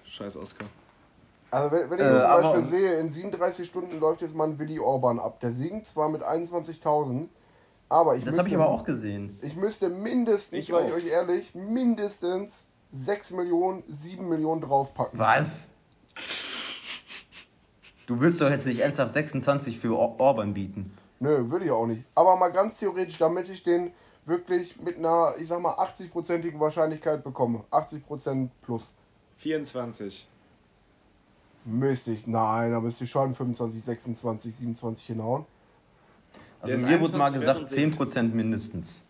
Scheiß 0.05 0.37
Oscar. 0.37 0.67
Also 1.53 1.71
wenn, 1.71 1.91
wenn 1.91 1.99
ich 1.99 2.05
äh, 2.05 2.19
zum 2.19 2.29
Beispiel 2.31 2.65
sehe, 2.65 2.95
in 2.95 3.11
37 3.11 3.69
Stunden 3.69 4.01
läuft 4.01 4.23
jetzt 4.23 4.35
mal 4.35 4.49
ein 4.49 4.59
Willi 4.59 4.79
Orban 4.79 5.19
ab. 5.19 5.39
Der 5.41 5.53
singt 5.53 5.87
zwar 5.87 6.09
mit 6.09 6.23
21.000, 6.23 7.29
aber 7.91 8.17
ich 8.17 8.25
Das 8.25 8.39
habe 8.39 8.49
ich 8.49 8.55
aber 8.55 8.71
auch 8.71 8.85
gesehen. 8.85 9.39
Ich 9.43 9.55
müsste 9.55 9.91
mindestens, 9.91 10.67
sage 10.67 10.87
ich 10.87 10.93
euch 10.95 11.07
ehrlich, 11.07 11.55
mindestens 11.55 12.69
6 12.93 13.33
Millionen, 13.33 13.83
7 13.87 14.27
Millionen 14.27 14.63
draufpacken. 14.63 15.19
Was? 15.19 15.73
Du 18.07 18.19
willst 18.19 18.41
doch 18.41 18.49
jetzt 18.49 18.67
nicht 18.67 18.81
ernsthaft 18.81 19.13
26 19.13 19.79
für 19.79 19.95
Or 19.95 20.19
Orban 20.21 20.55
bieten. 20.55 20.97
Nö, 21.21 21.51
würde 21.51 21.67
ich 21.67 21.71
auch 21.71 21.87
nicht. 21.87 22.05
Aber 22.15 22.35
mal 22.37 22.49
ganz 22.51 22.79
theoretisch, 22.79 23.19
damit 23.19 23.51
ich 23.51 23.63
den 23.63 23.93
wirklich 24.25 24.81
mit 24.81 24.97
einer, 24.97 25.35
ich 25.39 25.49
sag 25.49 25.61
mal, 25.61 25.75
80-prozentigen 25.75 26.59
Wahrscheinlichkeit 26.59 27.23
bekomme. 27.23 27.65
80% 27.71 28.49
plus. 28.63 28.95
24. 29.37 30.29
Müsste 31.65 32.11
ich, 32.11 32.27
nein, 32.27 32.73
da 32.73 32.81
müsste 32.81 33.05
ich 33.05 33.11
schon 33.11 33.35
25, 33.35 33.85
26, 33.85 34.55
27 34.57 35.07
hinhauen. 35.07 35.47
Also 36.61 36.87
mir 36.87 37.01
wurde 37.01 37.17
mal 37.17 37.33
gesagt 37.33 37.69
10% 37.69 38.23
mindestens. 38.23 39.05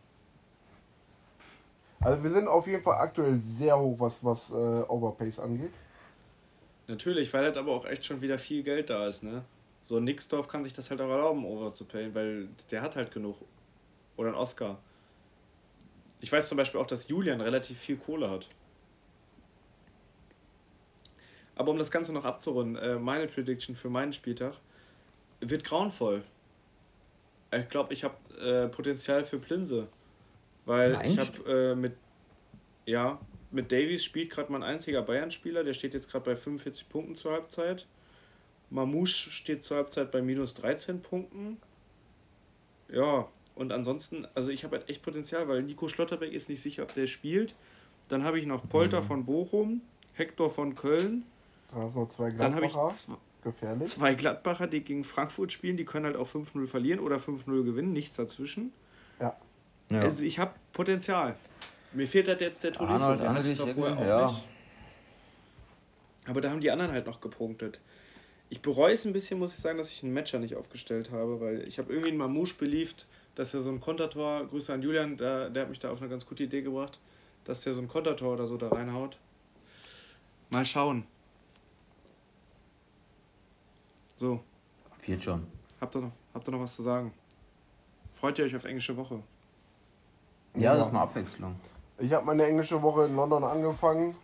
Also 2.01 2.23
wir 2.23 2.31
sind 2.31 2.49
auf 2.49 2.67
jeden 2.67 2.83
Fall 2.83 2.97
aktuell 2.97 3.39
sehr 3.39 3.79
hoch, 3.79 3.99
was, 4.01 4.25
was 4.25 4.51
äh, 4.51 4.55
Overpace 4.55 5.39
angeht. 5.39 5.73
Natürlich, 6.89 7.33
weil 7.33 7.45
halt 7.45 7.57
aber 7.57 7.73
auch 7.73 7.87
echt 7.87 8.05
schon 8.05 8.21
wieder 8.21 8.39
viel 8.39 8.63
Geld 8.63 8.91
da 8.91 9.07
ist, 9.07 9.23
ne? 9.23 9.45
So 9.87 9.99
ein 9.99 10.05
Nixdorf 10.05 10.49
kann 10.49 10.63
sich 10.63 10.73
das 10.73 10.91
halt 10.91 11.01
auch 11.01 11.09
erlauben, 11.09 11.45
over 11.45 11.75
zu 11.75 11.85
payen, 11.85 12.15
weil 12.15 12.49
der 12.71 12.83
hat 12.83 12.97
halt 12.97 13.13
genug. 13.13 13.37
Oder 14.17 14.31
ein 14.31 14.35
Oscar. 14.35 14.79
Ich 16.21 16.31
weiß 16.31 16.49
zum 16.49 16.57
Beispiel 16.57 16.81
auch, 16.81 16.87
dass 16.87 17.09
Julian 17.09 17.41
relativ 17.41 17.79
viel 17.79 17.97
Kohle 17.97 18.31
hat. 18.31 18.49
Aber 21.55 21.71
um 21.71 21.79
das 21.79 21.91
Ganze 21.91 22.13
noch 22.13 22.25
abzurunden, 22.25 22.77
äh, 22.77 22.99
meine 22.99 23.27
Prediction 23.27 23.75
für 23.77 23.91
meinen 23.91 24.13
Spieltag 24.13 24.55
wird 25.41 25.65
grauenvoll. 25.65 26.23
Ich 27.55 27.69
glaube, 27.69 27.93
ich 27.93 28.05
habe 28.05 28.17
äh, 28.41 28.69
Potenzial 28.69 29.25
für 29.25 29.39
Plinse. 29.39 29.89
Weil 30.65 30.93
Meinst? 30.93 31.13
ich 31.13 31.19
habe 31.19 31.53
äh, 31.53 31.75
mit, 31.75 31.95
ja, 32.87 33.21
mit 33.51 33.71
Davies 33.71 34.05
spielt 34.05 34.31
gerade 34.31 34.51
mein 34.51 34.63
einziger 34.63 35.03
Bayern-Spieler, 35.03 35.65
der 35.65 35.75
steht 35.75 35.93
jetzt 35.93 36.11
gerade 36.11 36.25
bei 36.25 36.37
45 36.37 36.89
Punkten 36.89 37.15
zur 37.15 37.33
Halbzeit. 37.33 37.87
Mamouche 38.71 39.31
steht 39.31 39.65
zur 39.65 39.77
Halbzeit 39.77 40.11
bei 40.11 40.23
minus 40.23 40.55
13 40.55 41.03
Punkten. 41.03 41.59
Ja, 42.89 43.29
und 43.55 43.73
ansonsten, 43.73 44.27
also 44.35 44.51
ich 44.51 44.65
habe 44.65 44.79
halt 44.79 44.89
echt 44.89 45.03
Potenzial, 45.03 45.49
weil 45.49 45.63
Nico 45.63 45.89
Schlotterbeck 45.89 46.33
ist 46.33 46.49
nicht 46.49 46.63
sicher, 46.63 46.85
ob 46.85 46.95
der 46.95 47.07
spielt. 47.07 47.55
Dann 48.09 48.25
habe 48.25 48.39
ich 48.39 48.47
noch 48.47 48.67
Polter 48.69 49.03
mhm. 49.03 49.07
von 49.07 49.25
Bochum, 49.27 49.83
Hector 50.15 50.51
von 50.51 50.75
Köln. 50.75 51.25
Da 51.75 51.81
hast 51.83 51.97
noch 51.97 52.09
zwei 52.09 52.29
Gladbacher. 52.29 52.51
Dann 52.51 52.55
habe 52.57 52.67
ich 52.67 53.17
Gefährlich. 53.43 53.89
zwei 53.89 54.15
Gladbacher, 54.15 54.67
die 54.67 54.85
gegen 54.85 55.05
Frankfurt 55.05 55.51
spielen. 55.51 55.77
Die 55.77 55.85
können 55.85 56.07
halt 56.07 56.17
auch 56.17 56.29
5-0 56.29 56.67
verlieren 56.67 57.01
oder 57.01 57.17
5-0 57.17 57.65
gewinnen, 57.65 57.93
nichts 57.93 58.15
dazwischen. 58.15 58.73
Ja. 59.19 59.37
ja. 59.91 60.01
Also 60.01 60.23
ich 60.23 60.39
habe 60.39 60.53
Potenzial. 60.73 61.37
Mir 61.93 62.07
fehlt 62.07 62.29
halt 62.29 62.41
jetzt 62.41 62.63
der 62.65 62.73
Tolisso, 62.73 63.05
Arnold, 63.05 63.45
der 63.45 63.55
zwar 63.55 63.69
vorher 63.69 63.99
auch 63.99 64.07
ja. 64.07 64.27
nicht. 64.27 64.45
Aber 66.27 66.41
da 66.41 66.51
haben 66.51 66.61
die 66.61 66.71
anderen 66.71 66.93
halt 66.93 67.07
noch 67.07 67.21
gepunktet. 67.21 67.81
Ich 68.49 68.63
bereue 68.63 68.93
es 68.93 69.05
ein 69.05 69.13
bisschen, 69.13 69.39
muss 69.39 69.55
ich 69.55 69.61
sagen, 69.61 69.79
dass 69.79 69.93
ich 69.93 70.03
einen 70.03 70.15
Matcher 70.15 70.39
nicht 70.39 70.55
aufgestellt 70.55 71.11
habe, 71.11 71.41
weil 71.41 71.67
ich 71.67 71.79
habe 71.79 71.91
irgendwie 71.91 72.11
einen 72.11 72.19
Mamouche 72.19 72.55
beliebt, 72.55 73.07
dass 73.35 73.55
er 73.55 73.61
so 73.61 73.71
ein 73.71 73.81
Kontertor, 73.81 74.47
Grüße 74.47 74.73
an 74.73 74.83
Julian, 74.83 75.17
der, 75.17 75.51
der 75.51 75.63
hat 75.63 75.71
mich 75.71 75.81
da 75.81 75.91
auf 75.91 76.01
eine 76.01 76.11
ganz 76.11 76.27
gute 76.27 76.45
Idee 76.45 76.63
gebracht, 76.63 77.01
dass 77.45 77.63
der 77.63 77.75
so 77.75 77.81
ein 77.81 77.89
Kontertor 77.89 78.35
oder 78.35 78.47
so 78.47 78.57
da 78.57 78.69
reinhaut. 78.69 79.19
Mal 80.51 80.65
schauen. 80.65 81.07
So. 84.23 84.39
Wird 85.05 85.21
schon. 85.21 85.45
Habt 85.81 85.97
ihr, 85.97 86.01
noch, 86.01 86.13
habt 86.33 86.47
ihr 86.47 86.53
noch 86.53 86.61
was 86.61 86.77
zu 86.77 86.85
sagen? 86.85 87.13
Freut 88.13 88.39
ihr 88.39 88.45
euch 88.45 88.55
auf 88.55 88.65
englische 88.65 88.97
Woche? 88.97 89.21
Ja, 90.55 90.61
ja. 90.61 90.77
das 90.77 90.87
ist 90.87 90.93
mal 90.93 91.03
Abwechslung. 91.03 91.57
Ich 91.99 92.13
habe 92.13 92.25
meine 92.27 92.45
englische 92.45 92.81
Woche 92.81 93.07
in 93.07 93.17
London 93.17 93.43
angefangen 93.43 94.15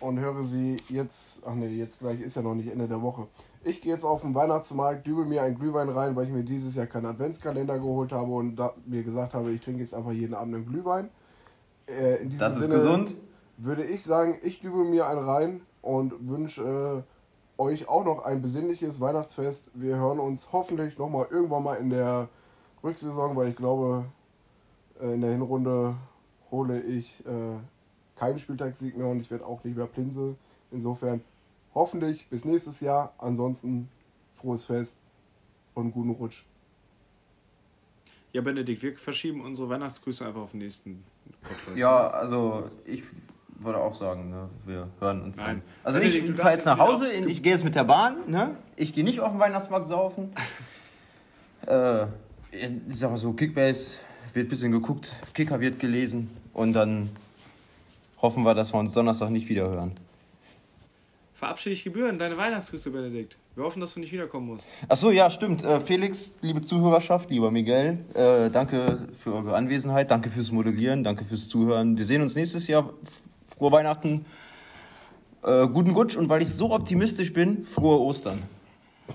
und 0.00 0.18
höre 0.18 0.44
sie 0.44 0.78
jetzt, 0.88 1.42
ach 1.44 1.54
nee, 1.54 1.66
jetzt 1.66 1.98
gleich 1.98 2.22
ist 2.22 2.36
ja 2.36 2.42
noch 2.42 2.54
nicht 2.54 2.72
Ende 2.72 2.88
der 2.88 3.02
Woche. 3.02 3.26
Ich 3.64 3.82
gehe 3.82 3.92
jetzt 3.92 4.04
auf 4.04 4.22
den 4.22 4.34
Weihnachtsmarkt, 4.34 5.06
dübe 5.06 5.26
mir 5.26 5.42
einen 5.42 5.58
Glühwein 5.58 5.90
rein, 5.90 6.16
weil 6.16 6.24
ich 6.24 6.32
mir 6.32 6.42
dieses 6.42 6.74
Jahr 6.74 6.86
keinen 6.86 7.04
Adventskalender 7.04 7.78
geholt 7.78 8.12
habe 8.12 8.32
und 8.32 8.56
da, 8.56 8.72
mir 8.86 9.02
gesagt 9.02 9.34
habe, 9.34 9.50
ich 9.50 9.60
trinke 9.60 9.82
jetzt 9.82 9.92
einfach 9.92 10.12
jeden 10.12 10.32
Abend 10.32 10.54
einen 10.54 10.64
Glühwein. 10.64 11.10
Äh, 11.86 12.22
in 12.22 12.30
diesem 12.30 12.40
das 12.40 12.54
ist 12.54 12.62
Sinne 12.62 12.76
gesund. 12.76 13.14
Würde 13.58 13.84
ich 13.84 14.02
sagen, 14.04 14.38
ich 14.40 14.60
dübe 14.60 14.84
mir 14.84 15.06
einen 15.06 15.22
rein 15.22 15.60
und 15.82 16.30
wünsche 16.30 17.04
äh, 17.04 17.17
euch 17.58 17.88
auch 17.88 18.04
noch 18.04 18.24
ein 18.24 18.40
besinnliches 18.40 19.00
Weihnachtsfest. 19.00 19.70
Wir 19.74 19.96
hören 19.96 20.20
uns 20.20 20.52
hoffentlich 20.52 20.96
nochmal 20.96 21.26
irgendwann 21.30 21.64
mal 21.64 21.74
in 21.74 21.90
der 21.90 22.28
Rücksaison, 22.82 23.36
weil 23.36 23.48
ich 23.48 23.56
glaube, 23.56 24.06
äh, 25.00 25.14
in 25.14 25.20
der 25.20 25.32
Hinrunde 25.32 25.96
hole 26.50 26.80
ich 26.80 27.24
äh, 27.26 27.58
keinen 28.16 28.38
Spieltagssieg 28.38 28.96
mehr 28.96 29.08
und 29.08 29.20
ich 29.20 29.30
werde 29.30 29.44
auch 29.44 29.62
nicht 29.64 29.76
mehr 29.76 29.86
Plinse. 29.86 30.36
Insofern 30.70 31.22
hoffentlich 31.74 32.28
bis 32.28 32.44
nächstes 32.44 32.80
Jahr. 32.80 33.12
Ansonsten 33.18 33.88
frohes 34.36 34.64
Fest 34.64 34.98
und 35.74 35.92
guten 35.92 36.10
Rutsch. 36.10 36.44
Ja, 38.32 38.42
Benedikt, 38.42 38.82
wir 38.82 38.94
verschieben 38.94 39.40
unsere 39.40 39.68
Weihnachtsgrüße 39.68 40.24
einfach 40.24 40.42
auf 40.42 40.50
den 40.52 40.60
nächsten 40.60 41.02
Podcast. 41.40 41.76
Ja, 41.76 42.08
also 42.08 42.66
ich 42.84 43.02
würde 43.58 43.78
auch 43.78 43.94
sagen, 43.94 44.30
ne, 44.30 44.48
wir 44.64 44.88
hören 45.00 45.22
uns 45.22 45.36
Nein. 45.36 45.46
dann. 45.46 45.62
Also 45.82 45.98
ich 45.98 46.22
fahre 46.36 46.52
jetzt 46.52 46.66
nach 46.66 46.78
Hause, 46.78 47.12
ich 47.12 47.42
gehe 47.42 47.52
jetzt 47.52 47.64
mit 47.64 47.74
der 47.74 47.84
Bahn, 47.84 48.16
ne? 48.26 48.56
ich 48.76 48.92
gehe 48.94 49.04
nicht 49.04 49.20
auf 49.20 49.32
den 49.32 49.40
Weihnachtsmarkt 49.40 49.88
saufen. 49.88 50.32
äh, 51.66 52.04
ich 52.52 52.98
sag 52.98 53.10
mal 53.10 53.18
so, 53.18 53.32
Kickbase 53.32 53.98
wird 54.32 54.46
ein 54.46 54.50
bisschen 54.50 54.72
geguckt, 54.72 55.14
Kicker 55.34 55.60
wird 55.60 55.78
gelesen 55.78 56.30
und 56.52 56.72
dann 56.72 57.10
hoffen 58.22 58.44
wir, 58.44 58.54
dass 58.54 58.72
wir 58.72 58.78
uns 58.78 58.92
Donnerstag 58.92 59.30
nicht 59.30 59.48
wieder 59.48 59.68
hören. 59.68 59.92
Verabschiede 61.34 61.74
ich 61.74 61.84
Gebühren, 61.84 62.18
deine 62.18 62.36
Weihnachtsgrüße, 62.36 62.90
Benedikt. 62.90 63.36
Wir 63.54 63.62
hoffen, 63.64 63.80
dass 63.80 63.94
du 63.94 64.00
nicht 64.00 64.12
wiederkommen 64.12 64.48
musst. 64.48 64.66
Achso, 64.88 65.10
ja, 65.10 65.30
stimmt. 65.30 65.62
Äh, 65.62 65.80
Felix, 65.80 66.36
liebe 66.40 66.62
Zuhörerschaft, 66.62 67.30
lieber 67.30 67.50
Miguel, 67.50 67.98
äh, 68.14 68.50
danke 68.50 69.06
für 69.14 69.34
eure 69.34 69.54
Anwesenheit, 69.54 70.10
danke 70.10 70.30
fürs 70.30 70.50
Moderieren, 70.50 71.04
danke 71.04 71.24
fürs 71.24 71.48
Zuhören. 71.48 71.96
Wir 71.96 72.06
sehen 72.06 72.22
uns 72.22 72.34
nächstes 72.34 72.66
Jahr 72.66 72.92
frohe 73.58 73.72
Weihnachten, 73.72 74.24
äh, 75.42 75.66
guten 75.66 75.90
Rutsch 75.90 76.16
und 76.16 76.28
weil 76.28 76.42
ich 76.42 76.54
so 76.54 76.70
optimistisch 76.70 77.32
bin, 77.32 77.64
frohe 77.64 78.00
Ostern. 78.00 78.42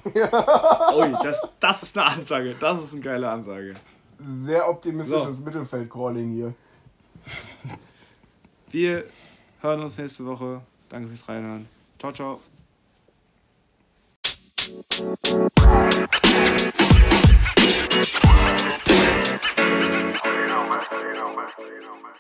Ui, 0.04 1.12
das, 1.24 1.48
das 1.60 1.84
ist 1.84 1.98
eine 1.98 2.08
Ansage. 2.08 2.56
Das 2.60 2.84
ist 2.84 2.94
eine 2.94 3.02
geile 3.02 3.30
Ansage. 3.30 3.76
Sehr 4.46 4.70
optimistisches 4.70 5.38
so. 5.38 5.44
Mittelfeld-Crawling 5.44 6.30
hier. 6.30 6.54
Wir 8.70 9.04
hören 9.62 9.82
uns 9.82 9.98
nächste 9.98 10.26
Woche. 10.26 10.62
Danke 10.90 11.08
fürs 11.08 11.28
Reinhören. 11.28 11.68
Ciao, 12.00 12.12
ciao. 12.12 12.40
You 14.64 14.70
know, 20.48 20.68
man. 20.68 20.82
You 20.92 21.14
know, 21.14 21.36
man. 21.36 21.50
You 21.60 21.82
know, 21.82 21.96
man. 22.02 22.14